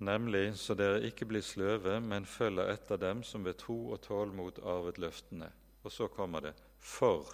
Nemlig 0.01 0.55
så 0.57 0.75
dere 0.75 1.03
ikke 1.05 1.27
blir 1.29 1.45
sløve, 1.45 1.99
men 2.01 2.25
følger 2.25 2.73
etter 2.73 2.97
dem 2.97 3.21
som 3.27 3.45
ved 3.45 3.59
tro 3.61 3.91
og 3.93 4.01
tålmod 4.07 4.63
arvet 4.65 4.99
løftene. 4.99 5.51
Og 5.85 5.93
så 5.93 6.09
kommer 6.09 6.41
det 6.41 6.55
for 6.79 7.29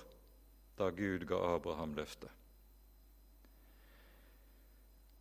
da 0.79 0.91
Gud 0.91 1.29
ga 1.31 1.39
Abraham 1.55 1.95
løftet. 1.95 2.31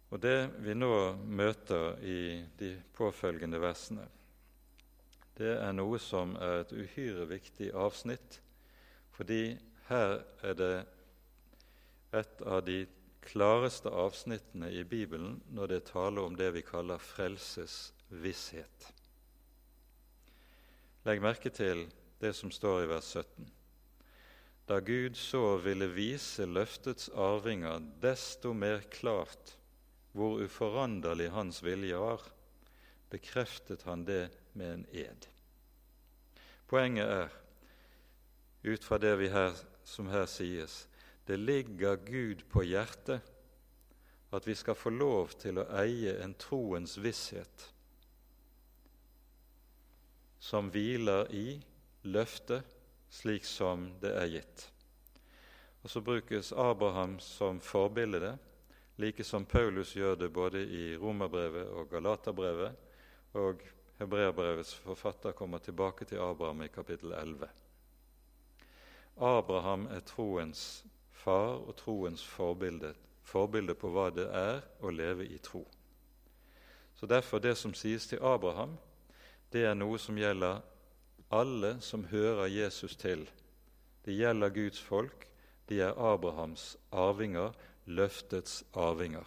Og 0.10 0.22
Det 0.22 0.50
vi 0.64 0.74
nå 0.74 1.14
møter 1.28 1.98
i 2.02 2.20
de 2.60 2.72
påfølgende 2.93 3.60
versene, 3.62 4.06
det 5.38 5.58
er 5.60 5.74
noe 5.76 6.00
som 6.00 6.38
er 6.39 6.62
et 6.62 6.72
uhyre 6.72 7.26
viktig 7.28 7.74
avsnitt, 7.76 8.39
fordi 9.12 9.58
her 9.89 10.22
er 10.41 10.54
det 10.56 10.76
et 12.16 12.41
av 12.48 12.62
de 12.64 12.86
klareste 13.26 13.89
avsnittene 13.89 14.69
i 14.71 14.84
Bibelen 14.88 15.39
når 15.53 15.71
det 15.73 15.82
taler 15.89 16.26
om 16.26 16.38
det 16.38 16.51
vi 16.55 16.63
kaller 16.65 17.01
frelsesvisshet. 17.01 18.88
Legg 21.05 21.21
merke 21.21 21.51
til 21.53 21.86
det 22.21 22.34
som 22.38 22.53
står 22.53 22.84
i 22.84 22.89
vers 22.89 23.11
17. 23.13 23.51
Da 24.65 24.80
Gud 24.82 25.17
så 25.17 25.57
ville 25.61 25.91
vise 25.93 26.47
løftets 26.49 27.11
arvinger 27.13 27.84
desto 28.01 28.53
mer 28.57 28.82
klart 28.89 29.53
hvor 30.15 30.39
uforanderlig 30.41 31.30
hans 31.36 31.59
vilje 31.63 31.97
var, 31.99 32.23
bekreftet 33.11 33.84
han 33.86 34.05
det 34.07 34.30
med 34.53 34.73
en 34.73 34.86
ed. 34.91 35.28
Poenget 36.65 37.05
er, 37.05 37.34
ut 38.63 38.84
fra 38.84 38.97
det 38.97 39.30
her, 39.30 39.53
som 39.84 40.07
her 40.09 40.26
sies, 40.26 40.88
det 41.26 41.38
ligger 41.38 41.95
Gud 41.95 42.43
på 42.49 42.63
hjertet 42.63 43.21
at 44.36 44.47
vi 44.47 44.55
skal 44.55 44.76
få 44.76 44.91
lov 44.93 45.34
til 45.39 45.61
å 45.61 45.69
eie 45.80 46.17
en 46.23 46.36
troens 46.38 46.97
visshet 47.01 47.69
som 50.45 50.69
hviler 50.69 51.32
i 51.34 51.47
løftet 52.05 52.76
slik 53.09 53.45
som 53.47 53.88
det 54.01 54.11
er 54.13 54.28
gitt. 54.30 54.67
Og 55.82 55.89
Så 55.89 56.01
brukes 56.01 56.51
Abraham 56.53 57.19
som 57.19 57.59
forbilde, 57.59 58.38
like 58.97 59.23
som 59.23 59.45
Paulus 59.45 59.95
gjør 59.95 60.15
det 60.15 60.30
både 60.34 60.61
i 60.65 60.97
Romerbrevet 60.97 61.67
og 61.67 61.89
Galaterbrevet, 61.89 62.76
og 63.34 63.61
Hebreerbrevets 63.99 64.73
forfatter 64.76 65.32
kommer 65.32 65.57
tilbake 65.57 66.05
til 66.05 66.19
Abraham 66.19 66.61
i 66.61 66.67
kapittel 66.67 67.11
11. 67.13 67.49
Abraham 69.17 69.88
er 69.88 69.99
troens 69.99 70.86
far 71.26 71.57
og 71.65 71.73
troens 71.80 72.23
forbilde, 72.26 72.93
forbilde 73.26 73.73
på 73.78 73.89
hva 73.89 74.11
det 74.13 74.28
er 74.30 74.61
å 74.86 74.91
leve 74.93 75.26
i 75.26 75.39
tro. 75.41 75.63
Så 76.95 77.09
Derfor 77.09 77.41
det 77.41 77.55
som 77.57 77.73
sies 77.73 78.07
til 78.07 78.21
Abraham, 78.23 78.78
det 79.51 79.65
er 79.65 79.76
noe 79.76 79.97
som 79.99 80.17
gjelder 80.17 80.61
alle 81.34 81.76
som 81.82 82.05
hører 82.11 82.47
Jesus 82.51 82.95
til. 82.95 83.26
Det 84.05 84.13
gjelder 84.13 84.53
Guds 84.53 84.80
folk, 84.80 85.26
de 85.69 85.82
er 85.82 85.97
Abrahams 85.97 86.76
arvinger, 86.91 87.51
løftets 87.86 88.63
arvinger. 88.73 89.26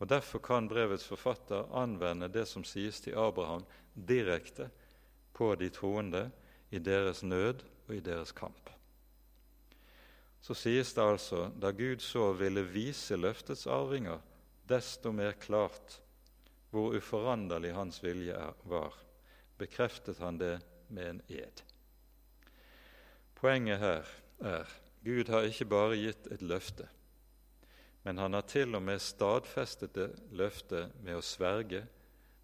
Og 0.00 0.08
Derfor 0.08 0.40
kan 0.40 0.68
brevets 0.68 1.04
forfatter 1.04 1.68
anvende 1.76 2.32
det 2.32 2.46
som 2.48 2.64
sies 2.64 3.00
til 3.04 3.18
Abraham, 3.20 3.66
direkte 3.94 4.70
på 5.36 5.54
de 5.60 5.68
troende 5.68 6.30
i 6.70 6.78
deres 6.78 7.22
nød 7.22 7.66
og 7.88 7.96
i 7.96 8.00
deres 8.00 8.32
kamp 8.32 8.79
så 10.40 10.56
sies 10.56 10.94
det 10.96 11.04
altså 11.04 11.48
da 11.60 11.70
Gud 11.76 12.00
så 12.04 12.30
ville 12.32 12.64
vise 12.64 13.16
løftets 13.16 13.66
arvinger 13.66 14.20
desto 14.70 15.12
mer 15.12 15.32
klart 15.40 15.98
hvor 16.70 16.94
uforanderlig 16.94 17.72
hans 17.74 17.98
vilje 18.02 18.36
var, 18.70 18.94
bekreftet 19.58 20.20
han 20.22 20.38
det 20.38 20.60
med 20.88 21.08
en 21.08 21.22
ed. 21.28 21.62
Poenget 23.34 23.78
her 23.78 24.08
er 24.38 24.70
Gud 25.04 25.28
har 25.32 25.48
ikke 25.48 25.66
bare 25.66 25.98
gitt 25.98 26.28
et 26.30 26.42
løfte, 26.42 26.86
men 28.04 28.18
han 28.18 28.36
har 28.36 28.46
til 28.48 28.74
og 28.76 28.82
med 28.82 29.00
stadfestet 29.02 29.94
det 29.96 30.10
løftet 30.30 30.94
med 31.02 31.18
å 31.18 31.24
sverge, 31.24 31.82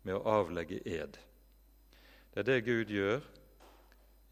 med 0.03 0.17
å 0.17 0.25
avlegge 0.41 0.81
ed. 0.85 1.19
Det 2.33 2.43
er 2.43 2.49
det 2.49 2.65
Gud 2.67 2.93
gjør 2.93 3.23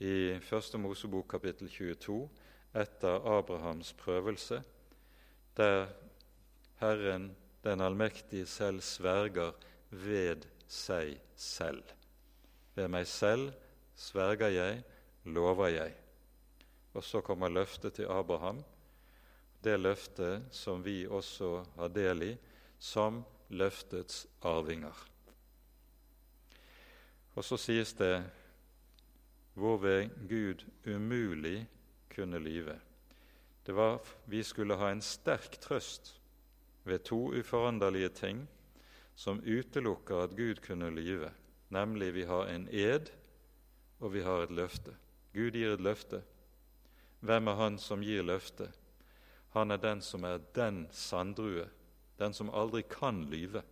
i 0.05 0.35
1. 0.37 0.75
Mosebok 0.81 1.29
kapittel 1.31 1.71
22 1.71 2.19
etter 2.75 3.39
Abrahams 3.39 3.93
prøvelse, 3.93 4.63
der 5.57 5.87
Herren 6.81 7.37
den 7.65 7.81
allmektige 7.81 8.47
selv 8.47 8.81
sverger 8.81 9.53
ved 9.91 10.47
seg 10.69 11.21
selv. 11.37 11.85
Ved 12.75 12.91
meg 12.91 13.07
selv 13.07 13.53
sverger 13.97 14.51
jeg, 14.53 14.83
lover 15.25 15.71
jeg. 15.73 15.95
Og 16.95 17.05
så 17.05 17.21
kommer 17.21 17.49
løftet 17.49 17.95
til 17.95 18.11
Abraham, 18.11 18.63
det 19.65 19.81
løftet 19.81 20.45
som 20.53 20.85
vi 20.85 21.07
også 21.07 21.65
har 21.77 21.89
del 21.89 22.23
i, 22.23 22.33
som 22.79 23.23
løftets 23.49 24.27
arvinger. 24.43 24.95
Og 27.35 27.45
så 27.45 27.57
sies 27.59 27.95
det 27.99 28.19
hvorved 29.55 30.11
Gud 30.29 30.65
umulig 30.87 31.65
kunne 32.15 32.39
lyve. 32.39 32.79
Det 33.67 33.73
var 33.75 34.01
vi 34.31 34.43
skulle 34.43 34.77
ha 34.77 34.91
en 34.93 35.03
sterk 35.03 35.59
trøst 35.61 36.15
ved 36.85 37.05
to 37.09 37.33
uforanderlige 37.35 38.09
ting 38.09 38.45
som 39.15 39.41
utelukker 39.41 40.25
at 40.25 40.37
Gud 40.37 40.61
kunne 40.65 40.91
lyve, 40.91 41.31
nemlig 41.69 42.15
vi 42.15 42.25
har 42.25 42.47
en 42.47 42.69
ed, 42.71 43.11
og 44.01 44.13
vi 44.13 44.23
har 44.23 44.43
et 44.43 44.51
løfte. 44.51 44.97
Gud 45.33 45.55
gir 45.55 45.75
et 45.75 45.81
løfte. 45.81 46.23
Hvem 47.21 47.49
er 47.49 47.55
han 47.55 47.79
som 47.79 48.03
gir 48.05 48.23
løftet? 48.23 48.75
Han 49.55 49.71
er 49.71 49.79
den 49.81 50.03
som 50.03 50.25
er 50.25 50.43
den 50.55 50.87
sanddrue, 50.91 51.69
den 52.19 52.35
som 52.35 52.51
aldri 52.51 52.83
kan 52.83 53.23
lyve. 53.31 53.63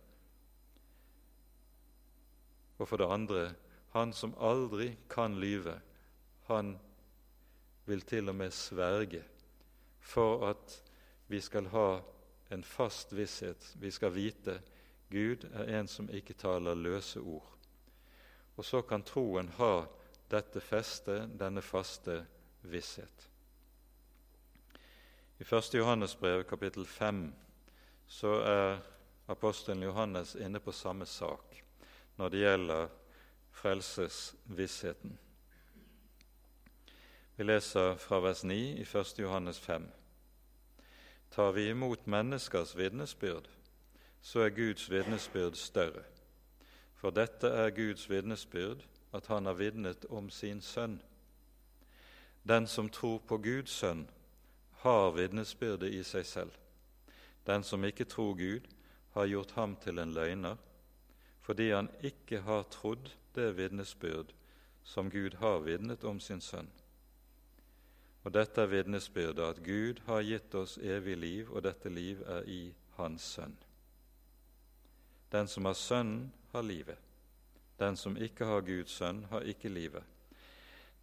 Og 2.79 2.87
for 2.87 2.97
det 2.97 3.11
andre, 3.11 3.53
han 3.93 4.13
som 4.13 4.33
aldri 4.39 4.95
kan 5.09 5.35
lyve, 5.39 5.75
han 6.47 6.79
vil 7.85 8.01
til 8.01 8.29
og 8.29 8.35
med 8.35 8.51
sverge 8.51 9.23
for 9.99 10.47
at 10.49 10.77
vi 11.27 11.41
skal 11.41 11.67
ha 11.73 12.01
en 12.51 12.63
fast 12.63 13.15
visshet. 13.15 13.73
Vi 13.75 13.91
skal 13.91 14.13
vite 14.15 14.59
Gud 15.09 15.45
er 15.53 15.79
en 15.79 15.87
som 15.87 16.09
ikke 16.09 16.33
taler 16.33 16.75
løse 16.75 17.19
ord. 17.19 17.49
Og 18.57 18.65
så 18.65 18.81
kan 18.81 19.03
troen 19.03 19.49
ha 19.57 19.85
dette 20.31 20.61
festet, 20.61 21.29
denne 21.39 21.61
faste 21.61 22.23
visshet. 22.61 23.29
I 25.39 25.43
1. 25.43 25.73
Johannes 25.73 26.15
brev, 26.15 26.43
kapittel 26.43 26.85
5, 26.85 27.33
så 28.07 28.33
er 28.41 28.79
apostelen 29.27 29.83
Johannes 29.83 30.35
inne 30.35 30.59
på 30.59 30.71
samme 30.71 31.05
sak 31.05 31.61
når 32.15 32.29
det 32.29 32.39
gjelder 32.43 32.89
frelsesvissheten. 33.51 35.17
Vi 37.35 37.43
leser 37.43 37.95
fra 37.95 38.19
vers 38.19 38.43
9 38.43 38.55
i 38.77 38.81
1. 38.81 39.19
Johannes 39.19 39.59
5. 39.59 39.87
Tar 41.31 41.51
vi 41.51 41.69
imot 41.69 42.07
menneskers 42.07 42.75
vitnesbyrd, 42.77 43.47
så 44.21 44.39
er 44.39 44.49
Guds 44.49 44.91
vitnesbyrd 44.91 45.55
større. 45.57 46.03
For 46.95 47.09
dette 47.09 47.49
er 47.49 47.73
Guds 47.73 48.09
vitnesbyrd, 48.09 48.85
at 49.13 49.27
Han 49.27 49.45
har 49.45 49.53
vitnet 49.53 50.05
om 50.09 50.29
sin 50.29 50.61
Sønn. 50.61 51.01
Den 52.47 52.67
som 52.67 52.89
tror 52.89 53.17
på 53.17 53.37
Guds 53.37 53.71
Sønn, 53.71 54.09
har 54.71 55.11
vitnesbyrdet 55.11 55.89
i 55.93 56.03
seg 56.03 56.25
selv. 56.25 56.51
Den 57.47 57.63
som 57.63 57.83
ikke 57.83 58.05
tror 58.05 58.33
Gud, 58.33 58.69
har 59.13 59.25
gjort 59.25 59.51
ham 59.51 59.75
til 59.75 59.99
en 59.99 60.13
løgner, 60.13 60.55
fordi 61.41 61.71
han 61.71 61.89
ikke 62.03 62.41
har 62.41 62.63
trodd 62.63 63.09
det 63.35 63.57
vitnesbyrd 63.57 64.33
som 64.83 65.09
Gud 65.09 65.33
har 65.33 65.59
vitnet 65.59 66.03
om 66.03 66.19
sin 66.19 66.41
Sønn. 66.41 66.69
Og 68.23 68.31
dette 68.31 68.63
er 68.63 68.71
vitnesbyrdet 68.71 69.43
at 69.43 69.59
Gud 69.63 69.99
har 70.07 70.23
gitt 70.23 70.55
oss 70.55 70.77
evig 70.79 71.17
liv, 71.19 71.51
og 71.51 71.65
dette 71.65 71.91
liv 71.91 72.21
er 72.23 72.47
i 72.47 72.61
Hans 72.97 73.25
Sønn. 73.35 73.55
Den 75.33 75.49
som 75.49 75.65
har 75.65 75.75
Sønnen, 75.75 76.31
har 76.53 76.63
livet. 76.63 76.99
Den 77.79 77.97
som 77.97 78.15
ikke 78.17 78.45
har 78.45 78.61
Guds 78.61 78.95
Sønn, 78.99 79.23
har 79.31 79.41
ikke 79.49 79.69
livet. 79.69 80.03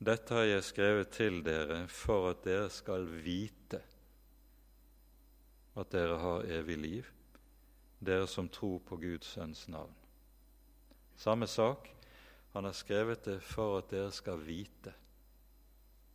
Dette 0.00 0.32
har 0.32 0.46
jeg 0.48 0.64
skrevet 0.64 1.10
til 1.12 1.42
dere 1.44 1.82
for 1.92 2.30
at 2.30 2.44
dere 2.46 2.70
skal 2.72 3.04
vite 3.20 3.82
at 5.76 5.90
dere 5.92 6.16
har 6.18 6.46
evig 6.50 6.76
liv, 6.78 7.10
dere 8.00 8.26
som 8.30 8.48
tror 8.48 8.78
på 8.86 8.96
Guds 8.96 9.34
Sønns 9.34 9.66
navn. 9.68 9.92
Samme 11.20 11.46
sak. 11.46 11.90
Han 12.54 12.64
har 12.64 12.72
skrevet 12.74 13.24
det 13.24 13.36
for 13.44 13.78
at 13.78 13.90
dere 13.92 14.10
skal 14.12 14.40
vite. 14.42 14.94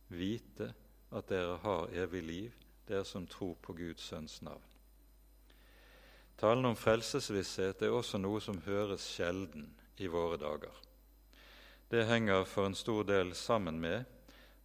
Vite 0.08 0.72
at 1.10 1.28
dere 1.28 1.58
har 1.62 1.92
evig 1.94 2.22
liv, 2.22 2.56
dere 2.88 3.04
som 3.04 3.26
tror 3.26 3.54
på 3.62 3.76
Guds 3.76 4.08
Sønns 4.08 4.40
navn. 4.42 4.62
Talen 6.36 6.68
om 6.68 6.76
frelsesvisshet 6.76 7.82
er 7.82 7.94
også 7.96 8.18
noe 8.20 8.42
som 8.44 8.58
høres 8.66 9.06
sjelden 9.08 9.70
i 9.96 10.08
våre 10.12 10.36
dager. 10.36 10.74
Det 11.88 12.04
henger 12.08 12.44
for 12.44 12.68
en 12.68 12.76
stor 12.76 13.06
del 13.08 13.32
sammen 13.34 13.80
med 13.80 14.04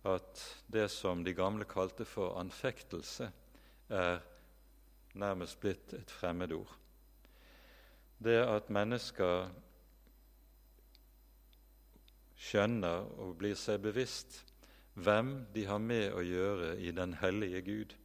at 0.03 0.41
det 0.67 0.89
som 0.91 1.23
de 1.23 1.33
gamle 1.37 1.65
kalte 1.69 2.05
for 2.05 2.39
anfektelse, 2.41 3.29
er 3.91 4.19
nærmest 5.13 5.59
blitt 5.59 5.93
et 5.93 6.11
fremmedord. 6.11 6.69
Det 8.23 8.37
at 8.41 8.69
mennesker 8.69 9.49
skjønner 12.41 13.05
og 13.21 13.35
blir 13.37 13.57
seg 13.59 13.81
bevisst 13.83 14.41
hvem 15.03 15.45
de 15.55 15.65
har 15.65 15.81
med 15.81 16.13
å 16.13 16.21
gjøre 16.25 16.75
i 16.79 16.91
den 16.95 17.13
hellige 17.21 17.61
Gud, 17.65 17.95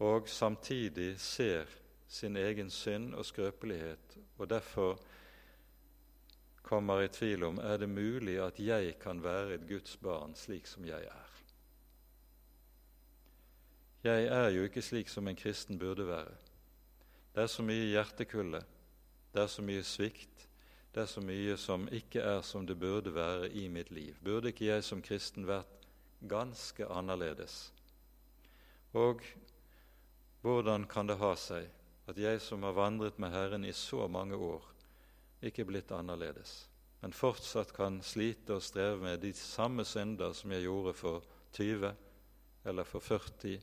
og 0.00 0.28
samtidig 0.28 1.12
ser 1.20 1.68
sin 2.08 2.36
egen 2.36 2.70
synd 2.70 3.14
og 3.14 3.26
skrøpelighet, 3.26 4.16
og 4.38 4.50
derfor 4.50 4.98
kommer 6.62 7.02
i 7.02 7.08
tvil 7.08 7.44
om 7.44 7.58
er 7.58 7.76
det 7.82 7.88
mulig 7.88 8.38
at 8.42 8.60
jeg 8.60 8.94
kan 9.02 9.22
være 9.22 9.54
et 9.54 9.66
Guds 9.68 9.96
barn 9.96 10.34
slik 10.38 10.66
som 10.66 10.84
jeg 10.86 11.04
er. 11.06 11.30
Jeg 14.04 14.26
er 14.32 14.48
jo 14.54 14.64
ikke 14.64 14.82
slik 14.82 15.08
som 15.12 15.28
en 15.28 15.36
kristen 15.36 15.78
burde 15.78 16.06
være. 16.08 16.36
Det 17.34 17.42
er 17.42 17.50
så 17.52 17.62
mye 17.62 17.90
hjertekulde, 17.90 18.62
det 19.34 19.42
er 19.42 19.50
så 19.50 19.62
mye 19.62 19.82
svikt, 19.84 20.46
det 20.94 21.02
er 21.02 21.10
så 21.10 21.20
mye 21.20 21.56
som 21.60 21.84
ikke 21.92 22.22
er 22.24 22.40
som 22.42 22.66
det 22.66 22.78
burde 22.80 23.14
være 23.14 23.50
i 23.52 23.68
mitt 23.68 23.90
liv. 23.90 24.16
Burde 24.24 24.48
ikke 24.48 24.66
jeg 24.66 24.84
som 24.84 25.02
kristen 25.02 25.46
vært 25.46 25.79
ganske 26.20 26.86
annerledes. 26.86 27.72
Og 28.92 29.22
hvordan 30.42 30.86
kan 30.90 31.08
det 31.08 31.20
ha 31.20 31.34
seg 31.38 31.68
at 32.10 32.18
jeg 32.18 32.40
som 32.42 32.64
har 32.66 32.74
vandret 32.74 33.20
med 33.22 33.30
Herren 33.30 33.64
i 33.64 33.72
så 33.76 34.08
mange 34.08 34.36
år, 34.36 34.64
ikke 35.42 35.64
blitt 35.68 35.92
annerledes, 35.94 36.66
men 37.00 37.14
fortsatt 37.16 37.72
kan 37.76 38.00
slite 38.04 38.58
og 38.58 38.64
streve 38.64 38.98
med 39.04 39.22
de 39.22 39.32
samme 39.36 39.86
synder 39.88 40.34
som 40.36 40.52
jeg 40.52 40.66
gjorde 40.66 40.94
for 40.96 41.28
20 41.56 41.92
eller 42.68 42.84
for 42.84 43.00
40 43.00 43.60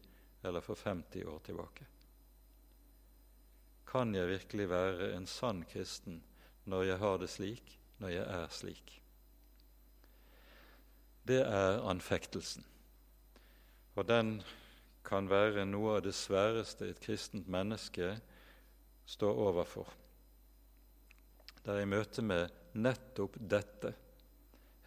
eller 0.47 0.63
for 0.63 0.79
50 0.79 1.27
år 1.27 1.43
tilbake? 1.45 1.85
Kan 3.87 4.15
jeg 4.15 4.27
virkelig 4.27 4.69
være 4.69 5.11
en 5.15 5.27
sann 5.27 5.63
kristen 5.69 6.21
når 6.65 6.89
jeg 6.89 6.97
har 7.03 7.19
det 7.21 7.29
slik, 7.31 7.77
når 7.99 8.15
jeg 8.15 8.25
er 8.25 8.47
slik? 8.51 8.97
Det 11.27 11.43
er 11.43 11.83
anfektelsen. 11.89 12.65
Og 13.97 14.07
den 14.07 14.37
kan 15.07 15.29
være 15.31 15.65
noe 15.67 15.97
av 15.97 16.03
det 16.05 16.15
sværeste 16.15 16.89
et 16.91 16.99
kristent 17.03 17.47
menneske 17.49 18.15
står 19.07 19.39
overfor. 19.47 19.87
Det 21.63 21.73
er 21.73 21.83
i 21.83 21.89
møte 21.89 22.23
med 22.23 22.51
nettopp 22.77 23.39
dette 23.39 23.93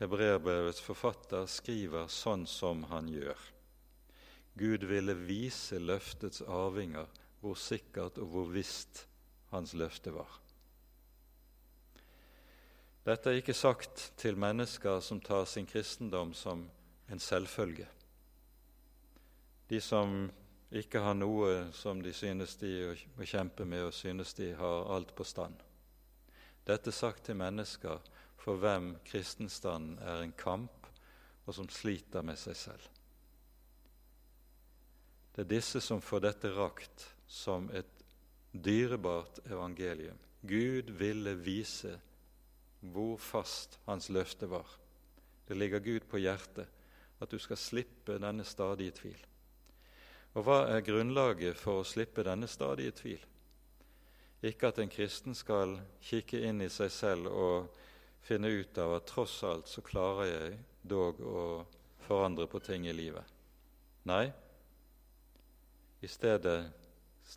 hebreerbrevets 0.01 0.80
forfatter 0.80 1.49
skriver 1.51 2.09
sånn 2.12 2.47
som 2.49 2.86
han 2.88 3.09
gjør. 3.12 3.41
Gud 4.61 4.84
ville 4.88 5.16
vise 5.16 5.80
løftets 5.80 6.43
arvinger 6.43 7.09
hvor 7.41 7.57
sikkert 7.61 8.18
og 8.20 8.32
hvor 8.32 8.49
visst 8.53 9.05
hans 9.53 9.74
løfte 9.76 10.12
var. 10.14 10.41
Dette 13.05 13.30
er 13.30 13.40
ikke 13.40 13.57
sagt 13.57 14.11
til 14.20 14.36
mennesker 14.36 15.01
som 15.01 15.22
tar 15.24 15.46
sin 15.48 15.66
kristendom 15.66 16.34
som 16.36 16.66
en 17.09 17.22
selvfølge. 17.22 17.86
De 19.70 19.80
som 19.80 20.28
ikke 20.70 21.01
har 21.03 21.16
noe 21.16 21.70
som 21.74 22.03
de 22.03 22.12
synes 22.14 22.57
de 22.61 22.92
må 23.16 23.26
kjempe 23.26 23.64
med, 23.64 23.88
og 23.88 23.94
synes 23.96 24.34
de 24.38 24.53
har 24.55 24.90
alt 24.94 25.14
på 25.16 25.24
stand. 25.24 25.57
Dette 26.66 26.92
er 26.92 26.94
sagt 26.94 27.24
til 27.26 27.38
mennesker 27.40 28.03
for 28.40 28.61
hvem 28.61 28.92
kristenstanden 29.07 29.98
er 29.98 30.22
en 30.22 30.36
kamp, 30.36 30.86
og 31.46 31.57
som 31.57 31.68
sliter 31.72 32.22
med 32.22 32.38
seg 32.38 32.57
selv. 32.57 32.84
Det 35.34 35.46
er 35.46 35.51
disse 35.57 35.80
som 35.82 36.03
får 36.05 36.22
dette 36.26 36.53
rakt 36.55 37.07
som 37.26 37.70
et 37.74 38.05
dyrebart 38.53 39.40
evangelium. 39.46 40.18
Gud 40.42 40.90
ville 40.98 41.34
vise 41.38 41.96
hvor 42.81 43.16
fast 43.20 43.78
hans 43.87 44.09
løfte 44.09 44.49
var. 44.51 44.66
Det 45.49 45.57
ligger 45.57 45.78
Gud 45.78 46.07
på 46.09 46.20
hjertet 46.22 46.68
at 47.20 47.31
du 47.31 47.39
skal 47.39 47.59
slippe 47.61 48.18
denne 48.22 48.45
stadige 48.45 48.95
tvil. 48.97 49.18
Og 50.39 50.47
hva 50.47 50.61
er 50.70 50.85
grunnlaget 50.87 51.59
for 51.59 51.81
å 51.81 51.87
slippe 51.87 52.24
denne 52.24 52.49
stadige 52.49 52.95
tvil? 53.03 53.24
Ikke 54.47 54.70
at 54.70 54.78
en 54.81 54.93
kristen 54.93 55.35
skal 55.37 55.74
kikke 56.01 56.41
inn 56.49 56.62
i 56.64 56.70
seg 56.72 56.93
selv 56.95 57.28
og 57.28 57.81
finne 58.24 58.49
ut 58.49 58.78
av 58.78 58.95
at 58.97 59.09
tross 59.11 59.41
alt 59.45 59.68
så 59.68 59.83
klarer 59.85 60.31
jeg 60.31 60.61
dog 60.83 61.20
å 61.20 61.43
forandre 62.07 62.47
på 62.49 62.61
ting 62.64 62.87
i 62.89 62.95
livet. 62.97 63.26
Nei, 64.09 64.31
i 66.01 66.09
stedet 66.09 66.70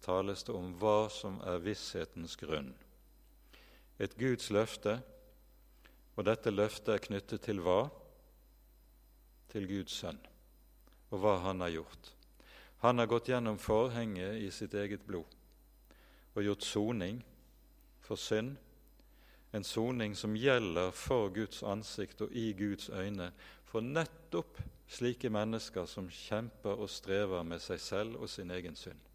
tales 0.03 0.45
det 0.47 0.53
om 0.55 0.71
hva 0.79 1.09
som 1.11 1.41
er 1.45 1.59
visshetens 1.61 2.37
grunn. 2.39 2.71
Et 4.01 4.15
Guds 4.17 4.49
løfte 4.49 4.97
og 6.15 6.25
dette 6.27 6.53
løftet 6.53 6.93
er 6.93 7.05
knyttet 7.07 7.43
til 7.45 7.61
hva? 7.63 7.87
Til 9.53 9.67
Guds 9.69 9.95
sønn 10.03 10.19
og 11.13 11.21
hva 11.21 11.37
han 11.43 11.61
har 11.61 11.69
gjort. 11.75 12.09
Han 12.81 12.99
har 12.99 13.07
gått 13.07 13.29
gjennom 13.29 13.59
forhenget 13.61 14.41
i 14.41 14.49
sitt 14.51 14.73
eget 14.73 15.05
blod 15.05 15.29
og 16.33 16.41
gjort 16.41 16.65
soning 16.65 17.19
for 18.03 18.17
synd, 18.17 18.55
en 19.53 19.63
soning 19.63 20.15
som 20.17 20.33
gjelder 20.33 20.89
for 20.97 21.29
Guds 21.33 21.61
ansikt 21.61 22.25
og 22.25 22.33
i 22.33 22.47
Guds 22.57 22.89
øyne, 22.89 23.29
for 23.69 23.85
nettopp 23.85 24.57
slike 24.89 25.29
mennesker 25.29 25.85
som 25.89 26.09
kjemper 26.09 26.81
og 26.81 26.89
strever 26.89 27.45
med 27.45 27.61
seg 27.61 27.81
selv 27.81 28.17
og 28.21 28.29
sin 28.29 28.51
egen 28.51 28.75
synd 28.75 29.12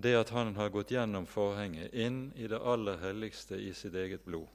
det 0.00 0.14
at 0.18 0.30
han 0.30 0.54
har 0.56 0.70
gått 0.70 0.92
gjennom 0.94 1.26
forhenget, 1.26 1.94
inn 1.94 2.28
i 2.36 2.46
det 2.50 2.60
aller 2.60 3.00
helligste 3.02 3.56
i 3.56 3.72
sitt 3.74 3.94
eget 3.94 4.24
blod. 4.24 4.46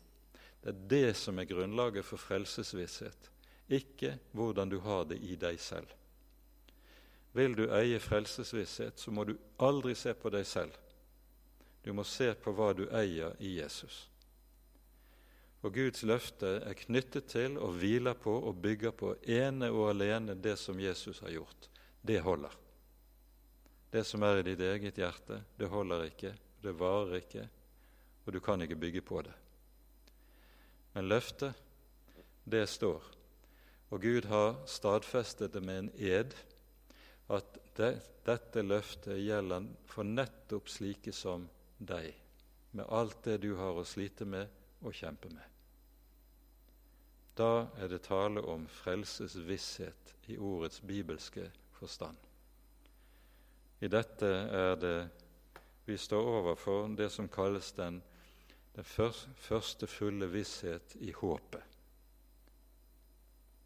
Det 0.64 0.72
er 0.72 0.86
det 0.90 1.18
som 1.20 1.40
er 1.40 1.50
grunnlaget 1.50 2.06
for 2.08 2.22
frelsesvisshet, 2.22 3.30
ikke 3.68 4.18
hvordan 4.32 4.72
du 4.72 4.80
har 4.86 5.04
det 5.10 5.20
i 5.20 5.36
deg 5.40 5.60
selv. 5.60 5.92
Vil 7.34 7.56
du 7.58 7.66
eie 7.74 8.00
frelsesvisshet, 8.00 9.00
så 9.00 9.12
må 9.12 9.26
du 9.26 9.34
aldri 9.58 9.96
se 9.98 10.14
på 10.14 10.30
deg 10.32 10.46
selv. 10.48 10.76
Du 11.84 11.92
må 11.92 12.06
se 12.08 12.30
på 12.40 12.54
hva 12.56 12.72
du 12.78 12.86
eier 12.94 13.34
i 13.44 13.58
Jesus. 13.58 14.06
Og 15.64 15.74
Guds 15.74 16.04
løfte 16.04 16.60
er 16.64 16.78
knyttet 16.78 17.32
til 17.32 17.58
og 17.58 17.80
hviler 17.80 18.16
på 18.20 18.36
og 18.36 18.60
bygger 18.64 18.96
på 18.96 19.16
ene 19.24 19.72
og 19.72 19.90
alene 19.94 20.36
det 20.36 20.58
som 20.60 20.80
Jesus 20.80 21.24
har 21.24 21.34
gjort. 21.34 21.70
Det 22.02 22.20
holder. 22.22 22.63
Det 23.94 24.02
som 24.10 24.24
er 24.26 24.40
i 24.40 24.46
ditt 24.48 24.62
eget 24.66 24.98
hjerte, 24.98 25.44
det 25.54 25.70
holder 25.70 26.08
ikke, 26.08 26.32
det 26.64 26.72
varer 26.80 27.20
ikke, 27.20 27.44
og 28.26 28.34
du 28.34 28.40
kan 28.42 28.62
ikke 28.66 28.80
bygge 28.82 29.04
på 29.06 29.22
det. 29.22 29.34
Men 30.96 31.12
løftet, 31.12 31.54
det 32.50 32.64
står. 32.70 33.06
Og 33.94 34.02
Gud 34.02 34.26
har 34.32 34.64
stadfestet 34.66 35.54
det 35.54 35.62
med 35.62 35.84
en 35.84 35.92
ed, 36.02 36.34
at 37.30 37.60
det, 37.78 37.92
dette 38.26 38.66
løftet 38.66 39.22
gjelder 39.22 39.70
for 39.86 40.10
nettopp 40.10 40.74
slike 40.74 41.14
som 41.14 41.46
deg, 41.78 42.10
med 42.74 42.90
alt 42.90 43.22
det 43.30 43.44
du 43.46 43.52
har 43.62 43.78
å 43.78 43.86
slite 43.86 44.26
med 44.26 44.50
og 44.82 44.98
kjempe 44.98 45.30
med. 45.30 45.46
Da 47.38 47.68
er 47.78 47.94
det 47.94 48.08
tale 48.10 48.42
om 48.42 48.66
frelsesvisshet 48.82 50.18
i 50.34 50.42
ordets 50.42 50.82
bibelske 50.82 51.52
forstand. 51.78 52.18
I 53.84 53.90
dette 53.92 54.28
er 54.56 54.78
det 54.80 54.98
vi 55.86 55.98
står 56.00 56.28
overfor 56.40 56.88
det 56.96 57.10
som 57.12 57.28
kalles 57.28 57.74
den, 57.76 57.98
den 58.76 58.86
første 58.88 59.88
fulle 59.92 60.30
visshet 60.32 60.96
i 61.04 61.12
håpet. 61.12 61.64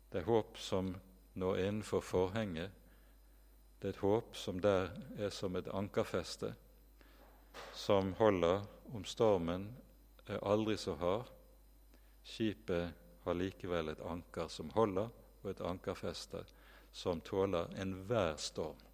Det 0.10 0.24
er 0.24 0.26
håp 0.26 0.58
som 0.58 0.90
når 1.38 1.60
innenfor 1.68 2.02
forhenget. 2.02 2.72
Det 3.78 3.92
er 3.92 3.94
et 3.94 4.02
håp 4.02 4.34
som 4.36 4.58
der 4.64 4.90
er 5.20 5.30
som 5.30 5.56
et 5.56 5.70
ankerfeste, 5.70 6.50
som 7.78 8.16
holder 8.18 8.66
om 8.98 9.06
stormen 9.06 9.70
er 10.26 10.42
aldri 10.42 10.80
så 10.82 10.96
hard. 10.98 11.30
Skipet 12.26 12.90
har 13.28 13.38
likevel 13.38 13.94
et 13.94 14.02
anker 14.02 14.50
som 14.50 14.74
holder, 14.74 15.14
og 15.44 15.52
et 15.52 15.62
ankerfeste 15.62 16.42
som 16.92 17.22
tåler 17.22 17.70
enhver 17.78 18.34
storm. 18.42 18.87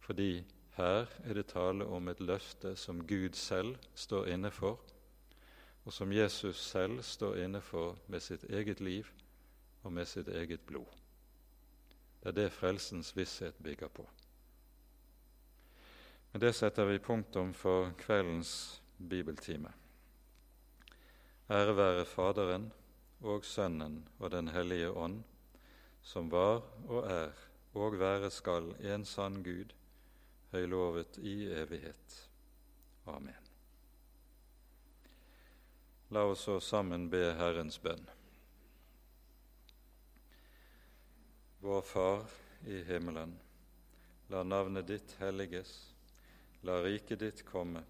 Fordi 0.00 0.44
her 0.76 1.06
er 1.24 1.34
det 1.34 1.46
tale 1.52 1.86
om 1.86 2.08
et 2.08 2.20
løfte 2.20 2.76
som 2.76 3.06
Gud 3.06 3.36
selv 3.36 3.76
står 3.94 4.26
inne 4.26 4.50
for, 4.50 4.80
og 5.84 5.92
som 5.92 6.12
Jesus 6.12 6.60
selv 6.60 7.02
står 7.02 7.36
inne 7.44 7.60
for 7.60 7.98
med 8.06 8.20
sitt 8.20 8.44
eget 8.44 8.80
liv 8.80 9.06
og 9.82 9.92
med 9.92 10.06
sitt 10.06 10.28
eget 10.28 10.60
blod. 10.66 10.88
Det 12.20 12.28
er 12.28 12.36
det 12.36 12.52
frelsens 12.52 13.14
visshet 13.16 13.54
bygger 13.62 13.88
på. 13.88 14.08
Med 16.32 16.40
det 16.40 16.54
setter 16.54 16.84
vi 16.84 16.98
punktum 16.98 17.54
for 17.54 17.90
kveldens 17.98 18.82
bibeltime. 19.08 19.72
Ære 21.50 21.76
være 21.76 22.04
Faderen 22.04 22.72
og 23.20 23.44
Sønnen 23.44 24.08
og 24.18 24.30
Den 24.30 24.48
hellige 24.48 24.90
ånd, 24.90 25.22
som 26.02 26.30
var 26.30 26.62
og 26.88 27.10
er 27.10 27.32
og 27.74 27.98
være 27.98 28.30
skal 28.30 28.74
en 28.80 29.04
sann 29.04 29.42
Gud, 29.42 29.72
høylovet 30.52 31.18
i 31.18 31.34
evighet. 31.54 32.16
Amen. 33.04 33.46
La 36.10 36.24
oss 36.26 36.46
så 36.48 36.58
sammen 36.60 37.06
be 37.10 37.22
Herrens 37.38 37.78
bønn. 37.82 38.02
Vår 41.60 41.82
Far 41.86 42.26
i 42.66 42.82
himmelen. 42.88 43.36
La 44.30 44.42
navnet 44.42 44.88
ditt 44.88 45.16
helliges. 45.20 45.72
La 46.66 46.80
riket 46.82 47.22
ditt 47.22 47.44
komme. 47.46 47.84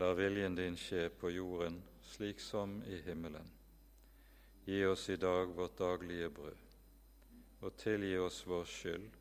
La 0.00 0.14
viljen 0.16 0.56
din 0.56 0.76
skje 0.80 1.08
på 1.20 1.32
jorden 1.34 1.82
slik 2.10 2.40
som 2.40 2.82
i 2.88 3.02
himmelen. 3.04 3.50
Gi 4.64 4.84
oss 4.86 5.08
i 5.10 5.16
dag 5.16 5.52
vårt 5.56 5.78
daglige 5.78 6.30
brød, 6.30 6.74
og 7.60 7.76
tilgi 7.76 8.16
oss 8.18 8.42
vår 8.46 8.64
skyld, 8.64 9.19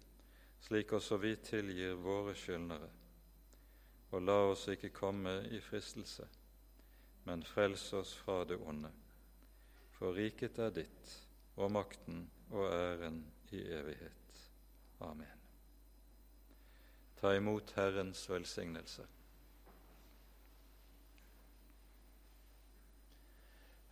slik 0.59 0.93
også 0.93 1.17
vi 1.17 1.35
tilgir 1.35 1.97
våre 2.03 2.35
skyldnere. 2.35 2.89
Og 4.11 4.21
la 4.25 4.37
oss 4.49 4.67
ikke 4.71 4.89
komme 4.93 5.35
i 5.53 5.59
fristelse, 5.61 6.25
men 7.25 7.43
frels 7.45 7.91
oss 7.93 8.15
fra 8.17 8.41
det 8.49 8.57
onde. 8.57 8.91
For 9.97 10.15
riket 10.15 10.57
er 10.59 10.73
ditt, 10.73 11.13
og 11.59 11.71
makten 11.71 12.23
og 12.49 12.71
æren 12.71 13.21
i 13.51 13.61
evighet. 13.61 14.41
Amen. 14.99 15.39
Ta 17.19 17.33
imot 17.35 17.71
Herrens 17.75 18.23
velsignelse. 18.29 19.05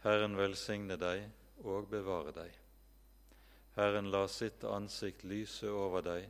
Herren 0.04 0.38
velsigne 0.40 0.96
deg 0.96 1.26
og 1.68 1.90
bevare 1.92 2.32
deg. 2.32 2.54
Herren 3.76 4.10
la 4.14 4.24
sitt 4.32 4.64
ansikt 4.64 5.26
lyse 5.28 5.70
over 5.70 6.06
deg 6.06 6.30